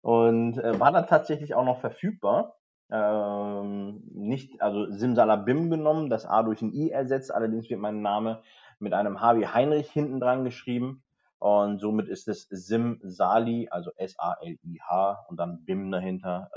und 0.00 0.58
äh, 0.58 0.80
war 0.80 0.90
dann 0.90 1.06
tatsächlich 1.06 1.54
auch 1.54 1.64
noch 1.64 1.80
verfügbar. 1.80 2.56
Ähm, 2.92 4.02
nicht, 4.12 4.60
also 4.60 4.90
Simsalabim 4.90 5.70
genommen, 5.70 6.10
das 6.10 6.26
A 6.26 6.42
durch 6.42 6.62
ein 6.62 6.72
I 6.72 6.90
ersetzt, 6.90 7.32
allerdings 7.32 7.70
wird 7.70 7.80
mein 7.80 8.02
Name 8.02 8.42
mit 8.78 8.92
einem 8.94 9.20
H 9.20 9.36
wie 9.36 9.46
Heinrich 9.46 9.90
hinten 9.90 10.20
dran 10.20 10.44
geschrieben 10.44 11.02
und 11.38 11.80
somit 11.80 12.08
ist 12.08 12.28
es 12.28 12.48
Simsali, 12.50 13.68
also 13.70 13.90
S-A-L-I-H 13.96 15.24
und 15.28 15.38
dann 15.38 15.64
Bim 15.64 15.90
dahinter. 15.90 16.50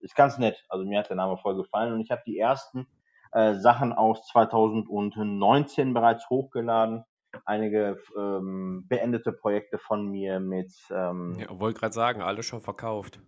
Äh, 0.00 0.04
ist 0.04 0.14
ganz 0.14 0.38
nett, 0.38 0.64
also 0.68 0.84
mir 0.84 0.98
hat 0.98 1.08
der 1.08 1.16
Name 1.16 1.38
voll 1.38 1.56
gefallen 1.56 1.94
und 1.94 2.00
ich 2.00 2.10
habe 2.10 2.22
die 2.26 2.38
ersten 2.38 2.86
äh, 3.32 3.54
Sachen 3.54 3.92
aus 3.92 4.26
2019 4.28 5.94
bereits 5.94 6.28
hochgeladen. 6.28 7.04
Einige 7.44 7.98
ähm, 8.18 8.86
beendete 8.88 9.32
Projekte 9.32 9.78
von 9.78 10.06
mir 10.06 10.40
mit, 10.40 10.72
ähm, 10.90 11.36
Ja, 11.38 11.58
wollte 11.60 11.80
gerade 11.80 11.94
sagen, 11.94 12.22
alle 12.22 12.42
schon 12.42 12.60
verkauft. 12.60 13.20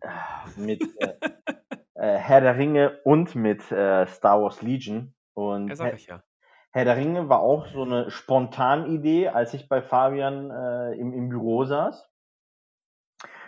mit 0.57 0.83
äh, 1.01 1.15
äh, 2.01 2.17
Herr 2.17 2.41
der 2.41 2.57
Ringe 2.57 2.99
und 3.05 3.35
mit 3.35 3.71
äh, 3.71 4.07
Star 4.07 4.43
Wars 4.43 4.63
Legion. 4.63 5.15
Und 5.35 5.69
Ja, 5.69 5.77
sag 5.77 5.95
ich 5.95 6.07
ja. 6.07 6.23
Herr 6.73 6.85
der 6.85 6.97
Ringe 6.97 7.29
war 7.29 7.41
auch 7.41 7.67
so 7.67 7.83
eine 7.83 8.11
Spontanidee, 8.11 9.29
als 9.29 9.55
ich 9.55 9.69
bei 9.69 9.83
Fabian 9.83 10.51
äh, 10.51 10.93
im, 10.95 11.13
im 11.13 11.29
Büro 11.29 11.65
saß. 11.65 12.09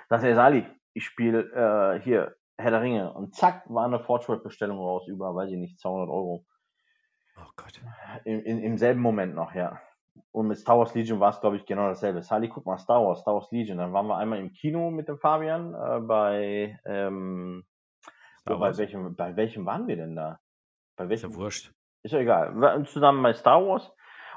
Dass 0.09 0.22
er 0.22 0.34
Sali, 0.34 0.66
ich 0.92 1.05
spiele 1.07 1.94
äh, 1.96 2.00
hier 2.00 2.36
Herr 2.59 2.70
der 2.70 2.82
Ringe. 2.82 3.12
Und 3.14 3.34
zack, 3.34 3.62
war 3.68 3.86
eine 3.86 4.00
Fortschritt-Bestellung 4.00 4.78
raus 4.78 5.09
über, 5.09 5.34
weiß 5.34 5.50
ich 5.50 5.57
nicht, 5.57 5.80
200 5.80 6.09
Euro. 6.09 6.44
Oh 7.38 7.50
Gott. 7.57 7.80
Im, 8.24 8.42
in, 8.44 8.59
Im 8.59 8.76
selben 8.76 9.00
Moment 9.00 9.34
noch, 9.34 9.55
ja. 9.55 9.80
Und 10.30 10.48
mit 10.48 10.59
Star 10.59 10.78
Wars 10.78 10.94
Legion 10.94 11.20
war 11.20 11.30
es, 11.30 11.40
glaube 11.40 11.57
ich, 11.57 11.64
genau 11.64 11.88
dasselbe. 11.88 12.22
Sali, 12.22 12.48
guck 12.48 12.66
mal, 12.66 12.76
Star 12.76 13.03
Wars, 13.03 13.20
Star 13.20 13.34
Wars 13.34 13.50
Legion. 13.50 13.78
Dann 13.78 13.94
waren 13.94 14.07
wir 14.07 14.16
einmal 14.16 14.40
im 14.40 14.53
Kino 14.53 14.90
mit 14.90 15.09
dem 15.09 15.18
Fabian 15.18 15.74
äh, 15.74 16.00
bei, 16.00 16.78
ähm, 16.84 17.64
Star 18.43 18.57
oh, 18.57 18.59
bei, 18.61 18.66
Wars. 18.66 18.78
welchem, 18.78 19.14
bei 19.14 19.36
welchem 19.36 19.66
waren 19.66 19.86
wir 19.86 19.97
denn 19.97 20.16
da? 20.16 20.40
Bei 20.97 21.05
Ist 21.05 21.22
ja 21.22 21.28
welchem? 21.28 21.34
wurscht. 21.40 21.72
Ist 22.03 22.12
ja 22.12 22.18
egal. 22.18 22.55
Wir 22.55 22.61
waren 22.62 22.86
zusammen 22.86 23.22
bei 23.22 23.32
Star 23.34 23.64
Wars. 23.66 23.90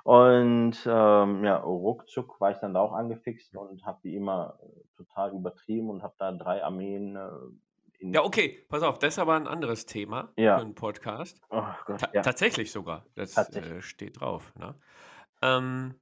Und 0.04 0.78
ähm, 0.86 1.44
ja, 1.44 1.58
ruckzuck 1.58 2.40
war 2.40 2.52
ich 2.52 2.58
dann 2.60 2.76
da 2.76 2.80
auch 2.82 2.94
angefixt 2.94 3.56
und 3.56 3.84
habe 3.88 3.98
wie 4.04 4.16
immer 4.16 4.60
äh, 4.62 4.68
total 4.98 5.34
übertrieben 5.34 5.90
und 5.90 6.04
habe 6.04 6.14
da 6.20 6.32
drei 6.32 6.64
Armeen 6.64 7.16
äh, 7.16 7.30
in. 7.98 8.14
Ja, 8.14 8.22
okay, 8.24 8.64
pass 8.70 8.84
auf, 8.84 9.00
das 9.00 9.16
ist 9.16 9.20
aber 9.20 9.34
ein 9.36 9.48
anderes 9.48 9.88
Thema 9.88 10.30
Ja. 10.38 10.58
für 10.60 10.62
einen 10.66 10.76
Podcast. 10.76 11.42
Oh 11.50 11.64
Gott, 11.88 12.02
Ta 12.02 12.10
ja. 12.14 12.22
Tatsächlich 12.22 12.72
sogar. 12.72 13.04
Das 13.16 13.34
Tatsächlich. 13.34 13.74
äh, 13.78 13.82
steht 13.82 14.22
drauf. 14.22 14.54
Ne? 14.60 14.76
Ähm, 15.42 15.96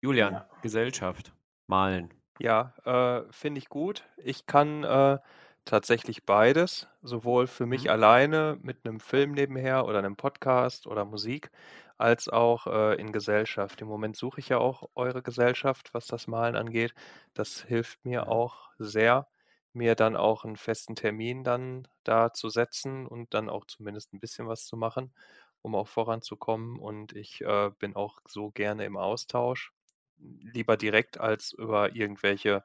Julian, 0.00 0.34
Ja. 0.34 0.48
Gesellschaft, 0.62 1.34
malen. 1.66 2.14
Ja, 2.38 2.72
äh, 2.84 3.24
finde 3.32 3.58
ich 3.58 3.68
gut. 3.68 4.04
Ich 4.18 4.46
kann 4.46 4.84
äh, 4.84 5.18
tatsächlich 5.64 6.24
beides, 6.24 6.88
sowohl 7.02 7.46
für 7.46 7.66
mich 7.66 7.90
Mhm. 7.90 7.90
alleine 7.90 8.58
mit 8.62 8.84
einem 8.84 9.00
Film 9.00 9.32
nebenher 9.32 9.86
oder 9.86 9.98
einem 9.98 10.16
Podcast 10.16 10.86
oder 10.86 11.04
Musik, 11.04 11.50
als 11.98 12.28
auch 12.28 12.66
äh, 12.66 12.94
in 13.00 13.12
Gesellschaft. 13.12 13.80
Im 13.80 13.88
Moment 13.88 14.16
suche 14.16 14.40
ich 14.40 14.48
ja 14.50 14.58
auch 14.58 14.90
eure 14.94 15.22
Gesellschaft, 15.22 15.94
was 15.94 16.06
das 16.06 16.26
Malen 16.26 16.56
angeht. 16.56 16.94
Das 17.34 17.62
hilft 17.62 18.04
mir 18.04 18.26
Ja. 18.26 18.28
auch 18.28 18.70
sehr, 18.78 19.28
mir 19.72 19.94
dann 19.94 20.16
auch 20.16 20.44
einen 20.44 20.56
festen 20.56 20.96
Termin 20.96 21.44
dann 21.44 21.88
da 22.04 22.32
zu 22.32 22.48
setzen 22.48 23.06
und 23.06 23.34
dann 23.34 23.48
auch 23.48 23.64
zumindest 23.66 24.12
ein 24.12 24.20
bisschen 24.20 24.48
was 24.48 24.66
zu 24.66 24.76
machen, 24.76 25.14
um 25.62 25.74
auch 25.74 25.88
voranzukommen. 25.88 26.78
Und 26.78 27.12
ich 27.14 27.40
äh, 27.42 27.70
bin 27.78 27.96
auch 27.96 28.18
so 28.28 28.50
gerne 28.50 28.84
im 28.84 28.96
Austausch, 28.96 29.72
lieber 30.18 30.76
direkt 30.76 31.18
als 31.20 31.52
über 31.52 31.94
irgendwelche 31.96 32.64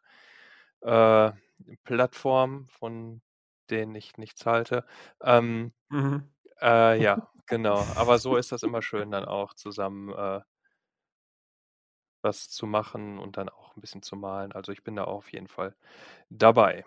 äh, 0.81 1.31
Plattformen, 1.83 2.67
von 2.67 3.21
denen 3.69 3.95
ich 3.95 4.17
nichts 4.17 4.45
halte. 4.45 4.85
Ähm, 5.21 5.73
Mhm. 5.91 6.29
äh, 6.61 6.99
ja, 7.01 7.21
genau. 7.47 7.91
Aber 7.95 8.19
so 8.19 8.37
ist 8.37 8.51
das 8.51 8.63
immer 8.63 8.81
schön, 8.81 9.11
dann 9.11 9.25
auch 9.25 9.53
zusammen 9.55 10.09
äh, 10.13 10.41
was 12.21 12.49
zu 12.49 12.65
machen 12.67 13.17
und 13.19 13.37
dann 13.37 13.49
auch 13.49 13.75
ein 13.75 13.81
bisschen 13.81 14.01
zu 14.01 14.15
malen. 14.15 14.51
Also 14.51 14.71
ich 14.71 14.83
bin 14.83 14.95
da 14.95 15.03
auf 15.05 15.31
jeden 15.31 15.47
Fall 15.47 15.75
dabei. 16.29 16.85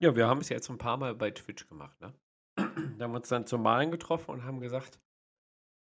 Ja, 0.00 0.16
wir 0.16 0.26
haben 0.26 0.40
es 0.40 0.48
jetzt 0.48 0.68
ein 0.70 0.78
paar 0.78 0.96
Mal 0.96 1.14
bei 1.14 1.30
Twitch 1.30 1.68
gemacht, 1.68 1.98
ne? 2.00 2.14
Da 2.56 3.04
haben 3.04 3.12
wir 3.12 3.16
uns 3.16 3.28
dann 3.28 3.46
zum 3.46 3.62
Malen 3.62 3.90
getroffen 3.90 4.30
und 4.30 4.44
haben 4.44 4.60
gesagt, 4.60 5.00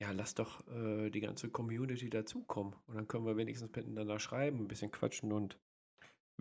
ja, 0.00 0.12
lass 0.12 0.34
doch 0.34 0.66
äh, 0.68 1.10
die 1.10 1.20
ganze 1.20 1.50
Community 1.50 2.10
dazukommen. 2.10 2.76
Und 2.86 2.96
dann 2.96 3.08
können 3.08 3.26
wir 3.26 3.36
wenigstens 3.36 3.74
miteinander 3.76 4.18
schreiben, 4.20 4.60
ein 4.60 4.68
bisschen 4.68 4.90
quatschen 4.92 5.32
und 5.32 5.60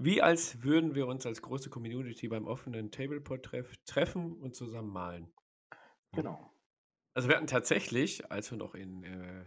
wie 0.03 0.21
als 0.21 0.63
würden 0.63 0.95
wir 0.95 1.07
uns 1.07 1.25
als 1.25 1.41
große 1.41 1.69
Community 1.69 2.27
beim 2.27 2.47
offenen 2.47 2.91
Tablepod-Treff 2.91 3.75
treffen 3.85 4.33
und 4.37 4.55
zusammen 4.55 4.89
malen. 4.89 5.33
Genau. 6.13 6.51
Also 7.15 7.29
wir 7.29 7.35
hatten 7.35 7.47
tatsächlich, 7.47 8.31
als 8.31 8.51
wir 8.51 8.57
noch 8.57 8.75
in, 8.75 9.03
äh, 9.03 9.45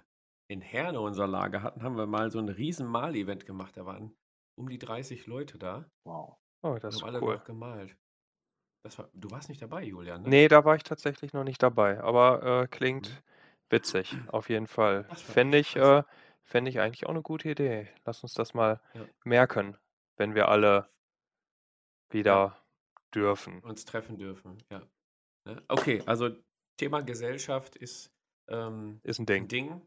in 0.48 0.60
Herne 0.60 1.00
unser 1.00 1.26
Lager 1.26 1.62
hatten, 1.62 1.82
haben 1.82 1.96
wir 1.96 2.06
mal 2.06 2.30
so 2.30 2.38
ein 2.38 2.48
riesen 2.48 2.86
Mal-Event 2.86 3.46
gemacht. 3.46 3.76
Da 3.76 3.86
waren 3.86 4.14
um 4.56 4.68
die 4.68 4.78
30 4.78 5.26
Leute 5.26 5.58
da 5.58 5.90
Wow. 6.04 6.36
Oh, 6.62 6.78
und 6.84 6.84
das 6.84 6.96
ist 6.96 7.02
haben 7.02 7.08
alle 7.08 7.22
cool. 7.22 7.36
noch 7.36 7.44
gemalt. 7.44 7.96
Das 8.84 8.98
war, 8.98 9.08
du 9.14 9.30
warst 9.30 9.48
nicht 9.48 9.62
dabei, 9.62 9.82
Julian, 9.84 10.22
ne? 10.22 10.28
Nee, 10.28 10.48
da 10.48 10.64
war 10.64 10.76
ich 10.76 10.82
tatsächlich 10.82 11.32
noch 11.32 11.44
nicht 11.44 11.62
dabei, 11.62 12.00
aber 12.00 12.62
äh, 12.62 12.66
Mhm. 12.66 12.70
klingt 12.70 13.22
witzig, 13.70 14.16
auf 14.26 14.48
jeden 14.48 14.66
Fall. 14.66 15.04
Fände 15.22 15.58
ich, 15.58 15.76
äh, 15.76 16.02
fände 16.42 16.70
ich 16.70 16.80
eigentlich 16.80 17.06
auch 17.06 17.10
eine 17.10 17.22
gute 17.22 17.50
Idee. 17.50 17.88
Lass 18.04 18.22
uns 18.22 18.34
das 18.34 18.54
mal 18.54 18.80
Ja. 18.94 19.08
merken, 19.24 19.76
wenn 20.16 20.34
wir 20.34 20.48
alle 20.48 20.88
wieder 22.10 22.56
dürfen. 23.14 23.62
uns 23.62 23.84
treffen 23.84 24.18
dürfen, 24.18 24.62
ja. 24.70 24.82
Ne? 25.46 25.62
Okay, 25.68 26.02
also 26.06 26.30
Thema 26.78 27.02
Gesellschaft 27.02 27.76
ist 27.76 28.12
ähm, 28.48 29.00
Ist 29.04 29.18
ein 29.20 29.26
Ding. 29.26 29.48
Ding. 29.48 29.82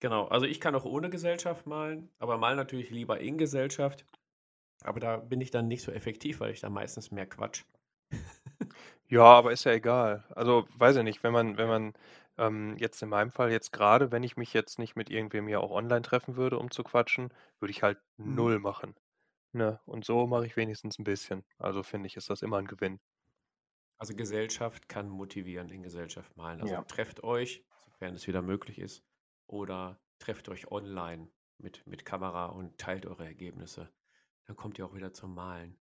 Genau, 0.00 0.26
also 0.28 0.46
ich 0.46 0.60
kann 0.60 0.74
auch 0.74 0.84
ohne 0.86 1.10
Gesellschaft 1.10 1.66
malen, 1.66 2.10
aber 2.18 2.38
mal 2.38 2.56
natürlich 2.56 2.90
lieber 2.90 3.20
in 3.20 3.38
Gesellschaft. 3.38 4.06
Aber 4.84 5.00
da 5.00 5.18
bin 5.18 5.40
ich 5.40 5.50
dann 5.50 5.68
nicht 5.68 5.82
so 5.82 5.92
effektiv, 5.92 6.40
weil 6.40 6.52
ich 6.52 6.60
da 6.60 6.70
meistens 6.70 7.10
mehr 7.12 7.26
Quatsch. 7.26 7.64
Ja, 9.08 9.24
aber 9.24 9.52
ist 9.52 9.64
ja 9.64 9.72
egal. 9.72 10.24
Also, 10.34 10.66
weiß 10.76 10.96
ich 10.96 11.02
nicht, 11.04 11.22
wenn 11.22 11.32
man, 11.32 11.56
wenn 11.58 11.68
man 11.68 11.92
ähm, 12.38 12.76
jetzt 12.78 13.02
in 13.02 13.08
meinem 13.08 13.30
Fall 13.30 13.50
jetzt 13.52 13.72
gerade, 13.72 14.10
wenn 14.12 14.22
ich 14.22 14.36
mich 14.36 14.52
jetzt 14.54 14.78
nicht 14.78 14.96
mit 14.96 15.10
irgendwem 15.10 15.48
ja 15.48 15.58
auch 15.60 15.70
online 15.70 16.02
treffen 16.02 16.36
würde, 16.36 16.58
um 16.58 16.70
zu 16.70 16.82
quatschen, 16.84 17.32
würde 17.60 17.70
ich 17.70 17.82
halt 17.82 17.98
Mhm. 18.24 18.34
null 18.34 18.58
machen. 18.58 18.94
Ne? 19.54 19.80
Und 19.86 20.04
so 20.04 20.26
mache 20.26 20.46
ich 20.46 20.56
wenigstens 20.56 20.98
ein 20.98 21.04
bisschen. 21.04 21.44
Also 21.58 21.82
finde 21.82 22.08
ich, 22.08 22.16
ist 22.16 22.28
das 22.28 22.42
immer 22.42 22.58
ein 22.58 22.66
Gewinn. 22.66 23.00
Also 23.98 24.14
Gesellschaft 24.14 24.88
kann 24.88 25.08
motivieren, 25.08 25.68
in 25.70 25.82
Gesellschaft 25.82 26.36
malen. 26.36 26.60
Also 26.60 26.74
Ja. 26.74 26.82
trefft 26.82 27.22
euch, 27.22 27.64
sofern 27.84 28.14
es 28.14 28.26
wieder 28.26 28.42
möglich 28.42 28.78
ist, 28.80 29.04
oder 29.46 30.00
trefft 30.18 30.48
euch 30.48 30.70
online 30.72 31.30
mit, 31.58 31.86
mit 31.86 32.04
Kamera 32.04 32.46
und 32.46 32.76
teilt 32.78 33.06
eure 33.06 33.24
Ergebnisse. 33.24 33.92
Dann 34.46 34.56
kommt 34.56 34.78
ihr 34.78 34.86
auch 34.86 34.94
wieder 34.94 35.12
zum 35.12 35.34
Malen. 35.34 35.78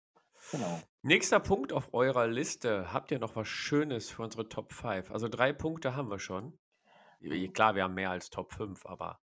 Genau. 0.51 0.82
Nächster 1.01 1.39
Punkt 1.39 1.74
auf 1.74 1.93
eurer 1.93 2.28
Liste. 2.28 2.93
Habt 2.93 3.11
ihr 3.11 3.20
noch 3.20 3.36
was 3.36 3.47
Schönes 3.47 4.09
für 4.09 4.22
unsere 4.24 4.47
Top 4.47 4.72
5? 4.72 5.11
Also 5.11 5.28
drei 5.28 5.51
Punkte 5.51 5.95
haben 5.95 6.09
wir 6.09 6.20
schon. 6.20 6.57
Mhm. 7.20 7.51
Klar, 7.53 7.76
wir 7.76 7.84
haben 7.84 7.95
mehr 7.95 8.11
als 8.11 8.30
Top 8.30 8.53
5, 8.53 8.86
aber 8.86 9.20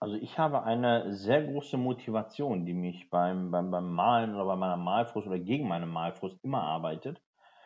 Also 0.00 0.14
ich 0.14 0.38
habe 0.38 0.62
eine 0.62 1.12
sehr 1.12 1.42
große 1.44 1.76
Motivation, 1.76 2.64
die 2.64 2.74
mich 2.74 3.10
beim, 3.10 3.50
beim, 3.50 3.70
beim 3.70 3.92
Malen 3.92 4.34
oder 4.34 4.44
bei 4.44 4.56
meiner 4.56 4.76
Malfrust 4.76 5.26
oder 5.26 5.38
gegen 5.38 5.66
meine 5.66 5.86
Malfrust 5.86 6.38
immer 6.44 6.62
arbeitet. 6.62 7.20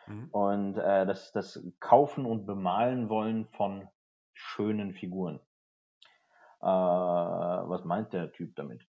mhm. 0.07 0.29
Und 0.31 0.77
äh, 0.77 1.05
das, 1.05 1.31
das 1.31 1.63
Kaufen 1.79 2.25
und 2.25 2.45
Bemalen 2.45 3.09
wollen 3.09 3.47
von 3.49 3.87
schönen 4.33 4.93
Figuren. 4.93 5.39
Äh, 6.61 6.65
was 6.65 7.83
meint 7.83 8.13
der 8.13 8.31
Typ 8.31 8.55
damit? 8.55 8.81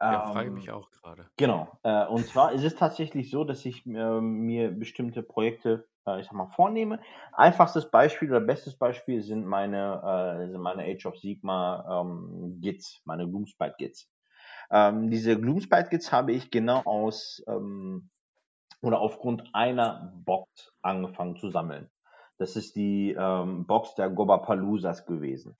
Ja, 0.00 0.26
frage 0.26 0.48
Ähm, 0.48 0.54
mich 0.54 0.70
auch 0.70 0.90
gerade. 0.90 1.26
Genau. 1.36 1.78
Äh, 1.82 2.06
und 2.06 2.26
zwar 2.26 2.52
ist 2.52 2.64
es 2.64 2.76
tatsächlich 2.76 3.30
so, 3.30 3.44
dass 3.44 3.64
ich 3.64 3.86
äh, 3.86 4.20
mir 4.20 4.70
bestimmte 4.70 5.22
Projekte, 5.22 5.88
äh, 6.06 6.20
ich 6.20 6.26
sag 6.26 6.34
mal, 6.34 6.48
vornehme. 6.48 7.00
Einfachstes 7.32 7.90
Beispiel 7.90 8.28
oder 8.28 8.40
bestes 8.40 8.76
Beispiel 8.76 9.22
sind 9.22 9.46
meine, 9.46 10.40
äh, 10.42 10.50
sind 10.50 10.60
meine 10.60 10.84
Age 10.84 11.06
of 11.06 11.18
Sigma 11.18 12.02
ähm, 12.02 12.58
Gits, 12.60 13.00
meine 13.04 13.26
Gloomspite 13.26 13.74
Gits. 13.78 14.10
Ähm, 14.70 15.10
diese 15.10 15.40
Gloomspite 15.40 15.88
Gits 15.90 16.12
habe 16.12 16.32
ich 16.32 16.50
genau 16.50 16.82
aus 16.84 17.42
ähm, 17.46 18.10
oder 18.82 19.00
aufgrund 19.00 19.54
einer 19.54 20.12
Box 20.24 20.72
angefangen 20.82 21.36
zu 21.36 21.50
sammeln. 21.50 21.90
Das 22.38 22.56
ist 22.56 22.76
die 22.76 23.16
ähm, 23.18 23.66
Box 23.66 23.94
der 23.94 24.10
Gobapaloozas 24.10 25.06
gewesen. 25.06 25.56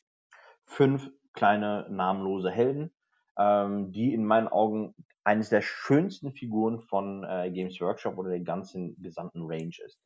Fünf 0.65 1.11
kleine 1.33 1.87
namenlose 1.89 2.51
Helden, 2.51 2.91
ähm, 3.39 3.93
die 3.93 4.15
in 4.15 4.25
meinen 4.25 4.49
Augen 4.49 4.95
eines 5.25 5.49
der 5.49 5.63
schönsten 5.63 6.33
Figuren 6.33 6.81
von 6.81 7.25
äh, 7.25 7.51
Games 7.51 7.81
Workshop 7.81 8.17
oder 8.17 8.31
der 8.31 8.41
ganzen 8.41 9.01
gesamten 9.03 9.43
Range 9.43 9.75
ist. 9.85 10.01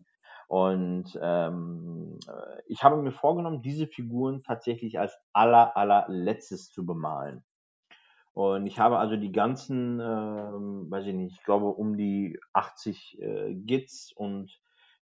Und 0.49 1.19
ähm, 1.23 2.19
äh, 2.27 2.63
ich 2.67 2.83
habe 2.83 2.97
mir 2.97 3.13
vorgenommen, 3.13 3.63
diese 3.63 3.87
Figuren 3.87 4.43
tatsächlich 4.43 4.99
als 4.99 5.17
aller 5.33 5.77
allerletztes 5.77 6.73
zu 6.73 6.85
bemalen. 6.85 7.45
Und 8.33 8.67
ich 8.67 8.79
habe 8.79 8.99
also 8.99 9.17
die 9.17 9.33
ganzen, 9.33 10.01
ähm, 10.01 10.87
weiß 10.91 11.07
ich 11.07 11.15
nicht, 11.15 11.37
ich 11.37 11.45
glaube 11.45 11.67
um 11.67 11.97
die 11.97 12.39
80 12.53 13.21
äh, 13.21 13.55
Gits 13.55 14.13
und 14.13 14.61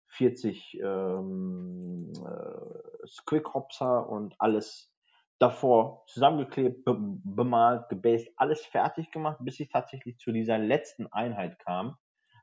40 0.08 0.80
ähm, 0.82 2.12
äh, 2.26 3.08
Squickhopser 3.08 4.10
und 4.10 4.36
alles 4.40 4.92
davor 5.40 6.04
zusammengeklebt, 6.08 6.84
be 6.84 6.96
bemalt, 6.98 7.90
gebased, 7.90 8.32
alles 8.38 8.66
fertig 8.66 9.12
gemacht, 9.12 9.38
bis 9.42 9.60
ich 9.60 9.70
tatsächlich 9.70 10.18
zu 10.18 10.32
dieser 10.32 10.58
letzten 10.58 11.08
Einheit 11.08 11.60
kam, 11.60 11.96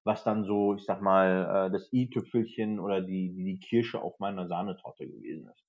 was 0.05 0.23
dann 0.23 0.45
so, 0.45 0.75
ich 0.75 0.85
sag 0.85 1.01
mal, 1.01 1.67
äh, 1.67 1.73
das 1.73 1.93
i-Tüpfelchen 1.93 2.79
oder 2.79 3.01
die, 3.01 3.35
die, 3.35 3.59
Kirsche 3.59 4.01
auf 4.01 4.19
meiner 4.21 4.47
Sahnetorte 4.47 5.07
gewesen 5.07 5.49
ist. 5.49 5.65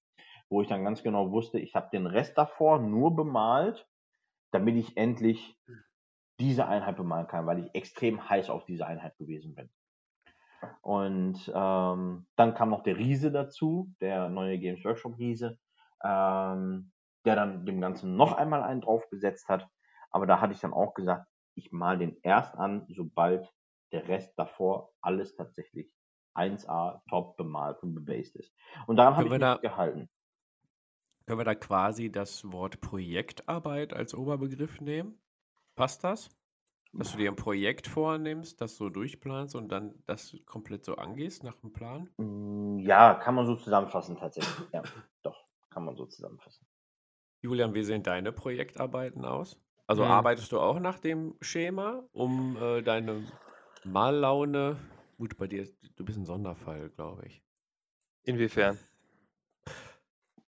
Wo 0.49 0.61
ich 0.61 0.67
dann 0.67 0.83
ganz 0.83 1.01
genau 1.01 1.31
wusste, 1.31 1.59
ich 1.59 1.73
habe 1.73 1.89
den 1.91 2.05
Rest 2.05 2.37
davor 2.37 2.79
nur 2.79 3.15
bemalt, 3.15 3.87
damit 4.51 4.75
ich 4.75 4.95
endlich 4.97 5.57
diese 6.39 6.67
Einheit 6.67 6.97
bemalen 6.97 7.27
kann, 7.27 7.47
weil 7.47 7.59
ich 7.59 7.73
extrem 7.73 8.29
heiß 8.29 8.49
auf 8.49 8.65
diese 8.65 8.85
Einheit 8.85 9.17
gewesen 9.17 9.55
bin. 9.55 9.69
Und 10.81 11.51
ähm, 11.53 12.27
dann 12.35 12.53
kam 12.53 12.69
noch 12.69 12.83
der 12.83 12.97
Riese 12.97 13.31
dazu, 13.31 13.93
der 14.01 14.29
neue 14.29 14.59
Games 14.59 14.83
Workshop 14.83 15.17
Riese, 15.17 15.57
ähm, 16.03 16.91
der 17.25 17.35
dann 17.35 17.65
dem 17.65 17.81
Ganzen 17.81 18.15
noch 18.15 18.33
einmal 18.33 18.63
einen 18.63 18.81
draufgesetzt 18.81 19.47
hat. 19.49 19.67
Aber 20.11 20.25
da 20.25 20.39
hatte 20.41 20.53
ich 20.53 20.59
dann 20.59 20.73
auch 20.73 20.93
gesagt, 20.93 21.27
ich 21.55 21.71
mal 21.71 21.97
den 21.97 22.17
erst 22.23 22.55
an, 22.55 22.85
sobald 22.89 23.51
der 23.91 24.07
Rest 24.07 24.37
davor 24.37 24.93
alles 25.01 25.35
tatsächlich 25.35 25.91
1A 26.33 27.01
top 27.09 27.37
bemalt 27.37 27.81
und 27.83 27.93
bebased 27.95 28.35
ist. 28.35 28.53
Und 28.87 28.97
daran 28.97 29.15
habe 29.15 29.27
ich 29.27 29.35
mich 29.35 29.41
da, 29.41 29.59
gehalten. 29.61 30.09
können 31.25 31.39
wir 31.39 31.45
da 31.45 31.55
quasi 31.55 32.11
das 32.11 32.51
Wort 32.51 32.81
Projektarbeit 32.81 33.93
als 33.93 34.13
Oberbegriff 34.15 34.81
nehmen? 34.81 35.19
Passt 35.75 36.03
das? 36.03 36.29
Dass 36.97 37.11
du 37.11 37.17
dir 37.17 37.31
ein 37.31 37.35
Projekt 37.37 37.87
vornimmst, 37.87 38.61
das 38.61 38.77
so 38.77 38.89
durchplanst 38.89 39.55
und 39.55 39.69
dann 39.69 40.03
das 40.05 40.37
komplett 40.45 40.85
so 40.85 40.95
angehst 40.95 41.43
nach 41.43 41.57
dem 41.57 41.73
Plan? 41.73 42.09
Mm, 42.17 42.79
Ja, 42.79 43.15
kann 43.15 43.35
man 43.35 43.45
so 43.45 43.55
zusammenfassen 43.55 44.17
tatsächlich. 44.17 44.69
Ja, 44.73 44.83
doch, 45.23 45.45
kann 45.69 45.85
man 45.85 45.95
so 45.95 46.05
zusammenfassen. 46.05 46.67
Julian, 47.45 47.75
wie 47.75 47.83
sehen 47.83 48.01
deine 48.01 48.31
Projektarbeiten 48.31 49.23
aus? 49.23 49.59
Also 49.85 50.03
Hm. 50.03 50.09
arbeitest 50.11 50.51
du 50.51 50.59
auch 50.59 50.79
nach 50.79 50.97
dem 50.97 51.35
Schema, 51.41 52.03
um 52.11 52.57
äh, 52.57 52.81
deine 52.81 53.23
Mallaune. 53.83 54.77
Gut, 55.19 55.37
bei 55.37 55.45
dir, 55.45 55.61
ist- 55.61 55.77
du 55.95 56.03
bist 56.03 56.17
ein 56.17 56.25
Sonderfall, 56.25 56.89
glaube 56.89 57.27
ich. 57.27 57.43
Inwiefern? 58.23 58.79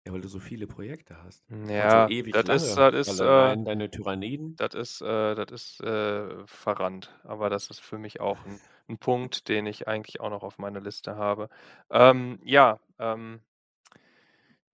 Ja, 0.05 0.13
weil 0.13 0.21
du 0.21 0.29
so 0.29 0.39
viele 0.39 0.67
Projekte 0.67 1.21
hast. 1.21 1.43
Ja, 1.49 2.07
ewig 2.07 2.33
das 2.33 2.43
ist, 2.45 2.77
lange. 2.77 2.91
das 2.93 3.07
ist, 3.09 3.19
äh, 3.19 3.57
deine 3.65 3.91
Tyranniden. 3.91 4.55
das 4.55 4.73
ist, 4.73 5.01
äh, 5.01 5.35
das 5.35 5.51
ist 5.51 5.81
äh, 5.81 6.47
verrannt. 6.47 7.13
Aber 7.25 7.49
das 7.49 7.69
ist 7.69 7.81
für 7.81 7.97
mich 7.97 8.21
auch 8.21 8.37
ein, 8.45 8.61
ein 8.87 8.97
Punkt, 8.99 9.49
den 9.49 9.65
ich 9.65 9.85
eigentlich 9.89 10.21
auch 10.21 10.29
noch 10.29 10.43
auf 10.43 10.59
meiner 10.59 10.79
Liste 10.79 11.17
habe. 11.17 11.49
Ähm, 11.89 12.39
ja, 12.41 12.79
ähm, 12.99 13.41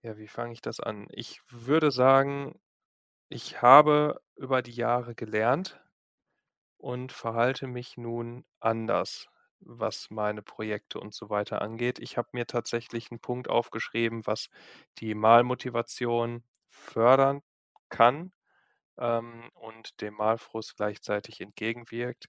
Ja, 0.06 0.18
wie 0.18 0.28
fange 0.28 0.52
ich 0.52 0.60
das 0.62 0.82
an? 0.82 1.08
Ich 1.12 1.40
würde 1.50 1.90
sagen, 1.90 2.60
ich 3.30 3.62
habe 3.62 4.22
über 4.36 4.62
die 4.62 4.72
Jahre 4.72 5.16
gelernt 5.16 5.82
und 6.78 7.12
verhalte 7.14 7.68
mich 7.68 7.98
nun 7.98 8.46
anders, 8.60 9.28
was 9.60 10.10
meine 10.12 10.42
Projekte 10.42 11.00
und 11.00 11.14
so 11.14 11.30
weiter 11.30 11.62
angeht. 11.62 12.00
Ich 12.00 12.18
habe 12.18 12.30
mir 12.34 12.48
tatsächlich 12.48 13.12
einen 13.12 13.22
Punkt 13.22 13.50
aufgeschrieben, 13.50 14.28
was 14.28 14.50
die 15.00 15.16
Malmotivation 15.16 16.44
fördern 16.70 17.42
kann, 17.90 18.34
ähm, 19.00 19.50
und 19.56 20.02
dem 20.02 20.16
Malfrust 20.16 20.78
gleichzeitig 20.78 21.42
entgegenwirkt, 21.42 22.28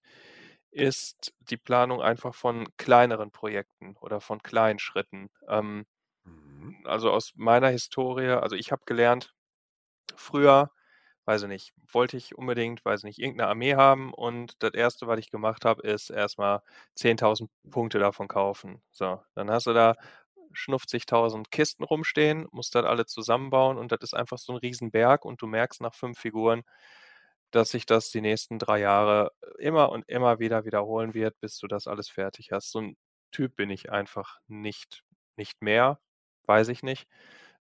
ist 0.71 1.35
die 1.41 1.57
Planung 1.59 2.03
einfach 2.03 2.35
von 2.35 2.69
kleineren 2.79 3.33
Projekten 3.33 3.97
oder 4.01 4.21
von 4.21 4.43
kleinen 4.43 4.79
Schritten. 4.81 5.31
Ähm. 5.49 5.87
Also 6.85 7.11
aus 7.11 7.33
meiner 7.37 7.69
Historie, 7.69 8.29
also 8.29 8.57
ich 8.57 8.73
habe 8.73 8.83
gelernt, 8.87 9.35
früher, 10.17 10.71
weiß 11.27 11.43
ich 11.45 11.49
nicht, 11.49 11.75
wollte 11.93 12.17
ich 12.17 12.37
unbedingt, 12.37 12.85
weiß 12.85 13.01
ich 13.01 13.05
nicht, 13.05 13.19
irgendeine 13.21 13.51
Armee 13.51 13.77
haben 13.77 14.13
und 14.15 14.55
das 14.63 14.75
erste, 14.75 15.07
was 15.07 15.19
ich 15.21 15.31
gemacht 15.31 15.65
habe, 15.65 15.83
ist 15.83 16.11
erstmal 16.11 16.63
10.000 16.97 17.51
Punkte 17.71 17.99
davon 17.99 18.29
kaufen. 18.29 18.83
So, 18.93 19.23
dann 19.35 19.51
hast 19.51 19.67
du 19.67 19.73
da 19.75 19.95
schnufzigtausend 20.53 21.51
Kisten 21.51 21.85
rumstehen, 21.85 22.47
musst 22.53 22.75
das 22.77 22.85
alle 22.85 23.07
zusammenbauen 23.07 23.79
und 23.79 23.93
das 23.93 24.01
ist 24.03 24.15
einfach 24.15 24.39
so 24.39 24.53
ein 24.55 24.59
Riesenberg 24.59 25.25
und 25.25 25.43
du 25.43 25.47
merkst 25.47 25.81
nach 25.83 25.95
fünf 25.95 26.19
Figuren, 26.19 26.63
dass 27.51 27.71
sich 27.71 27.87
das 27.87 28.11
die 28.11 28.21
nächsten 28.21 28.59
drei 28.59 28.81
Jahre 28.81 29.33
immer 29.59 29.91
und 29.93 30.09
immer 30.09 30.39
wieder 30.41 30.65
wiederholen 30.65 31.15
wird, 31.15 31.39
bis 31.41 31.59
du 31.59 31.69
das 31.69 31.87
alles 31.87 32.09
fertig 32.09 32.53
hast. 32.53 32.71
So 32.73 32.81
ein 32.81 32.97
Typ 33.33 33.57
bin 33.57 33.71
ich 33.71 33.91
einfach 33.93 34.39
nicht, 34.49 35.05
nicht 35.37 35.63
mehr, 35.63 36.01
weiß 36.47 36.69
ich 36.69 36.83
nicht. 36.83 37.09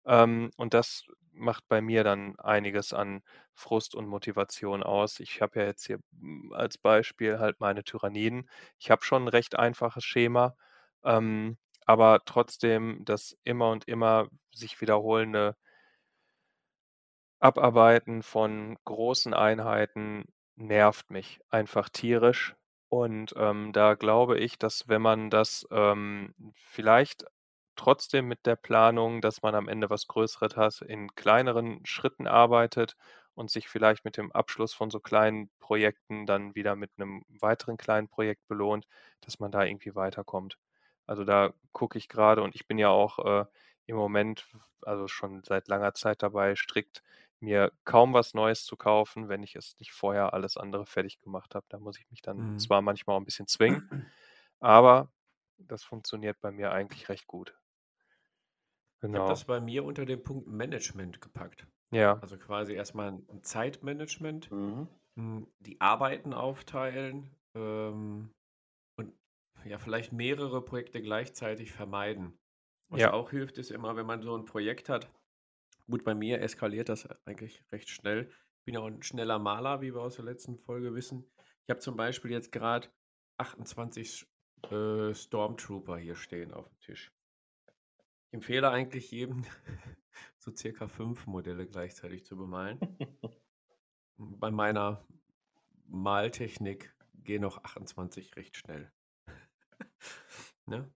Ähm, 0.05 0.51
und 0.57 0.73
das 0.73 1.05
macht 1.34 1.67
bei 1.67 1.81
mir 1.81 2.03
dann 2.03 2.38
einiges 2.39 2.93
an 2.93 3.23
Frust 3.53 3.95
und 3.95 4.07
Motivation 4.07 4.84
aus. 4.84 5.19
Ich 5.19 5.41
habe 5.41 5.59
ja 5.61 5.65
jetzt 5.67 5.86
hier 5.88 5.99
mm, 6.11 6.53
als 6.53 6.77
Beispiel 6.77 7.39
halt 7.39 7.59
meine 7.59 7.84
Tyranniden. 7.84 8.49
Ich 8.79 8.91
habe 8.91 9.03
schon 9.03 9.23
ein 9.25 9.27
recht 9.29 9.57
einfaches 9.57 10.03
Schema, 10.05 10.55
ähm, 11.03 11.57
aber 11.86 12.21
trotzdem 12.25 13.03
das 13.05 13.38
immer 13.43 13.69
und 13.71 13.88
immer 13.88 14.27
sich 14.53 14.79
wiederholende 14.81 15.55
Abarbeiten 17.39 18.23
von 18.23 18.75
großen 18.86 19.34
Einheiten 19.34 20.25
nervt 20.55 21.11
mich 21.11 21.39
einfach 21.49 21.89
tierisch. 21.89 22.55
Und, 22.89 23.34
ähm, 23.38 23.71
da 23.73 23.95
glaube 23.95 24.38
ich, 24.39 24.57
dass 24.59 24.88
wenn 24.88 25.01
man 25.01 25.29
das, 25.29 25.65
ähm, 25.71 26.34
vielleicht 26.55 27.25
trotzdem 27.76 28.28
mit 28.28 28.45
der 28.45 28.55
Planung, 28.55 29.21
dass 29.21 29.41
man 29.41 29.55
am 29.55 29.67
Ende 29.69 29.89
was 29.89 30.07
Größeres 30.07 30.55
hat, 30.57 30.82
in 30.82 31.13
kleineren 31.15 31.86
Schritten 31.86 32.28
arbeitet 32.28 32.95
und 33.36 33.49
sich 33.51 33.67
vielleicht 33.69 34.05
mit 34.05 34.17
dem 34.17 34.32
Abschluss 34.32 34.74
von 34.74 34.91
so 34.91 34.99
kleinen 34.99 35.49
Projekten 35.59 36.26
dann 36.26 36.55
wieder 36.55 36.76
mit 36.76 36.91
einem 36.97 37.24
weiteren 37.30 37.78
kleinen 37.78 38.09
Projekt 38.09 38.47
belohnt, 38.47 38.88
dass 39.21 39.39
man 39.39 39.51
da 39.51 39.63
irgendwie 39.63 39.95
weiterkommt. 39.95 40.57
Also, 41.07 41.24
da 41.26 41.53
gucke 41.74 41.97
ich 41.97 42.07
gerade 42.09 42.41
und 42.43 42.55
ich 42.55 42.67
bin 42.67 42.78
ja 42.78 42.89
auch, 42.89 43.19
äh, 43.19 43.45
im 43.86 43.95
Moment, 43.97 44.47
also 44.82 45.07
schon 45.07 45.43
seit 45.43 45.67
langer 45.67 45.93
Zeit 45.93 46.24
dabei, 46.24 46.55
strikt 46.55 47.03
mir 47.39 47.71
kaum 47.84 48.13
was 48.13 48.34
Neues 48.34 48.63
zu 48.65 48.78
kaufen, 48.78 49.28
wenn 49.30 49.43
ich 49.43 49.55
es 49.55 49.76
nicht 49.80 49.91
vorher 49.91 50.34
alles 50.34 50.55
andere 50.57 50.86
fertig 50.86 51.19
gemacht 51.19 51.55
habe. 51.55 51.65
Da 51.69 51.80
muss 51.80 51.99
ich 51.99 52.09
mich 52.09 52.21
dann 52.21 52.47
Mhm. 52.47 52.55
zwar 52.55 52.82
manchmal 52.82 53.15
auch 53.17 53.19
ein 53.21 53.26
bisschen 53.26 53.47
zwingen, 53.47 53.84
aber 54.59 55.11
das 55.57 55.84
funktioniert 55.84 56.39
bei 56.41 56.51
mir 56.51 56.71
eigentlich 56.71 57.09
recht 57.09 57.28
gut. 57.28 57.55
Ich 59.04 59.08
habe 59.10 59.18
Genau. 59.18 59.28
das 59.30 59.43
bei 59.43 59.60
mir 59.60 59.84
unter 59.84 60.06
den 60.06 60.24
Punkt 60.24 60.47
Management 60.47 61.20
gepackt. 61.20 61.68
Ja. 61.91 62.14
Also 62.20 62.38
quasi 62.38 62.74
erstmal 62.74 63.10
ein 63.12 63.43
Zeitmanagement, 63.43 64.49
Mhm. 64.49 64.88
m, 65.18 65.47
die 65.60 65.80
Arbeiten 65.82 66.34
aufteilen 66.34 67.30
ähm, 67.54 68.32
und 68.97 69.14
ja, 69.66 69.78
vielleicht 69.78 70.14
mehrere 70.14 70.64
Projekte 70.64 71.01
gleichzeitig 71.01 71.74
vermeiden. 71.74 72.38
Was 72.89 73.01
Ja. 73.01 73.12
auch 73.14 73.30
hilft, 73.32 73.58
ist 73.58 73.72
immer, 73.72 73.95
wenn 73.97 74.06
man 74.06 74.22
so 74.22 74.36
ein 74.38 74.45
Projekt 74.45 74.88
hat. 74.88 75.12
Gut, 75.89 76.06
bei 76.06 76.16
mir 76.16 76.41
eskaliert 76.41 76.88
das 76.88 77.08
eigentlich 77.26 77.62
recht 77.74 77.89
schnell. 77.89 78.30
Ich 78.30 78.66
bin 78.66 78.78
auch 78.78 78.86
ein 78.86 79.04
schneller 79.04 79.38
Maler, 79.38 79.82
wie 79.82 79.93
wir 79.93 80.01
aus 80.01 80.16
der 80.16 80.24
letzten 80.26 80.58
Folge 80.58 80.95
wissen. 80.95 81.30
Ich 81.66 81.70
habe 81.70 81.82
zum 81.82 81.97
Beispiel 81.97 82.32
jetzt 82.32 82.54
gerade 82.54 82.88
28 83.38 84.26
äh, 84.72 85.14
Stormtrooper 85.14 85.97
hier 85.97 86.16
stehen 86.16 86.54
auf 86.54 86.70
dem 86.70 86.80
Tisch. 86.80 87.12
Ich 88.34 88.36
empfehle 88.36 88.71
eigentlich 88.71 89.11
jedem, 89.11 89.45
so 90.39 90.51
circa 90.55 90.88
fünf 90.88 91.27
Modelle 91.27 91.67
gleichzeitig 91.67 92.25
zu 92.25 92.36
bemalen. 92.36 92.79
Bei 94.17 94.49
meiner 94.49 95.05
Maltechnik 95.86 96.95
gehen 97.13 97.45
auch 97.45 97.63
28 97.63 98.36
recht 98.36 98.57
schnell. 98.57 98.91
ne? 100.65 100.91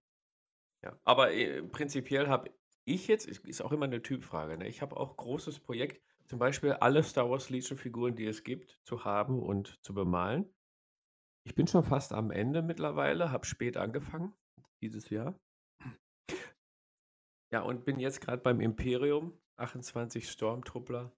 Ja, 0.84 1.00
aber 1.04 1.32
äh, 1.32 1.62
prinzipiell 1.62 2.28
habe 2.28 2.50
ich 2.86 3.08
jetzt, 3.08 3.28
ist, 3.28 3.46
ist 3.46 3.62
auch 3.62 3.72
immer 3.72 3.86
eine 3.86 4.02
Typfrage, 4.02 4.58
ne? 4.58 4.68
ich 4.68 4.82
habe 4.82 4.98
auch 4.98 5.16
großes 5.16 5.60
Projekt, 5.60 6.02
zum 6.26 6.40
Beispiel 6.40 6.72
alle 6.72 7.04
Star 7.04 7.30
Wars 7.30 7.52
Legion 7.52 7.78
Figuren, 7.78 8.16
die 8.16 8.26
es 8.26 8.44
gibt, 8.44 8.80
zu 8.84 9.06
haben 9.06 9.44
und 9.44 9.78
zu 9.84 9.94
bemalen. 9.94 10.52
Ich 11.44 11.54
bin 11.54 11.68
schon 11.68 11.84
fast 11.84 12.14
am 12.14 12.32
Ende 12.32 12.64
mittlerweile, 12.64 13.32
habe 13.32 13.46
spät 13.46 13.78
angefangen, 13.78 14.34
dieses 14.82 15.12
Jahr. 15.12 15.40
Ja, 17.52 17.62
und 17.62 17.86
bin 17.86 18.00
jetzt 18.00 18.22
gerade 18.22 18.42
beim 18.42 18.60
Imperium, 18.60 19.34
28 19.58 20.30
Stormtruppler. 20.30 21.12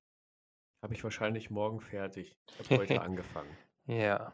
Habe 0.81 0.93
ich 0.93 1.03
wahrscheinlich 1.03 1.49
morgen 1.49 1.81
fertig. 1.81 2.37
Ich 2.59 2.71
habe 2.71 2.81
heute 2.81 3.01
angefangen. 3.01 3.57
Ja. 3.85 4.33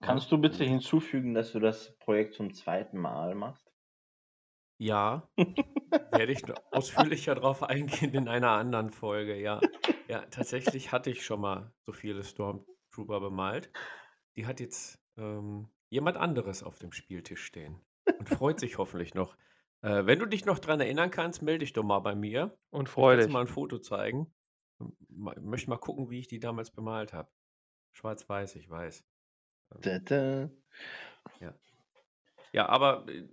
Kannst 0.00 0.30
du 0.32 0.38
bitte 0.38 0.64
hinzufügen, 0.64 1.32
dass 1.32 1.52
du 1.52 1.60
das 1.60 1.96
Projekt 1.98 2.34
zum 2.34 2.52
zweiten 2.52 2.98
Mal 2.98 3.34
machst? 3.34 3.72
Ja, 4.78 5.28
werde 6.10 6.32
ich 6.32 6.42
ausführlicher 6.72 7.36
drauf 7.36 7.62
eingehen 7.62 8.14
in 8.14 8.28
einer 8.28 8.50
anderen 8.50 8.90
Folge, 8.90 9.36
ja. 9.36 9.60
Ja, 10.08 10.22
tatsächlich 10.26 10.90
hatte 10.90 11.10
ich 11.10 11.24
schon 11.24 11.40
mal 11.40 11.72
so 11.86 11.92
viele 11.92 12.24
Stormtrooper 12.24 13.20
bemalt. 13.20 13.70
Die 14.34 14.44
hat 14.44 14.58
jetzt 14.58 15.00
ähm, 15.16 15.68
jemand 15.88 16.16
anderes 16.16 16.62
auf 16.64 16.78
dem 16.78 16.92
Spieltisch 16.92 17.44
stehen 17.44 17.80
und 18.18 18.28
freut 18.28 18.58
sich 18.58 18.78
hoffentlich 18.78 19.14
noch. 19.14 19.36
Äh, 19.82 20.06
wenn 20.06 20.18
du 20.18 20.26
dich 20.26 20.44
noch 20.44 20.58
dran 20.58 20.80
erinnern 20.80 21.10
kannst, 21.10 21.42
melde 21.42 21.60
dich 21.60 21.72
doch 21.72 21.82
mal 21.84 22.00
bei 22.00 22.14
mir. 22.14 22.58
Und 22.70 22.88
Ich 22.94 22.94
freu 22.94 23.06
kann 23.06 23.20
dir 23.20 23.28
dich. 23.28 23.32
mal 23.32 23.40
ein 23.42 23.46
Foto 23.46 23.78
zeigen. 23.78 24.34
Ma- 25.08 25.34
Möchte 25.40 25.70
mal 25.70 25.78
gucken, 25.78 26.10
wie 26.10 26.18
ich 26.20 26.28
die 26.28 26.40
damals 26.40 26.70
bemalt 26.72 27.12
habe. 27.12 27.30
Schwarz-weiß, 27.92 28.56
ich 28.56 28.70
weiß. 28.70 29.04
Da, 29.82 29.98
da. 29.98 30.50
Ja, 32.52 32.68
aber 32.68 33.06
äh, 33.08 33.28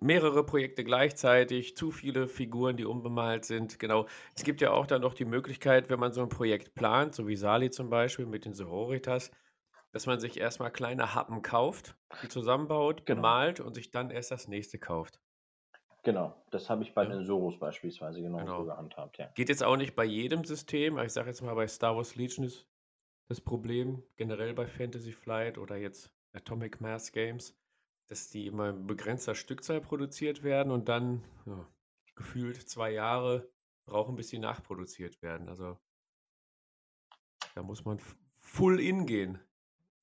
mehrere 0.00 0.44
Projekte 0.46 0.84
gleichzeitig, 0.84 1.76
zu 1.76 1.90
viele 1.90 2.28
Figuren, 2.28 2.76
die 2.76 2.84
unbemalt 2.84 3.44
sind. 3.44 3.78
Genau. 3.78 4.06
Es 4.34 4.44
gibt 4.44 4.60
ja 4.60 4.70
auch 4.72 4.86
dann 4.86 5.02
noch 5.02 5.14
die 5.14 5.24
Möglichkeit, 5.24 5.90
wenn 5.90 6.00
man 6.00 6.12
so 6.12 6.22
ein 6.22 6.28
Projekt 6.28 6.74
plant, 6.74 7.14
so 7.14 7.26
wie 7.28 7.36
Sali 7.36 7.70
zum 7.70 7.90
Beispiel 7.90 8.26
mit 8.26 8.44
den 8.44 8.54
Sororitas, 8.54 9.30
dass 9.92 10.06
man 10.06 10.20
sich 10.20 10.38
erstmal 10.40 10.72
kleine 10.72 11.14
Happen 11.14 11.42
kauft, 11.42 11.96
die 12.22 12.28
zusammenbaut, 12.28 13.06
Genau. 13.06 13.16
bemalt 13.16 13.60
und 13.60 13.74
sich 13.74 13.90
dann 13.90 14.10
erst 14.10 14.30
das 14.30 14.48
nächste 14.48 14.78
kauft. 14.78 15.20
Genau, 16.02 16.34
das 16.50 16.70
habe 16.70 16.82
ich 16.82 16.94
bei 16.94 17.04
Ja. 17.04 17.10
den 17.10 17.26
Soros 17.26 17.58
beispielsweise 17.58 18.22
genau, 18.22 18.38
Genau. 18.38 18.60
so 18.60 18.64
gehandhabt, 18.66 19.18
ja. 19.18 19.26
Geht 19.34 19.48
jetzt 19.50 19.62
auch 19.62 19.76
nicht 19.76 19.94
bei 19.94 20.04
jedem 20.04 20.44
System, 20.44 20.94
aber 20.94 21.04
ich 21.04 21.12
sage 21.12 21.28
jetzt 21.28 21.42
mal, 21.42 21.54
bei 21.54 21.66
Star 21.68 21.96
Wars 21.96 22.16
Legion 22.16 22.46
ist 22.46 22.66
das 23.28 23.40
Problem 23.40 24.02
generell 24.16 24.54
bei 24.54 24.66
Fantasy 24.66 25.12
Flight 25.12 25.58
oder 25.58 25.76
jetzt 25.76 26.10
Atomic 26.32 26.80
Mass 26.80 27.12
Games, 27.12 27.54
dass 28.08 28.30
die 28.30 28.46
immer 28.46 28.70
in 28.70 28.86
begrenzter 28.86 29.34
Stückzahl 29.34 29.80
produziert 29.80 30.42
werden 30.42 30.72
und 30.72 30.88
dann 30.88 31.22
ja, 31.46 31.66
gefühlt 32.14 32.56
zwei 32.68 32.90
Jahre 32.92 33.48
brauchen, 33.84 34.16
bis 34.16 34.28
sie 34.30 34.38
nachproduziert 34.38 35.20
werden. 35.22 35.48
Also 35.48 35.78
da 37.54 37.62
muss 37.62 37.84
man 37.84 38.00
full 38.38 38.80
in 38.80 39.06
gehen. 39.06 39.38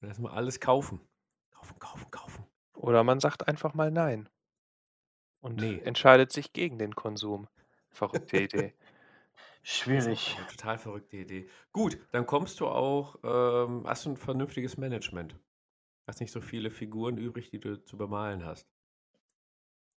Und 0.01 0.07
erstmal 0.09 0.33
alles 0.33 0.59
kaufen. 0.59 1.01
Kaufen, 1.51 1.79
kaufen, 1.79 2.11
kaufen. 2.11 2.45
Oder 2.75 3.03
man 3.03 3.19
sagt 3.19 3.47
einfach 3.47 3.73
mal 3.73 3.89
nein. 3.89 4.29
Und 5.41 5.57
Nee. 5.57 5.79
entscheidet 5.79 6.31
sich 6.31 6.53
gegen 6.53 6.77
den 6.77 6.95
Konsum. 6.95 7.47
Verrückte 7.89 8.41
Idee. 8.41 8.73
Schwierig. 9.63 10.37
total 10.49 10.77
verrückte 10.77 11.17
Idee. 11.17 11.49
Gut, 11.73 11.97
dann 12.11 12.25
kommst 12.25 12.59
du 12.59 12.67
auch, 12.67 13.17
ähm, 13.23 13.83
hast 13.85 14.05
du 14.05 14.11
ein 14.11 14.17
vernünftiges 14.17 14.77
Management. 14.77 15.37
Hast 16.07 16.21
nicht 16.21 16.31
so 16.31 16.39
viele 16.39 16.69
Figuren 16.71 17.17
übrig, 17.17 17.49
die 17.49 17.59
du 17.59 17.83
zu 17.83 17.97
bemalen 17.97 18.45
hast. 18.45 18.65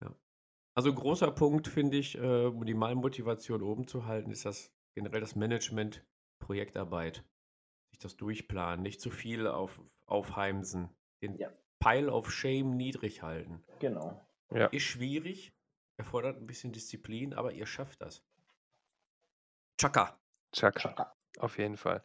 Ja. 0.02 0.16
Also 0.74 0.94
großer 0.94 1.30
Punkt, 1.32 1.68
finde 1.68 1.98
ich, 1.98 2.18
äh, 2.18 2.46
um 2.46 2.66
die 2.66 2.74
Malmotivation 2.74 3.62
oben 3.62 3.88
zu 3.88 4.06
halten, 4.06 4.32
ist 4.32 4.46
das 4.46 4.72
generell 4.96 5.22
das 5.22 5.36
Management, 5.36 6.04
Projektarbeit. 6.40 7.24
Sich 7.92 8.00
das 8.00 8.18
durchplanen, 8.18 8.82
nicht 8.82 9.02
zu 9.02 9.12
viel 9.12 9.46
auf, 9.48 9.80
aufheimsen. 10.08 10.90
Den 11.22 11.38
Ja. 11.38 11.50
Pile 11.80 12.12
of 12.12 12.32
Shame 12.32 12.76
niedrig 12.76 13.22
halten. 13.22 13.64
Genau. 13.80 14.20
Ja. 14.52 14.68
Ist 14.68 14.84
schwierig, 14.84 15.54
erfordert 15.98 16.38
ein 16.38 16.48
bisschen 16.48 16.72
Disziplin, 16.72 17.34
aber 17.34 17.54
ihr 17.54 17.66
schafft 17.66 18.02
das. 18.02 18.24
Chaka. 19.80 20.20
Chaka, 20.52 20.80
Chaka. 20.80 21.16
auf 21.38 21.58
jeden 21.58 21.78
Fall. 21.78 22.04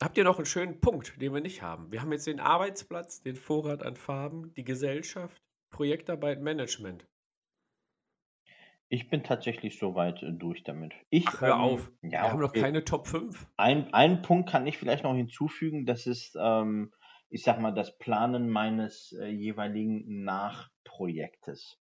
Habt 0.00 0.16
ihr 0.16 0.22
noch 0.22 0.36
einen 0.36 0.46
schönen 0.46 0.80
Punkt, 0.80 1.20
den 1.20 1.34
wir 1.34 1.40
nicht 1.40 1.62
haben? 1.62 1.90
Wir 1.90 2.00
haben 2.00 2.12
jetzt 2.12 2.28
den 2.28 2.38
Arbeitsplatz, 2.38 3.20
den 3.20 3.34
Vorrat 3.34 3.82
an 3.82 3.96
Farben, 3.96 4.54
die 4.54 4.62
Gesellschaft, 4.62 5.42
Projektarbeit, 5.70 6.40
Management. 6.40 7.04
Ich 8.88 9.10
bin 9.10 9.22
tatsächlich 9.22 9.78
soweit 9.78 10.22
äh, 10.22 10.32
durch 10.32 10.62
damit. 10.62 10.94
Ich, 11.10 11.26
Ach, 11.26 11.40
hör 11.40 11.54
ähm, 11.54 11.60
auf. 11.60 11.92
Ja, 12.02 12.10
wir 12.10 12.22
haben 12.22 12.40
noch 12.40 12.52
keine 12.52 12.84
Top 12.84 13.06
5. 13.06 13.46
Ein, 13.56 13.92
einen 13.92 14.22
Punkt 14.22 14.48
kann 14.48 14.66
ich 14.66 14.78
vielleicht 14.78 15.04
noch 15.04 15.14
hinzufügen, 15.14 15.84
das 15.84 16.06
ist, 16.06 16.36
ähm, 16.40 16.92
ich 17.30 17.42
sag 17.42 17.60
mal, 17.60 17.72
das 17.72 17.98
Planen 17.98 18.48
meines 18.50 19.12
äh, 19.12 19.26
jeweiligen 19.26 20.24
Nachprojektes. 20.24 21.78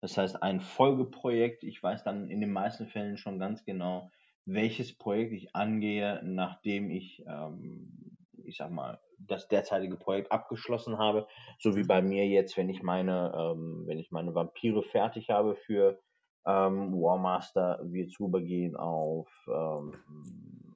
Das 0.00 0.16
heißt, 0.16 0.42
ein 0.42 0.60
Folgeprojekt, 0.60 1.64
ich 1.64 1.82
weiß 1.82 2.04
dann 2.04 2.28
in 2.30 2.40
den 2.40 2.52
meisten 2.52 2.86
Fällen 2.86 3.16
schon 3.16 3.38
ganz 3.38 3.64
genau, 3.64 4.10
welches 4.44 4.96
Projekt 4.96 5.32
ich 5.32 5.54
angehe, 5.54 6.20
nachdem 6.24 6.90
ich, 6.90 7.24
ähm, 7.26 8.16
ich 8.44 8.56
sag 8.56 8.70
mal, 8.70 9.00
das 9.18 9.48
derzeitige 9.48 9.96
Projekt 9.96 10.30
abgeschlossen 10.30 10.98
habe. 10.98 11.26
So 11.58 11.76
wie 11.76 11.82
bei 11.82 12.00
mir 12.00 12.26
jetzt, 12.26 12.56
wenn 12.56 12.68
ich 12.68 12.82
meine, 12.82 13.32
ähm, 13.36 13.84
wenn 13.86 13.98
ich 13.98 14.10
meine 14.10 14.34
Vampire 14.34 14.82
fertig 14.82 15.30
habe 15.30 15.56
für 15.56 16.00
ähm, 16.46 16.94
Warmaster, 16.94 17.80
wir 17.82 18.08
zu 18.08 18.26
übergehen 18.26 18.76
auf 18.76 19.28
ähm, 19.48 19.94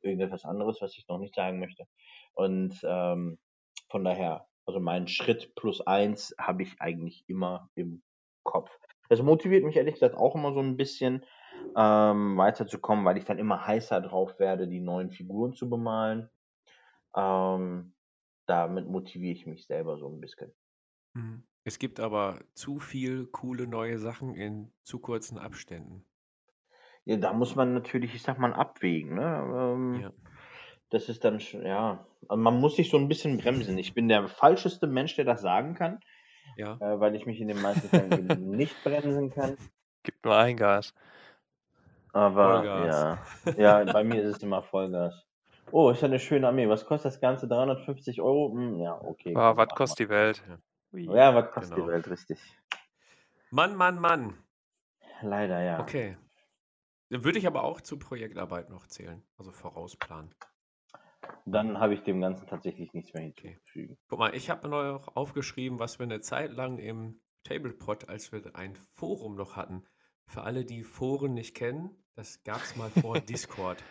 irgendetwas 0.03 0.45
anderes, 0.45 0.82
was 0.82 0.99
ich 0.99 1.07
noch 1.09 1.18
nicht 1.18 1.34
sagen 1.34 1.61
möchte. 1.61 1.86
Und 2.34 2.78
ähm, 2.84 3.38
von 3.93 4.05
daher, 4.05 4.49
also 4.66 4.80
meinen 4.80 5.07
Schritt 5.07 5.55
plus 5.55 5.86
eins 5.86 6.34
habe 6.38 6.62
ich 6.62 6.80
eigentlich 6.80 7.24
immer 7.28 7.68
im 7.74 8.03
Kopf. 8.43 8.70
Das 9.11 9.20
motiviert 9.20 9.64
mich 9.64 9.76
ehrlich 9.76 9.95
gesagt 9.95 10.16
auch 10.16 10.34
immer 10.34 10.55
so 10.55 10.61
ein 10.61 10.78
bisschen 10.78 11.24
ähm, 11.76 12.38
weiterzukommen, 12.38 13.05
weil 13.05 13.18
ich 13.18 13.26
dann 13.26 13.38
immer 13.38 13.66
heißer 13.66 14.01
drauf 14.01 14.38
werde, 14.38 14.66
die 14.66 14.80
neuen 14.80 15.11
Figuren 15.11 15.53
zu 15.53 15.68
bemalen. 15.68 16.30
Ähm, 17.14 17.93
damit 18.47 18.88
motiviere 18.88 19.34
ich 19.34 19.47
mich 19.47 19.66
selber 19.66 19.99
so 19.99 20.09
ein 20.09 20.20
bisschen. 20.20 20.53
Mhm. 21.12 21.45
Es 21.64 21.78
gibt 21.78 22.01
aber 22.01 22.40
zu 22.55 22.80
viel 22.80 23.26
coole 23.26 23.66
neue 23.66 23.99
Sachen 23.99 24.34
in 24.34 24.72
zu 24.84 25.01
kurzen 25.01 25.36
Abständen. 25.36 26.07
Ja, 27.05 27.16
da 27.16 27.32
muss 27.32 27.57
man 27.57 27.74
natürlich, 27.74 28.14
ich 28.14 28.22
sag 28.22 28.38
mal, 28.38 28.55
abwägen. 28.55 29.16
Ne? 29.16 29.22
Ähm, 29.55 30.01
Ja. 30.01 30.12
Das 30.93 31.09
ist 31.09 31.24
dann 31.24 31.40
schon, 31.40 31.64
ja, 31.64 32.07
also 32.28 32.40
man 32.43 32.61
muss 32.61 32.76
sich 32.76 32.90
so 32.90 32.99
ein 32.99 33.09
bisschen 33.09 33.38
bremsen. 33.38 33.78
Ich 33.78 33.95
bin 33.95 34.09
der 34.09 34.28
falscheste 34.28 34.86
Mensch, 34.86 35.16
der 35.16 35.24
das 35.24 35.40
sagen 35.40 35.74
kann, 35.74 36.01
Ja. 36.57 36.74
äh, 36.80 37.01
weil 37.01 37.14
ich 37.16 37.24
mich 37.24 37.40
in 37.40 37.49
den 37.49 37.61
meisten 37.62 37.88
Fällen 37.88 38.26
nicht 38.57 38.76
bremsen 38.84 39.30
kann. 39.30 39.57
Gibt 40.03 40.22
nur 40.24 40.36
ein 40.36 40.57
Gas. 40.57 40.95
Aber 42.12 42.59
Vollgas. 42.62 43.18
ja, 43.57 43.80
ja, 43.80 43.93
bei 43.93 44.05
mir 44.05 44.22
ist 44.22 44.36
es 44.36 44.43
immer 44.43 44.61
Vollgas. 44.62 45.24
Oh, 45.70 45.88
ist 45.88 46.03
ja 46.03 46.09
eine 46.09 46.20
schöne 46.20 46.47
Armee. 46.47 46.68
Was 46.68 46.84
kostet 46.84 47.12
das 47.14 47.20
Ganze? 47.20 47.49
350 47.49 48.20
Euro? 48.20 48.53
Hm, 48.53 48.78
ja, 48.80 49.01
okay. 49.01 49.32
Komm, 49.32 49.57
was 49.57 49.68
kostet 49.68 50.01
die 50.01 50.09
Welt? 50.11 50.43
Ja. 50.93 51.34
Was 51.34 51.51
kostet 51.53 51.74
Genau. 51.76 51.86
die 51.86 51.93
Welt, 51.95 52.11
richtig. 52.11 52.38
Mann, 53.51 53.74
Mann, 53.76 53.99
Mann. 53.99 54.36
Leider 55.22 55.62
ja. 55.62 55.80
Okay. 55.80 56.18
Dann 57.09 57.24
würde 57.24 57.38
ich 57.38 57.47
aber 57.47 57.64
auch 57.64 57.80
zur 57.80 57.99
Projektarbeit 57.99 58.68
noch 58.68 58.86
zählen. 58.86 59.22
Also 59.38 59.53
vorausplanen. 59.53 60.34
Dann 61.45 61.78
habe 61.78 61.95
ich 61.95 62.03
dem 62.03 62.20
Ganzen 62.20 62.47
tatsächlich 62.47 62.93
nichts 62.93 63.12
mehr 63.14 63.26
Okay. 63.28 63.49
hinzuzufügen. 63.49 63.99
Guck 64.09 64.18
mal, 64.18 64.34
ich 64.34 64.51
habe 64.51 64.68
noch 64.68 65.16
aufgeschrieben, 65.16 65.78
was 65.78 65.99
wir 65.99 66.05
eine 66.05 66.20
Zeit 66.20 66.53
lang 66.53 66.78
im 66.78 67.20
Tablepot, 67.45 68.09
als 68.09 68.30
wir 68.32 68.55
ein 68.55 68.76
Forum 68.93 69.34
noch 69.34 69.57
hatten. 69.57 69.84
Für 70.26 70.43
alle, 70.43 70.64
die 70.64 70.84
Foren 70.84 71.34
nicht 71.34 71.55
kennen, 71.55 71.90
das 72.14 72.43
gab 72.45 72.62
es 72.62 72.76
mal 72.76 72.90
vor 72.90 73.20
Discord. 73.20 73.82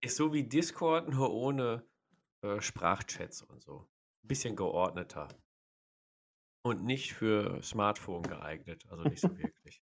Ist 0.00 0.16
so 0.16 0.32
wie 0.32 0.44
Discord, 0.44 1.08
nur 1.08 1.32
ohne 1.32 1.84
äh, 2.42 2.60
Sprachchats 2.60 3.42
und 3.42 3.62
so. 3.62 3.88
Bisschen 4.22 4.54
geordneter. 4.54 5.28
Und 6.62 6.84
nicht 6.84 7.14
für 7.14 7.62
Smartphone 7.62 8.22
geeignet, 8.22 8.84
also 8.90 9.04
nicht 9.04 9.20
so 9.20 9.36
wirklich. 9.38 9.82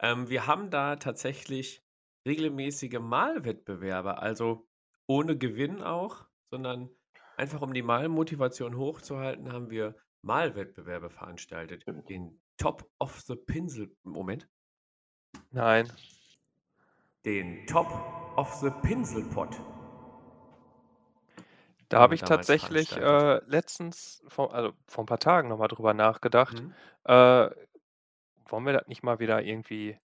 Ähm, 0.00 0.28
wir 0.28 0.48
haben 0.48 0.70
da 0.70 0.96
tatsächlich 0.96 1.84
regelmäßige 2.26 2.98
Malwettbewerbe, 2.98 4.18
also 4.18 4.68
ohne 5.06 5.36
Gewinn 5.36 5.82
auch, 5.82 6.26
sondern 6.50 6.90
einfach 7.36 7.62
um 7.62 7.72
die 7.72 7.82
Malmotivation 7.82 8.76
hochzuhalten, 8.76 9.52
haben 9.52 9.70
wir 9.70 9.96
Malwettbewerbe 10.22 11.10
veranstaltet. 11.10 11.84
Den 12.08 12.40
Top 12.56 12.88
of 12.98 13.20
the 13.20 13.34
Pinsel, 13.34 13.94
Moment, 14.04 14.48
Nein. 15.50 15.90
den 17.24 17.66
Top 17.66 17.88
of 18.36 18.52
the 18.54 18.70
Pinselpot. 18.82 19.60
Da 21.88 22.00
habe 22.00 22.14
ich 22.14 22.22
tatsächlich 22.22 22.96
äh, 22.96 23.40
letztens, 23.44 24.22
vor, 24.28 24.54
also 24.54 24.72
vor 24.86 25.04
ein 25.04 25.06
paar 25.06 25.18
Tagen 25.18 25.48
nochmal 25.48 25.68
drüber 25.68 25.92
nachgedacht. 25.92 26.62
Mhm. 26.62 26.72
Äh, 27.04 27.50
wollen 28.46 28.64
wir 28.64 28.72
das 28.72 28.86
nicht 28.86 29.02
mal 29.02 29.18
wieder 29.18 29.42
irgendwie 29.42 29.98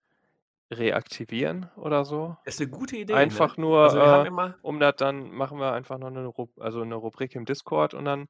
reaktivieren 0.73 1.71
oder 1.77 2.05
so? 2.05 2.37
Das 2.45 2.55
ist 2.57 2.61
eine 2.62 2.71
gute 2.71 2.97
Idee, 2.97 3.27
Einfach 3.27 3.57
ne? 3.57 3.59
nur, 3.59 3.81
Also 3.81 4.01
wir 4.01 4.11
haben 4.11 4.25
äh, 4.25 4.27
immer, 4.27 4.59
um 4.62 4.81
das 4.81 4.97
dann 4.97 5.31
machen 5.33 5.59
wir 5.59 5.73
einfach 5.73 5.99
noch 5.99 6.09
eine, 6.09 6.27
Ru 6.27 6.49
also 6.59 6.83
eine 6.83 6.97
Rubrik 6.97 7.35
im 7.37 7.45
Discord 7.47 7.95
und 7.95 8.05
dann 8.07 8.29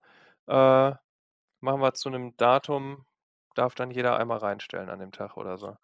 äh, 0.49 0.95
machen 1.61 1.80
wir 1.82 1.95
zu 1.95 2.09
einem 2.11 2.37
Datum, 2.39 3.07
darf 3.57 3.74
dann 3.76 3.91
jeder 3.93 4.18
einmal 4.18 4.39
reinstellen 4.39 4.91
an 4.91 5.01
dem 5.01 5.12
Tag 5.12 5.37
oder 5.39 5.59
so. 5.59 5.76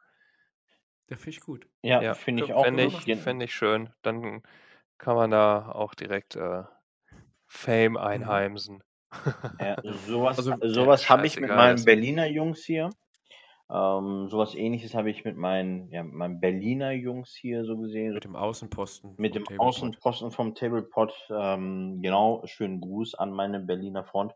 der 1.10 1.18
finde 1.18 1.30
ich 1.30 1.40
gut. 1.40 1.68
Ja, 1.82 2.00
Ja, 2.00 2.14
finde 2.14 2.40
ich 2.40 2.54
auch. 2.54 2.72
fände 2.72 2.84
ich, 2.84 3.10
fänd 3.14 3.42
ich 3.42 3.54
schön. 3.54 3.92
Dann 4.02 4.42
kann 4.98 5.16
man 5.16 5.30
da 5.30 5.70
auch 5.72 5.94
direkt 5.94 6.36
äh, 6.36 6.64
Fame 7.46 7.96
Mhm. 8.12 8.46
einheimsen. 8.46 8.82
Ja, 9.60 9.78
sowas 9.84 10.38
Also, 10.38 10.56
sowas 10.60 11.08
habe 11.08 11.26
ich 11.26 11.38
mit 11.38 11.52
meinen 11.54 11.84
Berliner 11.84 12.26
Jungs 12.26 12.64
hier. 12.64 12.90
Ähm, 13.72 14.28
sowas 14.28 14.56
ähnliches 14.56 14.94
habe 14.94 15.10
ich 15.10 15.24
mit 15.24 15.36
meinen, 15.36 15.90
ja, 15.92 16.02
mit 16.02 16.14
meinen 16.14 16.40
Berliner 16.40 16.90
Jungs 16.90 17.34
hier 17.34 17.64
so 17.64 17.78
gesehen. 17.78 18.14
Mit 18.14 18.24
dem 18.24 18.34
Außenposten. 18.34 19.14
Mit 19.16 19.36
dem 19.36 19.44
Tablepot. 19.44 19.66
Außenposten 19.66 20.30
vom 20.32 20.54
Tablepot. 20.56 21.12
Ähm, 21.30 22.00
genau, 22.02 22.42
schönen 22.46 22.80
Gruß 22.80 23.14
an 23.14 23.32
meine 23.32 23.60
Berliner 23.60 24.02
Front. 24.02 24.34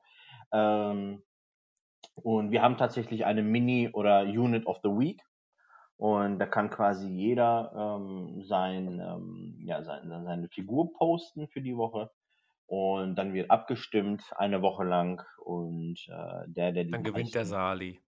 Ähm, 0.52 1.22
und 2.14 2.52
wir 2.52 2.62
haben 2.62 2.76
tatsächlich 2.76 3.24
eine 3.24 3.42
Mini- 3.42 3.90
oder 3.90 4.22
Unit 4.22 4.66
of 4.66 4.78
the 4.84 4.90
Week. 4.90 5.20
Und 5.96 6.38
da 6.38 6.46
kann 6.46 6.70
quasi 6.70 7.08
jeder 7.08 7.98
ähm, 7.98 8.42
sein, 8.44 9.00
ähm, 9.00 9.58
ja, 9.64 9.82
sein, 9.82 10.08
seine 10.24 10.48
Figur 10.48 10.92
posten 10.92 11.48
für 11.48 11.60
die 11.60 11.76
Woche. 11.76 12.10
Und 12.66 13.16
dann 13.16 13.34
wird 13.34 13.50
abgestimmt 13.50 14.22
eine 14.36 14.62
Woche 14.62 14.84
lang. 14.84 15.24
Und 15.44 15.98
äh, 16.08 16.44
der, 16.46 16.70
der 16.70 16.84
die 16.84 16.90
Dann 16.92 17.02
gewinnt 17.02 17.34
der 17.34 17.44
Sali. 17.44 18.00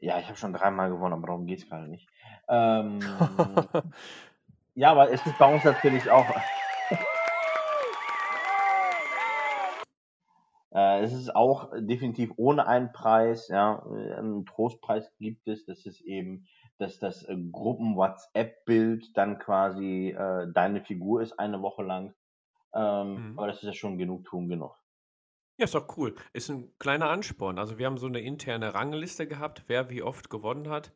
Ja, 0.00 0.18
ich 0.18 0.26
habe 0.26 0.36
schon 0.36 0.52
dreimal 0.52 0.90
gewonnen, 0.90 1.14
aber 1.14 1.26
darum 1.26 1.46
geht's 1.46 1.68
gerade 1.68 1.88
nicht. 1.88 2.08
Ähm, 2.48 3.00
ja, 4.74 4.90
aber 4.92 5.10
es 5.10 5.24
ist 5.26 5.38
bei 5.38 5.46
uns 5.46 5.64
natürlich 5.64 6.10
auch. 6.10 6.26
Äh, 10.70 11.00
es 11.00 11.14
ist 11.14 11.34
auch 11.34 11.70
definitiv 11.78 12.30
ohne 12.36 12.66
einen 12.66 12.92
Preis, 12.92 13.48
ja. 13.48 13.82
Einen 13.86 14.44
Trostpreis 14.44 15.10
gibt 15.18 15.48
es. 15.48 15.64
Das 15.64 15.86
ist 15.86 16.02
eben, 16.02 16.46
dass 16.76 16.98
das 16.98 17.24
äh, 17.24 17.36
Gruppen-WhatsApp-Bild 17.36 19.16
dann 19.16 19.38
quasi 19.38 20.10
äh, 20.10 20.46
deine 20.52 20.82
Figur 20.82 21.22
ist 21.22 21.38
eine 21.38 21.62
Woche 21.62 21.82
lang. 21.82 22.14
Ähm, 22.74 23.14
Mhm. 23.14 23.38
Aber 23.38 23.46
das 23.46 23.56
ist 23.56 23.64
ja 23.64 23.72
schon 23.72 23.98
Genugtuung 23.98 24.48
genug. 24.48 24.76
Ja, 25.58 25.64
ist 25.64 25.74
doch 25.74 25.96
cool. 25.96 26.14
Ist 26.32 26.48
ein 26.50 26.72
kleiner 26.78 27.10
Ansporn. 27.10 27.58
Also 27.58 27.78
wir 27.78 27.86
haben 27.86 27.98
so 27.98 28.06
eine 28.06 28.20
interne 28.20 28.74
Rangliste 28.74 29.26
gehabt, 29.26 29.64
wer 29.66 29.90
wie 29.90 30.02
oft 30.02 30.30
gewonnen 30.30 30.68
hat. 30.70 30.94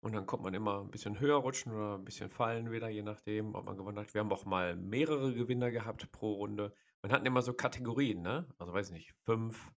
Und 0.00 0.14
dann 0.14 0.26
kommt 0.26 0.44
man 0.44 0.54
immer 0.54 0.80
ein 0.80 0.90
bisschen 0.92 1.18
höher 1.18 1.34
rutschen 1.36 1.72
oder 1.72 1.98
ein 1.98 2.04
bisschen 2.04 2.30
fallen 2.30 2.70
wieder, 2.70 2.88
je 2.88 3.02
nachdem, 3.02 3.56
ob 3.56 3.64
man 3.64 3.76
gewonnen 3.76 3.98
hat. 3.98 4.14
Wir 4.14 4.20
haben 4.20 4.30
auch 4.32 4.44
mal 4.44 4.76
mehrere 4.76 5.34
Gewinner 5.34 5.72
gehabt 5.72 6.12
pro 6.12 6.34
Runde. 6.34 6.72
Man 7.02 7.10
hatten 7.10 7.26
immer 7.26 7.42
so 7.42 7.52
Kategorien, 7.54 8.22
ne? 8.22 8.46
Also 8.58 8.72
weiß 8.72 8.90
nicht, 8.92 9.12
fünf 9.24 9.72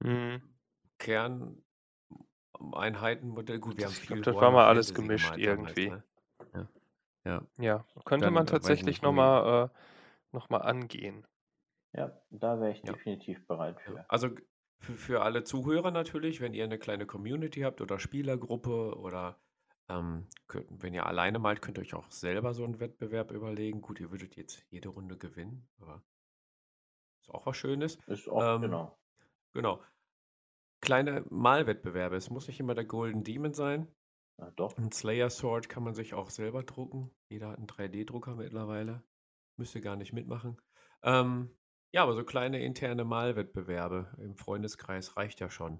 Mhm. 0.00 0.42
Kerneinheiten. 0.98 1.62
Gut, 3.34 3.48
wir 3.48 3.84
haben 3.86 3.92
Ich 3.92 3.98
viel 4.00 4.16
glaub, 4.16 4.22
das 4.24 4.34
war 4.34 4.40
Warhammer 4.42 4.58
mal 4.58 4.66
alles 4.68 4.88
Fantasy 4.88 5.06
gemischt 5.06 5.32
gemalt 5.34 5.46
damals, 5.46 5.76
irgendwie. 5.76 5.90
ne? 5.90 6.04
Ja. 7.24 7.24
ja. 7.24 7.42
Ja, 7.58 7.84
könnte 8.04 8.26
Dann, 8.26 8.34
man 8.34 8.46
äh, 8.46 8.46
weiß 8.46 8.48
ich 8.48 8.52
tatsächlich 8.52 8.86
nicht, 8.86 9.02
irgendwie- 9.04 9.20
nochmal 9.20 9.66
äh, 9.66 9.68
noch 10.32 10.50
mal 10.50 10.58
angehen. 10.58 11.26
Ja, 11.94 12.20
da 12.30 12.60
wäre 12.60 12.72
ich 12.72 12.82
Ja. 12.84 12.92
definitiv 12.92 13.46
bereit 13.46 13.80
für. 13.80 14.04
Also 14.10 14.30
für, 14.80 15.22
alle 15.22 15.44
Zuhörer 15.44 15.90
natürlich, 15.90 16.40
wenn 16.40 16.52
ihr 16.52 16.64
eine 16.64 16.78
kleine 16.78 17.06
Community 17.06 17.60
habt 17.60 17.80
oder 17.80 17.98
Spielergruppe 17.98 18.98
oder 18.98 19.40
ähm, 19.88 20.26
könnt, 20.46 20.82
wenn 20.82 20.94
ihr 20.94 21.06
alleine 21.06 21.38
malt, 21.38 21.62
könnt 21.62 21.78
ihr 21.78 21.82
euch 21.82 21.94
auch 21.94 22.10
selber 22.10 22.52
so 22.54 22.64
einen 22.64 22.80
Wettbewerb 22.80 23.30
überlegen. 23.30 23.80
Gut, 23.80 24.00
ihr 24.00 24.10
würdet 24.10 24.36
jetzt 24.36 24.64
jede 24.70 24.88
Runde 24.88 25.16
gewinnen, 25.16 25.68
aber 25.78 26.02
ist 27.20 27.30
auch 27.30 27.46
was 27.46 27.56
Schönes. 27.56 27.96
Ist 28.06 28.28
auch, 28.28 28.56
Ähm, 28.56 28.62
genau. 28.62 28.98
Genau. 29.52 29.82
Kleine 30.80 31.24
Malwettbewerbe. 31.30 32.16
Es 32.16 32.28
muss 32.28 32.46
nicht 32.48 32.60
immer 32.60 32.74
der 32.74 32.84
Golden 32.84 33.24
Demon 33.24 33.54
sein. 33.54 33.88
Ja, 34.38 34.50
doch. 34.50 34.76
Ein 34.76 34.90
Slayer 34.92 35.30
Sword 35.30 35.68
kann 35.68 35.84
man 35.84 35.94
sich 35.94 36.12
auch 36.12 36.28
selber 36.28 36.62
drucken. 36.62 37.10
Jeder 37.28 37.50
hat 37.50 37.58
einen 37.58 37.68
3D-Drucker 37.68 38.34
mittlerweile. 38.34 39.02
Müsste 39.56 39.80
gar 39.80 39.96
nicht 39.96 40.12
mitmachen. 40.12 40.60
Ähm, 41.02 41.50
ja, 41.94 42.02
aber 42.02 42.14
so 42.16 42.24
kleine 42.24 42.60
interne 42.60 43.04
Malwettbewerbe 43.04 44.12
im 44.18 44.34
Freundeskreis 44.34 45.16
reicht 45.16 45.38
ja 45.38 45.48
schon. 45.48 45.78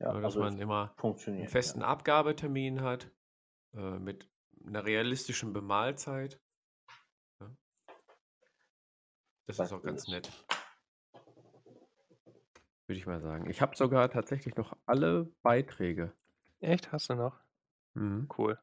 Ja, 0.00 0.12
Nur, 0.14 0.22
dass 0.22 0.36
also 0.36 0.40
man 0.40 0.58
immer 0.58 0.88
einen 0.88 0.96
funktioniert. 0.96 1.44
Ja. 1.44 1.50
festen 1.50 1.82
Abgabetermin 1.82 2.80
hat, 2.80 3.10
äh, 3.74 3.98
mit 3.98 4.30
einer 4.66 4.86
realistischen 4.86 5.52
Bemalzeit. 5.52 6.40
Ja. 7.40 7.54
Das 9.46 9.58
Das 9.58 9.66
ist 9.66 9.72
auch 9.74 9.82
ganz 9.82 10.08
nett, 10.08 10.32
würde 12.86 12.98
ich 12.98 13.06
mal 13.06 13.20
sagen. 13.20 13.50
Ich 13.50 13.60
habe 13.60 13.76
sogar 13.76 14.08
tatsächlich 14.10 14.56
noch 14.56 14.74
alle 14.86 15.24
Beiträge. 15.42 16.14
Echt? 16.60 16.90
Hast 16.90 17.10
du 17.10 17.16
noch? 17.16 17.38
Mhm. 17.92 18.28
Cool. 18.38 18.58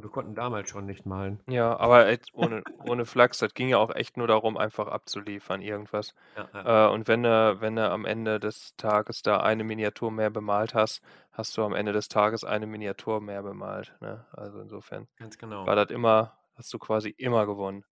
Wir 0.00 0.10
konnten 0.10 0.34
damals 0.34 0.70
schon 0.70 0.86
nicht 0.86 1.06
malen. 1.06 1.40
Ja, 1.48 1.76
aber 1.76 2.06
ohne, 2.32 2.62
ohne 2.86 3.04
Flachs, 3.04 3.38
das 3.38 3.52
ging 3.54 3.68
ja 3.68 3.78
auch 3.78 3.94
echt 3.94 4.16
nur 4.16 4.28
darum, 4.28 4.56
einfach 4.56 4.86
abzuliefern, 4.86 5.60
irgendwas. 5.60 6.14
Ja, 6.36 6.48
ja. 6.54 6.86
Äh, 6.86 6.92
und 6.92 7.08
wenn 7.08 7.24
du, 7.24 7.60
wenn 7.60 7.76
du 7.76 7.90
am 7.90 8.04
Ende 8.04 8.38
des 8.38 8.76
Tages 8.76 9.22
da 9.22 9.40
eine 9.40 9.64
Miniatur 9.64 10.12
mehr 10.12 10.30
bemalt 10.30 10.74
hast, 10.74 11.02
hast 11.32 11.56
du 11.56 11.64
am 11.64 11.74
Ende 11.74 11.92
des 11.92 12.08
Tages 12.08 12.44
eine 12.44 12.66
Miniatur 12.66 13.20
mehr 13.20 13.42
bemalt. 13.42 13.94
Ne? 14.00 14.24
Also 14.30 14.60
insofern 14.60 15.08
Ganz 15.16 15.36
genau. 15.36 15.66
war 15.66 15.74
das 15.74 15.90
immer, 15.90 16.38
hast 16.54 16.72
du 16.72 16.78
quasi 16.78 17.10
immer 17.10 17.46
gewonnen. 17.46 17.84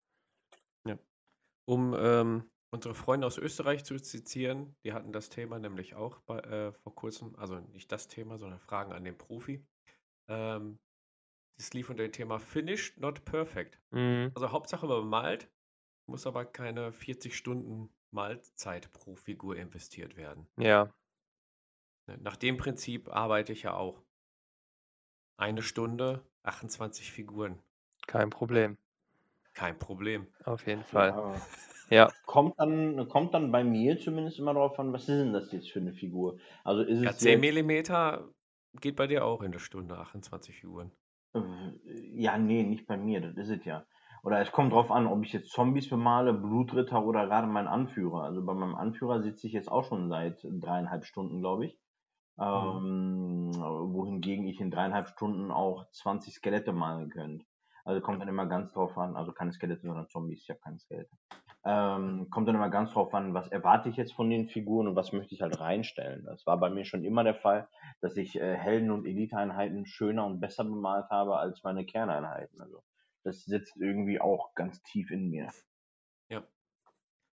Um 1.66 1.94
ähm, 1.98 2.50
unsere 2.70 2.94
Freunde 2.94 3.26
aus 3.26 3.38
Österreich 3.38 3.84
zu 3.84 3.98
zitieren, 3.98 4.76
die 4.84 4.92
hatten 4.92 5.12
das 5.12 5.30
Thema 5.30 5.58
nämlich 5.58 5.94
auch 5.94 6.20
bei, 6.20 6.38
äh, 6.40 6.72
vor 6.72 6.94
kurzem, 6.94 7.34
also 7.36 7.58
nicht 7.72 7.90
das 7.90 8.08
Thema, 8.08 8.38
sondern 8.38 8.60
Fragen 8.60 8.92
an 8.92 9.04
den 9.04 9.16
Profi. 9.16 9.64
Ähm, 10.28 10.78
das 11.56 11.72
lief 11.74 11.90
unter 11.90 12.02
dem 12.04 12.12
Thema 12.12 12.38
Finished, 12.38 12.98
not 12.98 13.24
perfect. 13.24 13.80
Mhm. 13.90 14.32
Also 14.34 14.50
Hauptsache 14.52 14.86
bemalt, 14.86 15.50
muss 16.06 16.26
aber 16.26 16.44
keine 16.44 16.92
40 16.92 17.36
Stunden 17.36 17.90
Malzeit 18.10 18.92
pro 18.92 19.16
Figur 19.16 19.56
investiert 19.56 20.16
werden. 20.16 20.46
Ja, 20.56 20.92
Ne, 22.06 22.16
Nach 22.22 22.36
dem 22.36 22.56
Prinzip 22.56 23.08
arbeite 23.14 23.52
ich 23.52 23.62
ja 23.64 23.74
auch. 23.74 24.02
Eine 25.36 25.62
Stunde, 25.62 26.24
28 26.42 27.12
Figuren. 27.12 27.62
kein 28.06 28.30
Problem. 28.30 28.76
Kein 29.54 29.78
Problem. 29.78 30.26
Auf 30.44 30.66
jeden 30.66 30.84
Fall. 30.84 31.08
Ja, 31.10 31.40
Ja, 31.90 32.12
kommt 32.26 32.58
dann, 32.58 33.08
kommt 33.08 33.34
dann 33.34 33.52
bei 33.52 33.62
mir 33.64 33.98
zumindest 33.98 34.38
immer 34.38 34.54
darauf 34.54 34.78
an, 34.78 34.92
was 34.92 35.02
ist 35.02 35.08
denn 35.08 35.32
das 35.32 35.52
jetzt 35.52 35.70
für 35.70 35.80
eine 35.80 35.92
Figur? 35.92 36.38
Also 36.64 36.82
ist 36.82 37.02
Ja, 37.02 37.10
es 37.10 37.18
10 37.18 37.32
jetzt, 37.32 37.40
Millimeter 37.40 38.30
geht 38.80 38.96
bei 38.96 39.06
dir 39.06 39.24
auch 39.24 39.42
in 39.42 39.52
der 39.52 39.58
Stunde, 39.60 39.96
28 39.98 40.56
Figuren. 40.56 40.90
Äh, 41.34 41.40
ja, 42.14 42.38
nee, 42.38 42.62
nicht 42.62 42.86
bei 42.86 42.96
mir, 42.96 43.20
das 43.20 43.36
ist 43.36 43.50
es 43.50 43.64
ja. 43.64 43.86
Oder 44.22 44.40
es 44.40 44.52
kommt 44.52 44.72
drauf 44.72 44.90
an, 44.90 45.06
ob 45.06 45.22
ich 45.22 45.32
jetzt 45.34 45.50
Zombies 45.50 45.90
bemale, 45.90 46.32
Blutritter 46.32 47.04
oder 47.04 47.26
gerade 47.26 47.46
meinen 47.46 47.68
Anführer. 47.68 48.22
Also 48.22 48.44
bei 48.44 48.54
meinem 48.54 48.74
Anführer 48.74 49.22
sitze 49.22 49.46
ich 49.46 49.52
jetzt 49.52 49.70
auch 49.70 49.84
schon 49.84 50.08
seit 50.08 50.38
dreieinhalb 50.42 51.04
Stunden, 51.04 51.40
glaube 51.40 51.66
ich. 51.66 51.78
Ähm, 52.38 53.52
wohingegen 53.54 54.46
ich 54.46 54.60
in 54.60 54.70
dreieinhalb 54.70 55.08
Stunden 55.08 55.50
auch 55.50 55.88
20 55.90 56.34
Skelette 56.34 56.72
malen 56.72 57.10
könnte. 57.10 57.44
Also 57.84 58.00
kommt 58.00 58.20
dann 58.20 58.28
immer 58.28 58.46
ganz 58.46 58.72
drauf 58.72 58.96
an, 58.96 59.14
also 59.14 59.32
keine 59.32 59.52
Skelette, 59.52 59.86
sondern 59.86 60.08
Zombies, 60.08 60.42
ich 60.42 60.50
habe 60.50 60.60
keine 60.60 60.78
Skelette. 60.78 61.14
Ähm, 61.66 62.28
kommt 62.30 62.46
dann 62.46 62.56
immer 62.56 62.68
ganz 62.68 62.92
drauf 62.92 63.14
an, 63.14 63.32
was 63.32 63.48
erwarte 63.48 63.88
ich 63.88 63.96
jetzt 63.96 64.12
von 64.12 64.28
den 64.28 64.48
Figuren 64.48 64.86
und 64.86 64.96
was 64.96 65.12
möchte 65.12 65.34
ich 65.34 65.40
halt 65.40 65.58
reinstellen. 65.60 66.24
Das 66.26 66.46
war 66.46 66.58
bei 66.58 66.68
mir 66.68 66.84
schon 66.84 67.04
immer 67.04 67.24
der 67.24 67.34
Fall, 67.34 67.68
dass 68.02 68.16
ich 68.18 68.38
äh, 68.38 68.54
Helden- 68.54 68.90
und 68.90 69.06
Eliteeinheiten 69.06 69.86
schöner 69.86 70.26
und 70.26 70.40
besser 70.40 70.64
bemalt 70.64 71.08
habe 71.08 71.38
als 71.38 71.62
meine 71.62 71.86
Kerneinheiten. 71.86 72.60
Also 72.60 72.82
das 73.22 73.44
sitzt 73.44 73.76
irgendwie 73.78 74.20
auch 74.20 74.54
ganz 74.54 74.82
tief 74.82 75.10
in 75.10 75.30
mir. 75.30 75.48
Ja. 76.28 76.46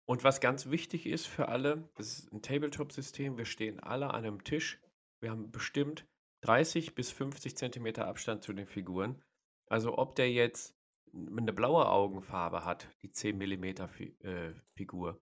Und 0.04 0.24
was 0.24 0.40
ganz 0.40 0.70
wichtig 0.70 1.06
ist 1.06 1.26
für 1.26 1.48
alle, 1.48 1.88
das 1.96 2.18
ist 2.18 2.32
ein 2.32 2.42
Tabletop-System, 2.42 3.38
wir 3.38 3.46
stehen 3.46 3.80
alle 3.80 4.10
an 4.10 4.26
einem 4.26 4.44
Tisch. 4.44 4.78
Wir 5.20 5.30
haben 5.30 5.50
bestimmt 5.50 6.06
30 6.42 6.94
bis 6.94 7.10
50 7.10 7.56
Zentimeter 7.56 8.06
Abstand 8.06 8.42
zu 8.42 8.52
den 8.52 8.66
Figuren. 8.66 9.22
Also 9.68 9.96
ob 9.98 10.14
der 10.14 10.30
jetzt 10.30 10.77
eine 11.12 11.52
blaue 11.52 11.86
Augenfarbe 11.86 12.64
hat, 12.64 12.88
die 13.02 13.10
10 13.10 13.36
Millimeter 13.38 13.88
Fi 13.88 14.16
äh, 14.20 14.52
Figur, 14.74 15.20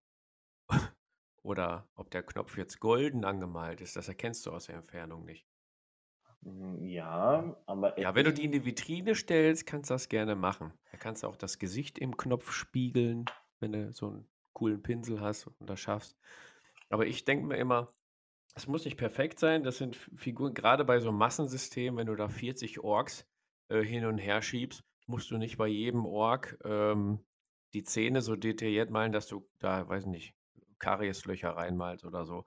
oder 1.42 1.88
ob 1.94 2.10
der 2.10 2.22
Knopf 2.22 2.56
jetzt 2.56 2.80
golden 2.80 3.24
angemalt 3.24 3.80
ist, 3.80 3.96
das 3.96 4.08
erkennst 4.08 4.46
du 4.46 4.52
aus 4.52 4.66
der 4.66 4.76
Entfernung 4.76 5.24
nicht. 5.24 5.46
Mm, 6.42 6.84
Ja, 6.84 7.56
aber 7.66 7.98
Ja, 7.98 8.14
wenn 8.14 8.24
du 8.24 8.32
die 8.32 8.44
in 8.44 8.52
die 8.52 8.64
Vitrine 8.64 9.14
stellst, 9.14 9.66
kannst 9.66 9.90
du 9.90 9.94
das 9.94 10.08
gerne 10.08 10.34
machen. 10.34 10.72
Da 10.90 10.98
kannst 10.98 11.22
du 11.22 11.28
auch 11.28 11.36
das 11.36 11.58
Gesicht 11.58 11.98
im 11.98 12.16
Knopf 12.16 12.52
spiegeln, 12.52 13.26
wenn 13.60 13.72
du 13.72 13.92
so 13.92 14.08
einen 14.08 14.28
coolen 14.52 14.82
Pinsel 14.82 15.20
hast 15.20 15.46
und 15.46 15.68
das 15.68 15.80
schaffst. 15.80 16.16
Aber 16.88 17.06
ich 17.06 17.24
denke 17.24 17.46
mir 17.46 17.56
immer, 17.56 17.88
es 18.54 18.66
muss 18.66 18.84
nicht 18.84 18.96
perfekt 18.96 19.38
sein. 19.38 19.62
Das 19.62 19.76
sind 19.78 19.96
Figuren, 19.96 20.54
gerade 20.54 20.84
bei 20.84 20.98
so 20.98 21.10
einem 21.10 21.18
Massensystem, 21.18 21.96
wenn 21.96 22.06
du 22.06 22.16
da 22.16 22.28
40 22.28 22.80
Orks 22.80 23.28
äh, 23.68 23.82
hin 23.82 24.06
und 24.06 24.18
her 24.18 24.40
schiebst, 24.40 24.82
musst 25.06 25.30
du 25.30 25.38
nicht 25.38 25.56
bei 25.56 25.68
jedem 25.68 26.04
Ork 26.04 26.58
ähm, 26.64 27.24
die 27.74 27.82
Zähne 27.84 28.20
so 28.22 28.36
detailliert 28.36 28.90
malen, 28.90 29.12
dass 29.12 29.26
du 29.26 29.48
da, 29.58 29.88
weiß 29.88 30.06
nicht, 30.06 30.34
Karieslöcher 30.78 31.50
reinmalst 31.50 32.04
oder 32.04 32.24
so. 32.24 32.44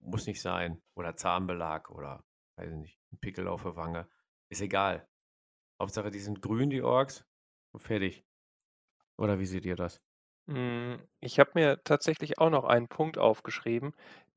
Muss 0.00 0.26
nicht 0.26 0.40
sein. 0.40 0.80
Oder 0.94 1.16
Zahnbelag 1.16 1.90
oder, 1.90 2.24
weiß 2.56 2.70
ich 2.70 2.76
nicht, 2.76 3.00
ein 3.12 3.18
Pickel 3.18 3.48
auf 3.48 3.62
der 3.62 3.76
Wange. 3.76 4.08
Ist 4.48 4.60
egal. 4.60 5.08
Hauptsache, 5.80 6.10
die 6.10 6.20
sind 6.20 6.42
grün, 6.42 6.70
die 6.70 6.82
Orks. 6.82 7.24
Und 7.72 7.80
fertig. 7.80 8.24
Oder 9.16 9.38
wie 9.38 9.46
seht 9.46 9.66
ihr 9.66 9.76
das? 9.76 10.00
Mm, 10.46 10.96
Ich 11.20 11.38
habe 11.38 11.50
mir 11.54 11.82
tatsächlich 11.84 12.38
auch 12.38 12.50
noch 12.50 12.64
einen 12.64 12.88
Punkt 12.88 13.18
aufgeschrieben, 13.18 13.92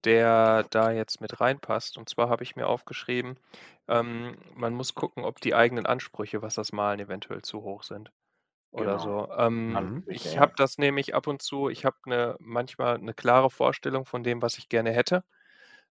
der 0.05 0.65
da 0.69 0.91
jetzt 0.91 1.21
mit 1.21 1.39
reinpasst. 1.41 1.97
Und 1.97 2.09
zwar 2.09 2.29
habe 2.29 2.43
ich 2.43 2.55
mir 2.55 2.67
aufgeschrieben, 2.67 3.39
ähm, 3.87 4.37
man 4.55 4.73
muss 4.73 4.95
gucken, 4.95 5.23
ob 5.25 5.41
die 5.41 5.55
eigenen 5.55 5.85
Ansprüche, 5.85 6.41
was 6.41 6.55
das 6.55 6.71
Malen 6.71 6.99
eventuell 6.99 7.41
zu 7.41 7.61
hoch 7.63 7.83
sind 7.83 8.11
oder 8.71 8.99
Genau. 8.99 8.99
so. 8.99 9.29
Ähm, 9.37 9.91
ich 10.07 10.37
habe 10.37 10.53
das 10.57 10.77
nämlich 10.77 11.15
ab 11.15 11.27
und 11.27 11.41
zu, 11.41 11.69
ich 11.69 11.85
habe 11.85 11.97
eine, 12.05 12.35
manchmal 12.39 12.95
eine 12.95 13.13
klare 13.13 13.49
Vorstellung 13.51 14.05
von 14.05 14.23
dem, 14.23 14.41
was 14.41 14.57
ich 14.57 14.69
gerne 14.69 14.91
hätte. 14.91 15.23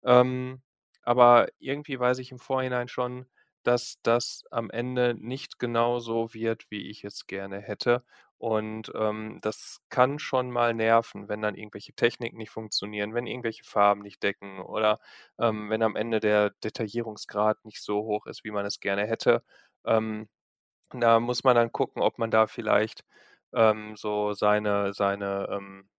Ähm, 0.03 0.62
aber 1.03 1.47
irgendwie 1.60 1.99
weiß 1.99 2.20
ich 2.20 2.32
im 2.32 2.39
Vorhinein 2.39 2.88
schon, 2.88 3.28
dass 3.64 3.97
das 4.03 4.43
am 4.51 4.70
Ende 4.70 5.16
nicht 5.18 5.60
genau 5.60 5.99
so 5.99 6.34
wird, 6.34 6.66
wie 6.70 6.89
ich 6.89 7.03
es 7.03 7.28
gerne 7.28 7.60
hätte. 7.62 8.03
Und 8.40 8.92
ähm, 8.96 9.40
das 9.42 9.80
kann 9.90 10.20
schon 10.20 10.52
mal 10.52 10.74
nerven, 10.76 11.28
wenn 11.28 11.42
dann 11.42 11.56
irgendwelche 11.56 11.94
Techniken 11.94 12.38
nicht 12.38 12.52
funktionieren, 12.52 13.14
wenn 13.16 13.26
irgendwelche 13.28 13.64
Farben 13.64 14.02
nicht 14.02 14.22
decken 14.22 14.60
oder 14.62 15.00
ähm, 15.40 15.70
wenn 15.72 15.82
am 15.82 15.96
Ende 15.96 16.20
der 16.20 16.52
Detaillierungsgrad 16.64 17.66
nicht 17.66 17.82
so 17.82 18.04
hoch 18.04 18.28
ist, 18.28 18.44
wie 18.44 18.52
man 18.52 18.66
es 18.66 18.80
gerne 18.80 19.08
hätte. 19.08 19.44
Ähm, 19.86 20.30
da 20.92 21.20
muss 21.20 21.44
man 21.44 21.56
dann 21.56 21.72
gucken, 21.72 22.02
ob 22.02 22.18
man 22.18 22.32
da 22.32 22.48
vielleicht 22.48 23.04
ähm, 23.54 23.96
so 23.96 24.34
seine, 24.34 24.94
seine, 24.94 25.48
ähm, 25.52 25.90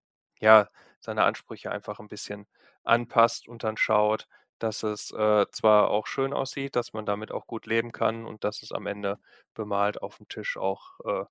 ja, 0.41 0.69
seine 1.01 1.25
Ansprüche 1.25 1.71
einfach 1.71 2.01
ein 2.01 2.09
bisschen 2.09 2.47
anpasst 2.85 3.49
und 3.49 3.65
dann 3.65 3.77
schaut, 3.77 4.27
dass 4.59 4.83
es 4.83 5.13
äh, 5.13 5.47
zwar 5.53 5.91
auch 5.91 6.07
schön 6.07 6.33
aussieht, 6.33 6.77
dass 6.77 6.93
man 6.93 7.07
damit 7.07 7.33
auch 7.33 7.47
gut 7.47 7.67
leben 7.67 7.93
kann 7.93 8.27
und 8.27 8.45
dass 8.45 8.63
es 8.63 8.73
am 8.73 8.87
Ende 8.87 9.19
bemalt 9.55 10.03
auf 10.03 10.17
dem 10.19 10.29
Tisch 10.29 10.57
auch 10.57 10.99
äh, 11.05 11.25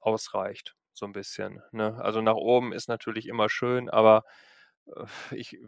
ausreicht, 0.00 0.76
so 0.92 1.06
ein 1.06 1.12
bisschen. 1.12 1.62
Ne? 1.72 1.96
Also 2.02 2.20
nach 2.20 2.34
oben 2.34 2.72
ist 2.72 2.88
natürlich 2.88 3.26
immer 3.28 3.48
schön, 3.48 3.90
aber 3.90 4.24
äh, 4.86 5.04
ich 5.36 5.58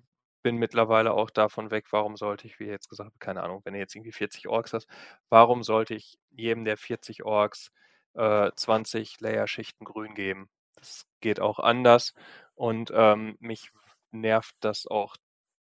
bin 0.43 0.57
mittlerweile 0.57 1.13
auch 1.13 1.31
davon 1.31 1.71
weg, 1.71 1.87
warum 1.91 2.17
sollte 2.17 2.47
ich, 2.47 2.59
wie 2.61 2.65
jetzt 2.67 2.89
gesagt, 2.89 3.21
keine 3.21 3.43
Ahnung, 3.43 3.61
wenn 3.65 3.75
du 3.75 3.79
jetzt 3.79 3.95
irgendwie 3.95 4.13
40 4.13 4.49
Orks 4.49 4.73
hast, 4.73 4.89
warum 5.29 5.63
sollte 5.63 5.95
ich 5.95 6.19
jedem 6.31 6.65
der 6.65 6.77
40 6.79 7.25
Orks 7.25 7.71
äh, 8.15 8.51
20 8.57 9.21
Layer-Schichten 9.21 9.85
grün 9.85 10.15
geben? 10.15 10.49
Das 10.77 11.07
geht 11.21 11.41
auch 11.41 11.59
anders 11.59 12.15
und 12.55 12.91
ähm, 12.95 13.37
mich 13.41 13.71
nervt 14.13 14.57
das 14.61 14.87
auch 14.87 15.17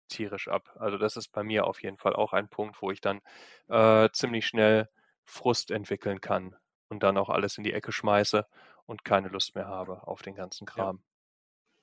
tierisch 0.10 0.48
ab. 0.48 0.72
Also 0.80 0.98
das 0.98 1.18
ist 1.18 1.30
bei 1.34 1.44
mir 1.44 1.68
auf 1.68 1.84
jeden 1.84 1.98
Fall 1.98 2.16
auch 2.16 2.34
ein 2.34 2.50
Punkt, 2.50 2.82
wo 2.82 2.92
ich 2.92 3.02
dann 3.02 3.22
äh, 3.70 4.10
ziemlich 4.14 4.48
schnell 4.48 4.90
Frust 5.26 5.72
entwickeln 5.72 6.22
kann 6.22 6.56
und 6.92 7.04
dann 7.04 7.18
auch 7.18 7.30
alles 7.30 7.58
in 7.58 7.64
die 7.66 7.74
Ecke 7.74 7.92
schmeiße 7.94 8.46
und 8.86 9.06
keine 9.06 9.30
Lust 9.30 9.56
mehr 9.56 9.68
habe 9.68 10.08
auf 10.08 10.22
den 10.24 10.36
ganzen 10.36 10.66
Ja. 10.78 10.92
Kram. 10.92 11.04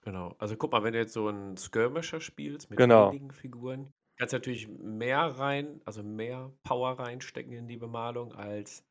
Genau. 0.02 0.34
Also 0.38 0.56
guck 0.56 0.72
mal, 0.72 0.84
wenn 0.84 0.92
du 0.94 1.00
jetzt 1.00 1.14
so 1.14 1.28
einen 1.28 1.56
Skirmisher 1.56 2.20
spielst 2.20 2.70
mit 2.70 2.80
Genau. 2.80 2.92
wenigen 2.92 3.32
Figuren, 3.32 3.92
kannst 4.18 4.32
du 4.34 4.38
natürlich 4.38 4.68
mehr 4.68 5.20
rein, 5.20 5.82
also 5.84 6.02
mehr 6.04 6.52
Power 6.64 6.98
reinstecken 6.98 7.52
in 7.52 7.68
die 7.68 7.76
Bemalung 7.78 8.32
als 8.34 8.84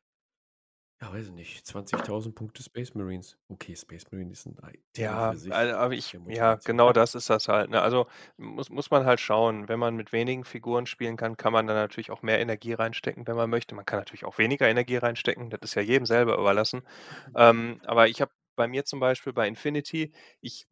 Ja, 1.00 1.12
weiß 1.12 1.26
ich 1.26 1.32
nicht. 1.32 1.66
20.000 1.66 2.34
Punkte 2.34 2.62
Space 2.62 2.94
Marines. 2.94 3.36
Okay, 3.48 3.74
Space 3.76 4.10
Marines 4.10 4.42
sind 4.42 4.62
ein 4.62 4.78
Thema 4.92 5.20
Ja, 5.20 5.28
für 5.28 5.36
sich. 5.36 5.68
aber 5.76 5.92
ich 5.94 6.18
ja, 6.24 6.56
genau 6.56 6.92
das 6.92 7.14
ist 7.14 7.30
das 7.30 7.46
halt, 7.46 7.70
ne? 7.70 7.80
Also, 7.80 8.06
muss 8.36 8.68
muss 8.70 8.90
man 8.90 9.04
halt 9.06 9.20
schauen. 9.20 9.68
Wenn 9.68 9.78
man 9.78 9.94
mit 9.94 10.12
wenigen 10.12 10.44
Figuren 10.44 10.86
spielen 10.86 11.16
kann, 11.16 11.36
kann 11.36 11.52
man 11.52 11.66
da 11.68 11.74
natürlich 11.74 12.10
auch 12.10 12.22
mehr 12.22 12.40
Energie 12.40 12.72
reinstecken, 12.72 13.26
wenn 13.26 13.36
man 13.36 13.48
möchte. 13.48 13.74
Man 13.76 13.84
kann 13.86 14.00
natürlich 14.00 14.24
auch 14.24 14.38
weniger 14.38 14.66
Energie 14.68 14.96
reinstecken. 14.96 15.50
Das 15.50 15.60
ist 15.62 15.74
ja 15.74 15.82
jedem 15.82 16.04
selber 16.06 16.36
überlassen. 16.36 16.82
Ähm, 17.34 17.80
aber 17.86 18.08
ich 18.08 18.20
habe 18.20 18.32
bei 18.56 18.66
mir 18.68 18.84
zum 18.84 18.98
Beispiel 19.00 19.32
bei 19.32 19.46
Infinity 19.48 20.12
ich 20.40 20.66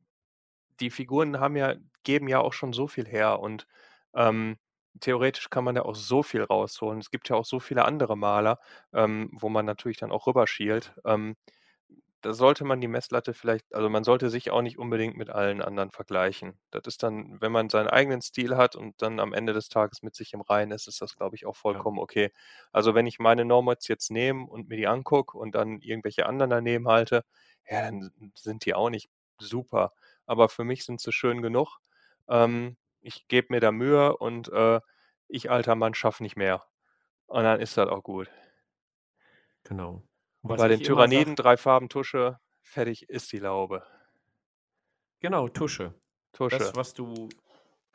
die 0.81 0.91
Figuren 0.91 1.41
haben 1.41 1.57
ja 1.57 1.77
geben 2.05 2.29
ja 2.29 2.41
auch 2.41 2.53
schon 2.53 2.73
so 2.73 2.89
viel 2.89 3.07
her 3.07 3.41
und, 3.41 3.67
ähm, 4.15 4.59
theoretisch 5.01 5.51
kann 5.51 5.65
man 5.65 5.75
da 5.75 5.83
auch 5.83 5.95
so 5.95 6.23
viel 6.23 6.43
rausholen. 6.43 7.01
Es 7.01 7.11
gibt 7.11 7.29
ja 7.29 7.37
auch 7.37 7.45
so 7.45 7.61
viele 7.61 7.85
andere 7.85 8.17
Maler, 8.17 8.59
ähm, 8.93 9.31
wo 9.33 9.49
man 9.49 9.67
natürlich 9.67 9.99
dann 9.99 10.13
auch 10.13 10.27
rüber 10.27 10.47
schielt. 10.47 10.95
Ähm, 11.05 11.37
da 12.23 12.35
sollte 12.35 12.65
man 12.65 12.81
die 12.81 12.89
Messlatte 12.89 13.35
vielleicht 13.35 13.73
also, 13.75 13.89
man 13.89 14.03
sollte 14.05 14.31
sich 14.31 14.51
auch 14.51 14.63
nicht 14.63 14.79
unbedingt 14.79 15.17
mit 15.17 15.31
allen 15.31 15.63
anderen 15.63 15.91
vergleichen. 15.93 16.59
Das 16.71 16.83
ist 16.87 17.03
dann 17.03 17.41
wenn 17.41 17.53
man 17.53 17.71
seinen 17.71 17.89
eigenen 17.89 18.23
Stil 18.23 18.57
hat 18.57 18.75
und 18.77 19.01
dann 19.03 19.21
am 19.21 19.33
Ende 19.33 19.53
des 19.53 19.69
Tages 19.69 20.03
mit 20.03 20.15
sich 20.17 20.33
im 20.33 20.41
Reinen 20.41 20.73
ist, 20.73 20.89
ist 20.89 21.01
das, 21.03 21.17
glaube 21.17 21.37
ich, 21.37 21.47
auch 21.47 21.57
Ja. 21.73 21.87
vollkommen 21.87 21.99
okay. 21.99 22.33
Also, 22.73 22.95
wenn 22.95 23.07
ich 23.07 23.19
meine 23.21 23.45
Nomads 23.45 23.87
jetzt 23.89 24.11
nehme 24.11 24.47
und 24.47 24.69
mir 24.69 24.77
die 24.77 24.89
angucke 24.89 25.39
und 25.39 25.55
dann 25.55 25.81
irgendwelche 25.81 26.27
anderen 26.27 26.51
daneben 26.51 26.89
halte, 26.89 27.25
ja, 27.71 27.83
dann 27.83 28.11
sind 28.35 28.65
die 28.65 28.75
auch 28.75 28.91
nicht 28.91 29.09
super. 29.39 29.93
Aber 30.27 30.49
für 30.49 30.65
mich 30.65 30.85
sind 30.85 31.01
sie 31.01 31.13
schön 31.13 31.43
genug. 31.43 31.79
Ähm, 32.29 32.77
ich 33.07 33.29
gebe 33.29 33.49
mir 33.51 33.61
da 33.61 33.73
Mühe 33.73 34.17
und, 34.17 34.49
äh, 34.53 34.81
ich, 35.29 35.51
alter 35.51 35.75
Mann, 35.75 35.95
schaffe 35.95 36.23
nicht 36.23 36.37
mehr. 36.37 36.65
Und 37.27 37.45
dann 37.45 37.61
ist 37.61 37.77
das 37.77 37.89
auch 37.89 38.03
gut. 38.03 38.31
Genau. 39.65 40.03
Und 40.43 40.57
bei 40.57 40.69
den 40.69 40.81
Tyranniden 40.81 41.37
sage 41.37 41.43
3 41.43 41.57
Farben 41.57 41.89
Tusche, 41.89 42.39
fertig 42.63 43.09
ist 43.09 43.33
die 43.33 43.39
Laube. 43.39 43.85
Genau, 45.21 45.49
Tusche. 45.49 45.95
Tusche. 46.33 46.59
Das, 46.59 46.77
was 46.77 46.95
du 46.95 47.29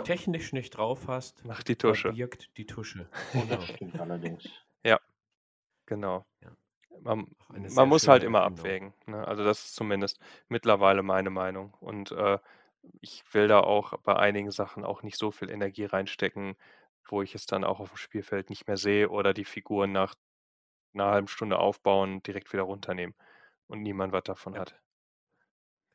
technisch 0.04 0.52
nicht 0.52 0.72
drauf 0.72 1.08
hast, 1.08 1.46
Macht 1.46 1.68
die 1.68 1.76
Tusche. 1.76 2.10
verbirgt 2.10 2.58
die 2.58 2.66
Tusche. 2.66 3.10
Genau. 3.32 3.46
Das 3.56 3.68
stimmt 3.68 4.00
allerdings. 4.00 4.50
Ja, 4.84 5.00
genau. 5.86 6.26
Ja. 6.42 6.52
Man 7.02 7.28
man 7.50 7.90
muss 7.90 8.08
halt 8.08 8.24
immer 8.24 8.40
Erfindung. 8.40 8.60
abwägen, 8.66 8.94
ne? 9.08 9.28
Also, 9.28 9.44
das 9.44 9.66
ist 9.66 9.76
zumindest 9.76 10.20
mittlerweile 10.50 11.04
meine 11.04 11.30
Meinung. 11.30 11.74
Und, 11.80 12.12
äh, 12.12 12.38
ich 13.02 13.24
will 13.34 13.48
da 13.48 13.62
auch 13.62 13.98
bei 14.04 14.16
einigen 14.18 14.52
Sachen 14.52 14.86
auch 14.86 15.04
nicht 15.04 15.18
so 15.18 15.32
viel 15.32 15.50
Energie 15.52 15.86
reinstecken, 15.86 16.56
wo 17.08 17.22
ich 17.22 17.36
es 17.36 17.46
dann 17.46 17.64
auch 17.64 17.80
aufm 17.80 17.98
Spielfeld 17.98 18.50
nicht 18.50 18.68
mehr 18.68 18.78
sehe 18.78 19.10
oder 19.10 19.34
die 19.34 19.46
Figuren 19.46 19.92
nach 19.92 20.16
'ner 20.94 21.08
halben 21.08 21.28
Stunde 21.30 21.60
aufbauen, 21.60 22.24
direkt 22.24 22.54
wieder 22.54 22.64
runternehmen 22.64 23.16
und 23.68 23.82
niemand 23.84 24.14
was 24.14 24.24
davon 24.26 24.56
Ja. 24.56 24.60
hat. 24.60 24.80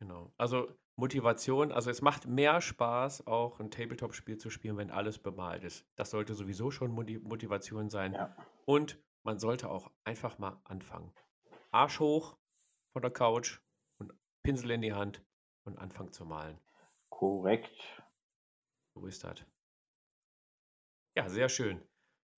Genau. 0.00 0.32
Also, 0.36 0.74
Motivation 0.96 1.72
also, 1.72 1.90
es 1.90 2.02
macht 2.02 2.26
mehr 2.26 2.60
Spaß, 2.60 3.26
auch 3.26 3.60
'n 3.60 3.70
Tabletop-Spiel 3.70 4.36
zu 4.38 4.50
spielen, 4.50 4.76
wenn 4.76 4.90
alles 4.90 5.18
bemalt 5.18 5.64
ist. 5.64 5.86
Das 5.96 6.10
sollte 6.10 6.34
sowieso 6.34 6.70
schon 6.70 6.90
Moti 6.90 7.18
Motivation 7.18 7.88
sein. 7.90 8.18
Ja. 8.18 8.36
Und 8.66 9.02
man 9.24 9.38
sollte 9.38 9.70
auch 9.70 9.90
einfach 10.04 10.38
mal 10.38 10.60
anfangen. 10.64 11.12
Arsch 11.72 12.00
hoch 12.00 12.38
von 12.92 13.02
der 13.02 13.12
Couch 13.12 13.60
und 13.98 14.14
Pinsel 14.44 14.72
in 14.72 14.82
die 14.82 14.94
Hand 14.94 15.24
und 15.64 15.78
anfangen 15.78 16.12
zu 16.12 16.24
malen. 16.26 16.60
Korrekt. 17.10 18.02
So 18.94 19.06
ist 19.06 19.22
das. 19.24 19.44
Ja, 21.16 21.28
sehr 21.28 21.48
schön. 21.48 21.80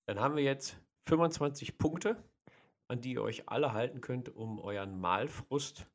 Dann 0.06 0.20
haben 0.20 0.36
wir 0.36 0.42
jetzt 0.44 0.80
25 1.08 1.78
Punkte, 1.78 2.22
an 2.88 3.00
die 3.00 3.14
ihr 3.14 3.22
euch 3.22 3.48
alle 3.48 3.72
halten 3.72 4.00
könnt, 4.00 4.34
um 4.34 4.60
euren 4.60 5.00
Malfrust, 5.00 5.86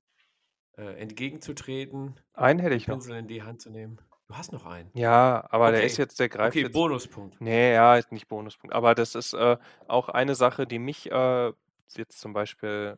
äh, 0.78 0.99
entgegenzutreten, 1.01 2.19
Einen 2.36 2.59
hätte 2.59 2.76
ich 2.76 2.88
noch. 2.88 2.95
Pinsel 2.95 3.17
in 3.17 3.28
die 3.28 3.43
Hand 3.43 3.61
zu 3.61 3.69
nehmen. 3.71 3.99
Du 4.28 4.36
hast 4.38 4.53
noch 4.53 4.65
einen? 4.65 4.91
Ja, 4.95 5.47
aber 5.49 5.71
der 5.71 5.84
ist 5.84 5.97
Okay. 5.97 5.97
jetzt 5.97 6.19
der 6.19 6.30
greift 6.30 6.57
Okay, 6.57 6.63
jetzt 6.63 6.74
Bonuspunkt. 6.74 7.39
Ne, 7.39 7.74
ja, 7.74 7.97
ist 7.97 8.11
nicht 8.11 8.28
Bonuspunkt. 8.28 8.76
Aber 8.76 8.95
das 8.95 9.15
ist, 9.15 9.34
äh, 9.34 9.57
auch 9.88 10.09
eine 10.09 10.36
Sache, 10.36 10.67
die 10.67 10.80
mich, 10.80 11.11
äh, 11.11 11.53
jetzt 11.95 12.19
zum 12.19 12.34
Beispiel 12.34 12.97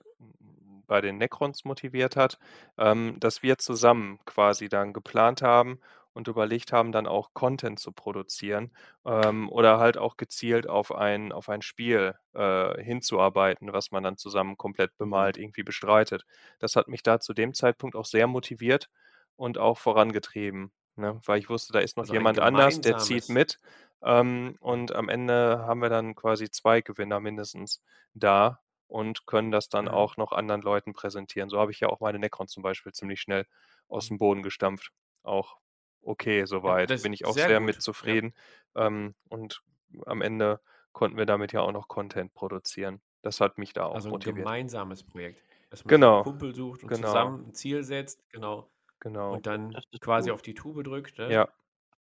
bei 0.88 1.02
den 1.02 1.18
Necrons 1.18 1.66
motiviert 1.66 2.16
hat, 2.16 2.38
ähm, 2.78 3.18
dass 3.20 3.44
wir 3.44 3.58
zusammen 3.58 4.20
quasi 4.26 4.70
dann 4.70 4.94
geplant 4.94 5.42
haben 5.42 5.80
und 6.14 6.28
überlegt 6.30 6.72
haben, 6.72 6.92
dann 6.92 7.08
auch 7.08 7.34
Content 7.34 7.80
zu 7.80 7.92
produzieren, 7.92 8.72
ähm, 9.06 9.50
oder 9.50 9.80
halt 9.80 9.98
auch 9.98 10.16
gezielt 10.18 10.68
auf 10.68 10.92
ein 10.94 11.32
auf 11.32 11.50
ein 11.50 11.62
Spiel, 11.62 12.16
äh, 12.34 12.82
hinzuarbeiten, 12.84 13.74
was 13.74 13.92
man 13.92 14.04
dann 14.04 14.18
zusammen 14.18 14.58
komplett 14.58 14.98
Mhm. 15.04 15.36
bemalt 15.36 15.38
irgendwie 15.38 15.64
bestreitet. 15.64 16.24
Das 16.60 16.76
hat 16.76 16.88
mich 16.88 17.04
da 17.04 17.20
zu 17.20 17.34
dem 17.34 17.54
Zeitpunkt 17.54 17.96
auch 17.96 18.06
sehr 18.06 18.28
motiviert 18.28 18.90
und 19.36 19.58
auch 19.58 19.78
vorangetrieben, 19.78 20.72
ne? 20.96 21.20
Weil 21.26 21.40
ich 21.40 21.50
wusste, 21.50 21.74
da 21.74 21.80
ist 21.80 21.98
noch 21.98 22.06
Also, 22.06 22.14
jemand 22.14 22.40
anders, 22.40 22.80
der 22.82 22.98
zieht 22.98 23.28
mit. 23.30 23.60
Ähm, 24.04 24.56
und 24.60 24.94
am 24.94 25.10
Ende 25.10 25.60
haben 25.66 25.82
wir 25.82 25.90
dann 25.90 26.16
quasi 26.16 26.50
2 26.50 26.82
Gewinner 26.82 27.20
mindestens 27.20 27.82
da 28.14 28.62
und 28.88 29.26
können 29.28 29.52
das 29.52 29.70
dann 29.70 29.88
auch 29.90 30.18
noch 30.18 30.32
anderen 30.34 30.62
Leuten 30.62 30.94
präsentieren. 30.94 31.50
So 31.50 31.60
habe 31.60 31.72
ich 31.72 31.80
ja 31.82 31.90
auch 31.90 32.00
meine 32.02 32.20
Necrons 32.20 32.52
zum 32.52 32.64
Beispiel 32.64 32.94
ziemlich 32.94 33.22
schnell 33.22 33.46
Mhm. 33.94 34.10
aus'm 34.10 34.18
Boden 34.20 34.44
gestampft. 34.44 34.92
Auch 35.24 35.58
okay 36.02 36.46
Ja, 36.64 36.76
soweit. 36.76 36.88
das 36.88 37.04
Bin 37.04 37.14
ich 37.14 37.26
auch 37.26 37.38
sehr 37.38 37.60
sehr 37.60 37.60
mit 37.62 37.82
Ja. 38.02 38.16
zufrieden. 38.16 38.34
Ähm, 38.76 39.16
und 39.30 39.62
am 40.06 40.22
Ende 40.22 40.62
konnten 40.94 41.18
wir 41.18 41.26
damit 41.26 41.54
ja 41.54 41.62
auch 41.62 41.72
noch 41.74 41.88
Content 41.88 42.34
produzieren. 42.34 43.02
Das 43.22 43.42
hat 43.42 43.58
mich 43.58 43.74
da 43.74 43.86
auch 43.86 44.08
Also, 44.08 44.10
motiviert. 44.10 44.52
gemeinsames 44.54 45.04
Projekt, 45.04 45.44
dass 45.70 45.86
man 45.86 45.96
Genau. 46.00 46.18
Kumpel 46.18 46.54
sucht 46.56 46.84
und 46.84 46.94
Genau. 46.94 46.96
zusammen 46.96 47.46
'n 47.50 47.54
Ziel 47.54 47.84
setzt, 47.84 48.28
genau, 48.30 48.72
Genau. 49.02 49.40
und 49.40 49.48
dann 49.48 49.84
quasi 50.02 50.32
gut. 50.32 50.32
auf 50.32 50.42
die 50.44 50.54
Tube 50.56 50.84
drückt, 50.84 51.18
ne? 51.20 51.40
Ja. 51.40 51.50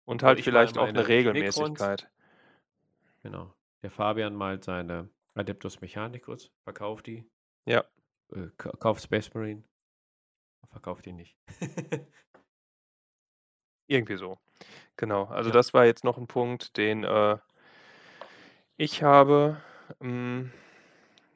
Und 0.06 0.24
halt 0.24 0.42
vielleicht 0.42 0.78
auch 0.78 0.94
'ne 0.94 1.08
meine 1.08 1.24
Necrons 1.32 1.90
Regelmäßigkeit. 1.90 2.10
Genau. 3.26 3.56
Der 3.82 3.90
Fabian 3.90 4.36
malt 4.36 4.66
seine 4.66 5.10
Adeptus 5.36 5.82
Mechanicus, 5.82 6.52
verkauft 6.64 7.08
die. 7.08 7.26
Ja. 7.66 7.84
Äh, 8.32 8.50
ka 8.58 8.72
kauft 8.80 9.04
Space 9.04 9.34
Marine. 9.34 9.64
Verkauft 10.72 11.06
die 11.06 11.14
nicht. 11.14 11.38
Irgendwie 13.90 14.18
so. 14.18 14.38
Genau. 14.98 15.26
Also, 15.26 15.50
Ja. 15.50 15.54
das 15.56 15.74
war 15.74 15.86
jetzt 15.86 16.04
noch 16.04 16.18
'n 16.18 16.28
Punkt, 16.28 16.78
den, 16.78 17.04
äh, 17.04 17.38
ich 18.78 19.04
habe. 19.04 19.62
Hm, 20.02 20.52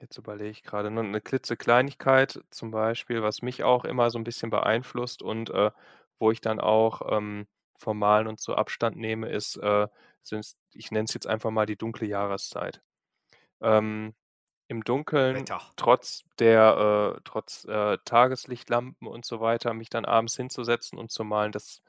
jetzt 0.01 0.17
überlege 0.17 0.51
ich 0.51 0.63
grade, 0.63 0.91
nur 0.91 1.03
'ne 1.03 1.21
klitzekleinigkeit 1.21 2.41
zum 2.51 2.71
Beispiel, 2.71 3.23
was 3.23 3.41
mich 3.43 3.63
auch 3.63 3.85
immer 3.85 4.11
so 4.11 4.19
'n 4.19 4.25
bisschen 4.25 4.49
beeinflusst 4.51 5.21
und, 5.23 5.49
äh, 5.51 5.71
wo 6.19 6.31
ich 6.31 6.41
dann 6.41 6.59
auch, 6.61 7.01
ähm, 7.17 7.47
vom 7.79 7.99
Malen 7.99 8.27
und 8.27 8.39
so 8.41 8.55
Abstand 8.55 8.97
nehme, 8.97 9.29
ist, 9.29 9.57
äh, 9.57 9.87
sind's 10.23 10.57
ich 10.73 10.91
nenne 10.91 11.05
es 11.05 11.13
jetzt 11.15 11.27
einfach 11.27 11.51
mal 11.51 11.65
die 11.67 11.77
dunkle 11.77 12.07
Jahreszeit. 12.07 12.81
Ähm, 13.61 14.13
im 14.69 14.83
Dunkeln, 14.83 15.47
Wetter. 15.47 15.77
trotz 15.77 16.25
der 16.39 17.15
äh, 17.17 17.21
trotz, 17.25 17.65
äh, 17.65 17.97
Tageslichtlampen 18.05 19.07
und 19.07 19.25
so 19.25 19.39
weiter, 19.41 19.73
mich 19.73 19.89
dann 19.89 20.05
abends 20.05 20.35
hinzusetzen 20.37 20.99
und 20.99 21.11
zu 21.11 21.23
malen, 21.23 21.51
das 21.53 21.81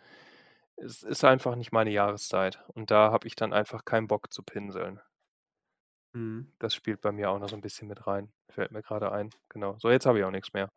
ist 0.76 1.05
ist 1.05 1.24
einfach 1.24 1.56
nicht 1.56 1.72
meine 1.72 1.90
Jahreszeit. 1.93 2.64
Und 2.74 2.90
da 2.93 3.12
habe 3.12 3.28
ich 3.28 3.36
dann 3.36 3.52
einfach 3.55 3.84
keinen 3.86 4.09
Bock 4.09 4.32
zu 4.32 4.43
pinseln. 4.44 5.01
Mhm. 6.14 6.52
Das 6.60 6.72
spielt 6.74 7.01
bei 7.01 7.10
mir 7.12 7.30
auch 7.30 7.38
noch 7.40 7.48
so 7.48 7.56
'n 7.56 7.60
bisschen 7.60 7.88
mit 7.88 8.06
rein. 8.06 8.32
Fällt 8.48 8.70
mir 8.72 8.82
grade 8.82 9.10
ein. 9.12 9.30
Genau. 9.48 9.76
So, 9.78 9.90
jetzt 9.90 10.06
habe 10.06 10.18
ich 10.18 10.24
auch 10.24 10.30
nix 10.30 10.52
mehr. 10.52 10.70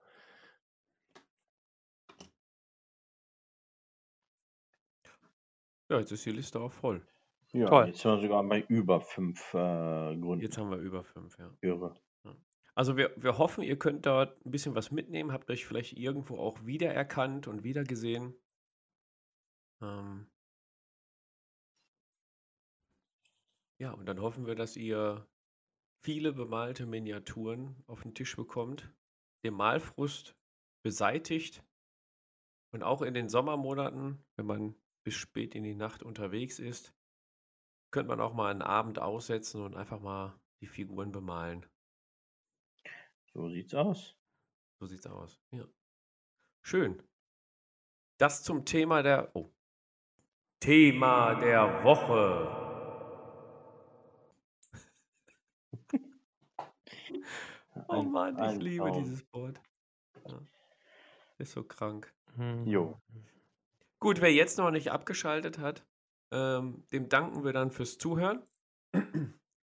Ja, 5.91 5.99
jetzt 5.99 6.11
ist 6.11 6.25
die 6.25 6.31
Liste 6.31 6.59
auch 6.59 6.71
voll. 6.73 7.05
Ja, 7.55 7.69
Toll. 7.69 7.85
jetzt 7.85 7.99
sind 7.99 8.11
wir 8.11 8.21
sogar 8.21 8.43
bei 8.43 8.61
über 8.69 9.01
5, 9.01 9.53
äh, 9.53 9.57
Gründen. 10.17 10.41
Jetzt 10.41 10.57
haben 10.57 10.71
wir 10.71 10.77
über 10.77 11.03
5, 11.03 11.37
ja. 11.37 11.55
Irre. 11.61 11.93
Also, 12.77 12.95
wir 12.95 13.11
wir 13.17 13.37
hoffen, 13.37 13.63
ihr 13.63 13.77
könnt 13.77 14.05
dort 14.05 14.45
'n 14.45 14.51
bisschen 14.51 14.75
was 14.75 14.91
mitnehmen, 14.91 15.33
habt 15.33 15.49
euch 15.51 15.65
vielleicht 15.65 15.97
irgendwo 15.97 16.37
auch 16.37 16.65
wiedererkannt 16.65 17.47
und 17.47 17.63
wiedergesehen. 17.63 18.35
Ähm 19.81 20.27
Ja, 23.79 23.91
und 23.93 24.05
dann 24.05 24.21
hoffen 24.21 24.45
wir, 24.45 24.53
dass 24.55 24.75
ihr 24.77 25.27
viele 26.03 26.33
bemalte 26.33 26.85
Miniaturen 26.85 27.83
auf 27.87 28.05
'n 28.05 28.13
Tisch 28.15 28.35
bekommt, 28.35 28.93
den 29.45 29.55
Malfrust 29.55 30.37
beseitigt 30.83 31.63
und 32.73 32.83
auch 32.83 33.01
in 33.01 33.13
den 33.13 33.27
Sommermonaten, 33.29 34.23
wenn 34.37 34.45
man 34.45 34.75
bis 35.03 35.15
spät 35.15 35.55
in 35.55 35.63
die 35.63 35.75
Nacht 35.75 36.03
unterwegs 36.03 36.57
ist, 36.57 36.93
könnte 37.91 38.09
man 38.09 38.21
auch 38.21 38.33
mal 38.33 38.51
'n 38.51 38.61
Abend 38.61 38.99
aussetzen 38.99 39.61
und 39.61 39.75
einfach 39.75 39.99
mal 39.99 40.39
die 40.61 40.67
Figuren 40.67 41.11
bemalen. 41.11 41.65
So 43.33 43.49
sieht's 43.49 43.73
aus. 43.73 44.15
So 44.79 44.87
sieht's 44.87 45.05
aus, 45.07 45.39
ja. 45.51 45.65
Schön. 46.63 47.01
Das 48.17 48.43
zum 48.43 48.65
Thema 48.65 49.03
der 49.03 49.35
oh. 49.35 49.51
Thema 50.59 51.35
der 51.35 51.83
Woche. 51.83 52.57
Oh 57.87 58.03
Mann, 58.03 58.35
ich 58.35 58.41
ein 58.41 58.59
liebe 58.59 58.85
Traum. 58.85 59.03
dieses 59.03 59.23
Board. 59.23 59.59
Ja. 60.27 60.39
Ist 61.37 61.53
so 61.53 61.63
krank. 61.63 62.13
Hm. 62.35 62.65
Jo. 62.67 62.99
Gut, 63.99 64.21
wer 64.21 64.31
jetzt 64.31 64.57
noch 64.57 64.71
nicht 64.71 64.91
abgeschaltet 64.91 65.57
hat, 65.57 65.85
ähm, 66.31 66.83
dem 66.91 67.09
danken 67.09 67.43
wir 67.43 67.53
dann 67.53 67.71
fürs 67.71 67.97
Zuhören. 67.97 68.43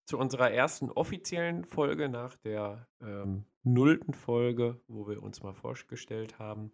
Zu 0.07 0.19
unserer 0.19 0.53
ersten 0.53 0.91
offiziellen 0.91 1.65
Folge 1.65 2.09
nach 2.09 2.37
der 2.37 2.87
ähm, 3.01 3.45
nullten 3.65 4.15
Folge, 4.15 4.81
wo 4.87 5.09
wir 5.09 5.21
uns 5.21 5.43
mal 5.43 5.55
vorgestellt 5.55 6.39
haben. 6.39 6.73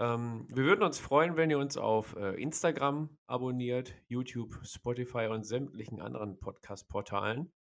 Ähm, 0.00 0.46
wir 0.48 0.64
würden 0.64 0.82
uns 0.82 0.98
freuen, 0.98 1.36
wenn 1.36 1.50
ihr 1.50 1.58
uns 1.58 1.76
auf 1.76 2.16
äh, 2.16 2.40
Instagram 2.40 3.16
abonniert, 3.26 3.94
YouTube, 4.08 4.58
Spotify 4.64 5.26
und 5.26 5.44
sämtlichen 5.44 6.00
anderen 6.00 6.38
Podcast-Portalen. 6.40 7.52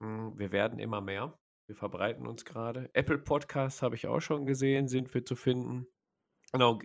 Mm, 0.00 0.38
Wir 0.38 0.52
werden 0.52 0.78
immer 0.78 1.00
mehr. 1.00 1.38
Wir 1.66 1.76
verbreiten 1.76 2.26
uns 2.26 2.44
gerade. 2.44 2.90
Apple 2.92 3.18
Podcasts 3.18 3.82
habe 3.82 3.94
ich 3.94 4.06
auch 4.06 4.20
schon 4.20 4.44
gesehen, 4.44 4.88
sind 4.88 5.12
wir 5.14 5.24
zu 5.24 5.36
finden. 5.36 5.86
Genau. 6.52 6.78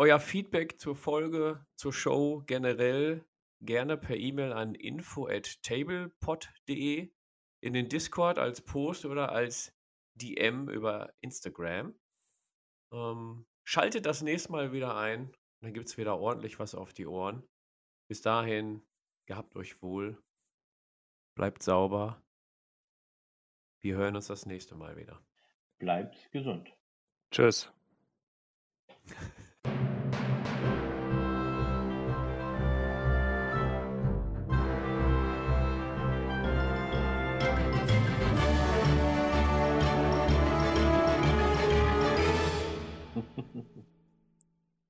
Euer 0.00 0.18
Feedback 0.18 0.80
zur 0.80 0.96
Folge, 0.96 1.62
zur 1.76 1.92
Show 1.92 2.42
generell 2.46 3.22
gerne 3.60 3.98
per 3.98 4.16
E-Mail 4.16 4.54
an 4.54 4.74
info 4.74 5.26
at 5.26 5.62
tablepod.de 5.62 7.12
in 7.60 7.72
den 7.74 7.86
Discord 7.90 8.38
als 8.38 8.62
Post 8.62 9.04
oder 9.04 9.30
als 9.30 9.76
DM 10.14 10.70
über 10.70 11.12
Instagram. 11.20 11.94
Ähm, 12.94 13.46
schaltet 13.62 14.06
das 14.06 14.22
nächste 14.22 14.50
Mal 14.52 14.72
wieder 14.72 14.96
ein. 14.96 15.36
Dann 15.60 15.74
gibt 15.74 15.88
es 15.88 15.98
wieder 15.98 16.18
ordentlich 16.18 16.58
was 16.58 16.74
auf 16.74 16.94
die 16.94 17.06
Ohren. 17.06 17.46
Bis 18.08 18.22
dahin, 18.22 18.82
gehabt 19.26 19.54
euch 19.54 19.82
wohl. 19.82 20.16
Bleibt 21.34 21.62
sauber. 21.62 22.24
Wir 23.82 23.96
hören 23.96 24.16
uns 24.16 24.28
das 24.28 24.46
nächste 24.46 24.76
Mal 24.76 24.96
wieder. 24.96 25.22
Bleibt 25.78 26.32
gesund. 26.32 26.74
Tschüss. 27.30 27.70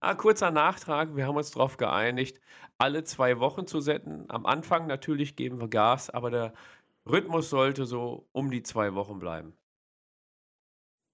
Ah, 0.03 0.15
kurzer 0.15 0.51
Nachtrag. 0.51 1.15
Wir 1.15 1.27
haben 1.27 1.37
uns 1.37 1.51
darauf 1.51 1.77
geeinigt, 1.77 2.41
alle 2.78 3.05
zwei 3.05 3.39
Wochen 3.39 3.66
zu 3.66 3.82
setzen. 3.82 4.24
Am 4.28 4.47
Anfang 4.47 4.87
natürlich 4.87 5.37
geben 5.37 5.61
wir 5.61 5.69
Gas, 5.69 6.09
aber 6.09 6.31
der 6.31 6.55
Rhythmus 7.05 7.51
sollte 7.51 7.85
so 7.85 8.27
um 8.32 8.51
die 8.51 8.62
zwei 8.62 8.95
Wochen 8.95 9.19
bleiben. 9.19 9.53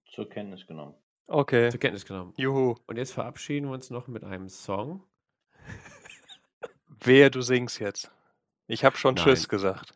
Zur 0.09 0.29
Kenntnis 0.29 0.69
genommen. 0.69 0.95
Okay. 1.27 1.69
Zur 1.71 1.81
Kenntnis 1.81 2.07
genommen. 2.07 2.33
Juhu. 2.37 2.77
Und 2.87 2.97
jetzt 2.97 3.13
verabschieden 3.13 3.67
wir 3.67 3.75
uns 3.75 3.91
noch 3.91 4.07
mit 4.07 4.23
einem 4.23 4.49
Song. 4.49 5.03
Wehe, 7.01 7.29
du 7.29 7.41
singst 7.41 7.81
jetzt. 7.81 8.13
Ich 8.69 8.85
habe 8.85 8.97
schon 8.97 9.17
Nein. 9.17 9.25
Tschüss 9.25 9.49
gesagt. 9.49 9.95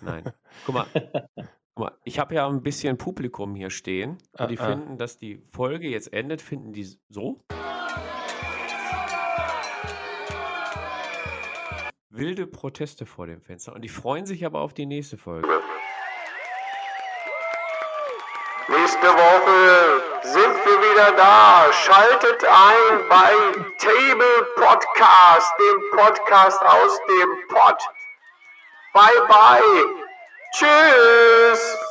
Nein. 0.00 0.32
Guck 0.64 0.74
mal 0.74 0.86
ich 2.04 2.18
habe 2.18 2.34
ja 2.34 2.48
ein 2.48 2.62
bisschen 2.62 2.98
Publikum 2.98 3.54
hier 3.54 3.70
stehen. 3.70 4.18
Ah, 4.36 4.44
Und 4.44 4.50
die 4.50 4.58
ah. 4.58 4.66
finden, 4.66 4.98
dass 4.98 5.16
die 5.16 5.42
Folge 5.52 5.88
jetzt 5.88 6.12
endet, 6.12 6.42
finden 6.42 6.72
die 6.72 6.86
so. 7.08 7.38
Wilde 12.10 12.46
Proteste 12.46 13.06
vor 13.06 13.26
dem 13.26 13.40
Fenster. 13.40 13.72
Und 13.72 13.82
die 13.82 13.88
freuen 13.88 14.26
sich 14.26 14.44
aber 14.44 14.60
auf 14.60 14.74
die 14.74 14.86
nächste 14.86 15.16
Folge. 15.16 15.48
Nächste 18.68 19.06
Woche 19.06 20.02
sind 20.22 20.54
wir 20.64 20.90
wieder 20.90 21.12
da. 21.16 21.72
Schaltet 21.72 22.44
ein 22.44 23.08
bei 23.08 23.32
Table 23.78 24.46
Podcast, 24.56 25.52
dem 25.58 25.98
Podcast 25.98 26.62
aus 26.62 26.98
dem 27.08 27.48
Pod. 27.48 27.78
Bye 28.92 29.26
bye. 29.28 30.09
Tschüss. 30.52 31.89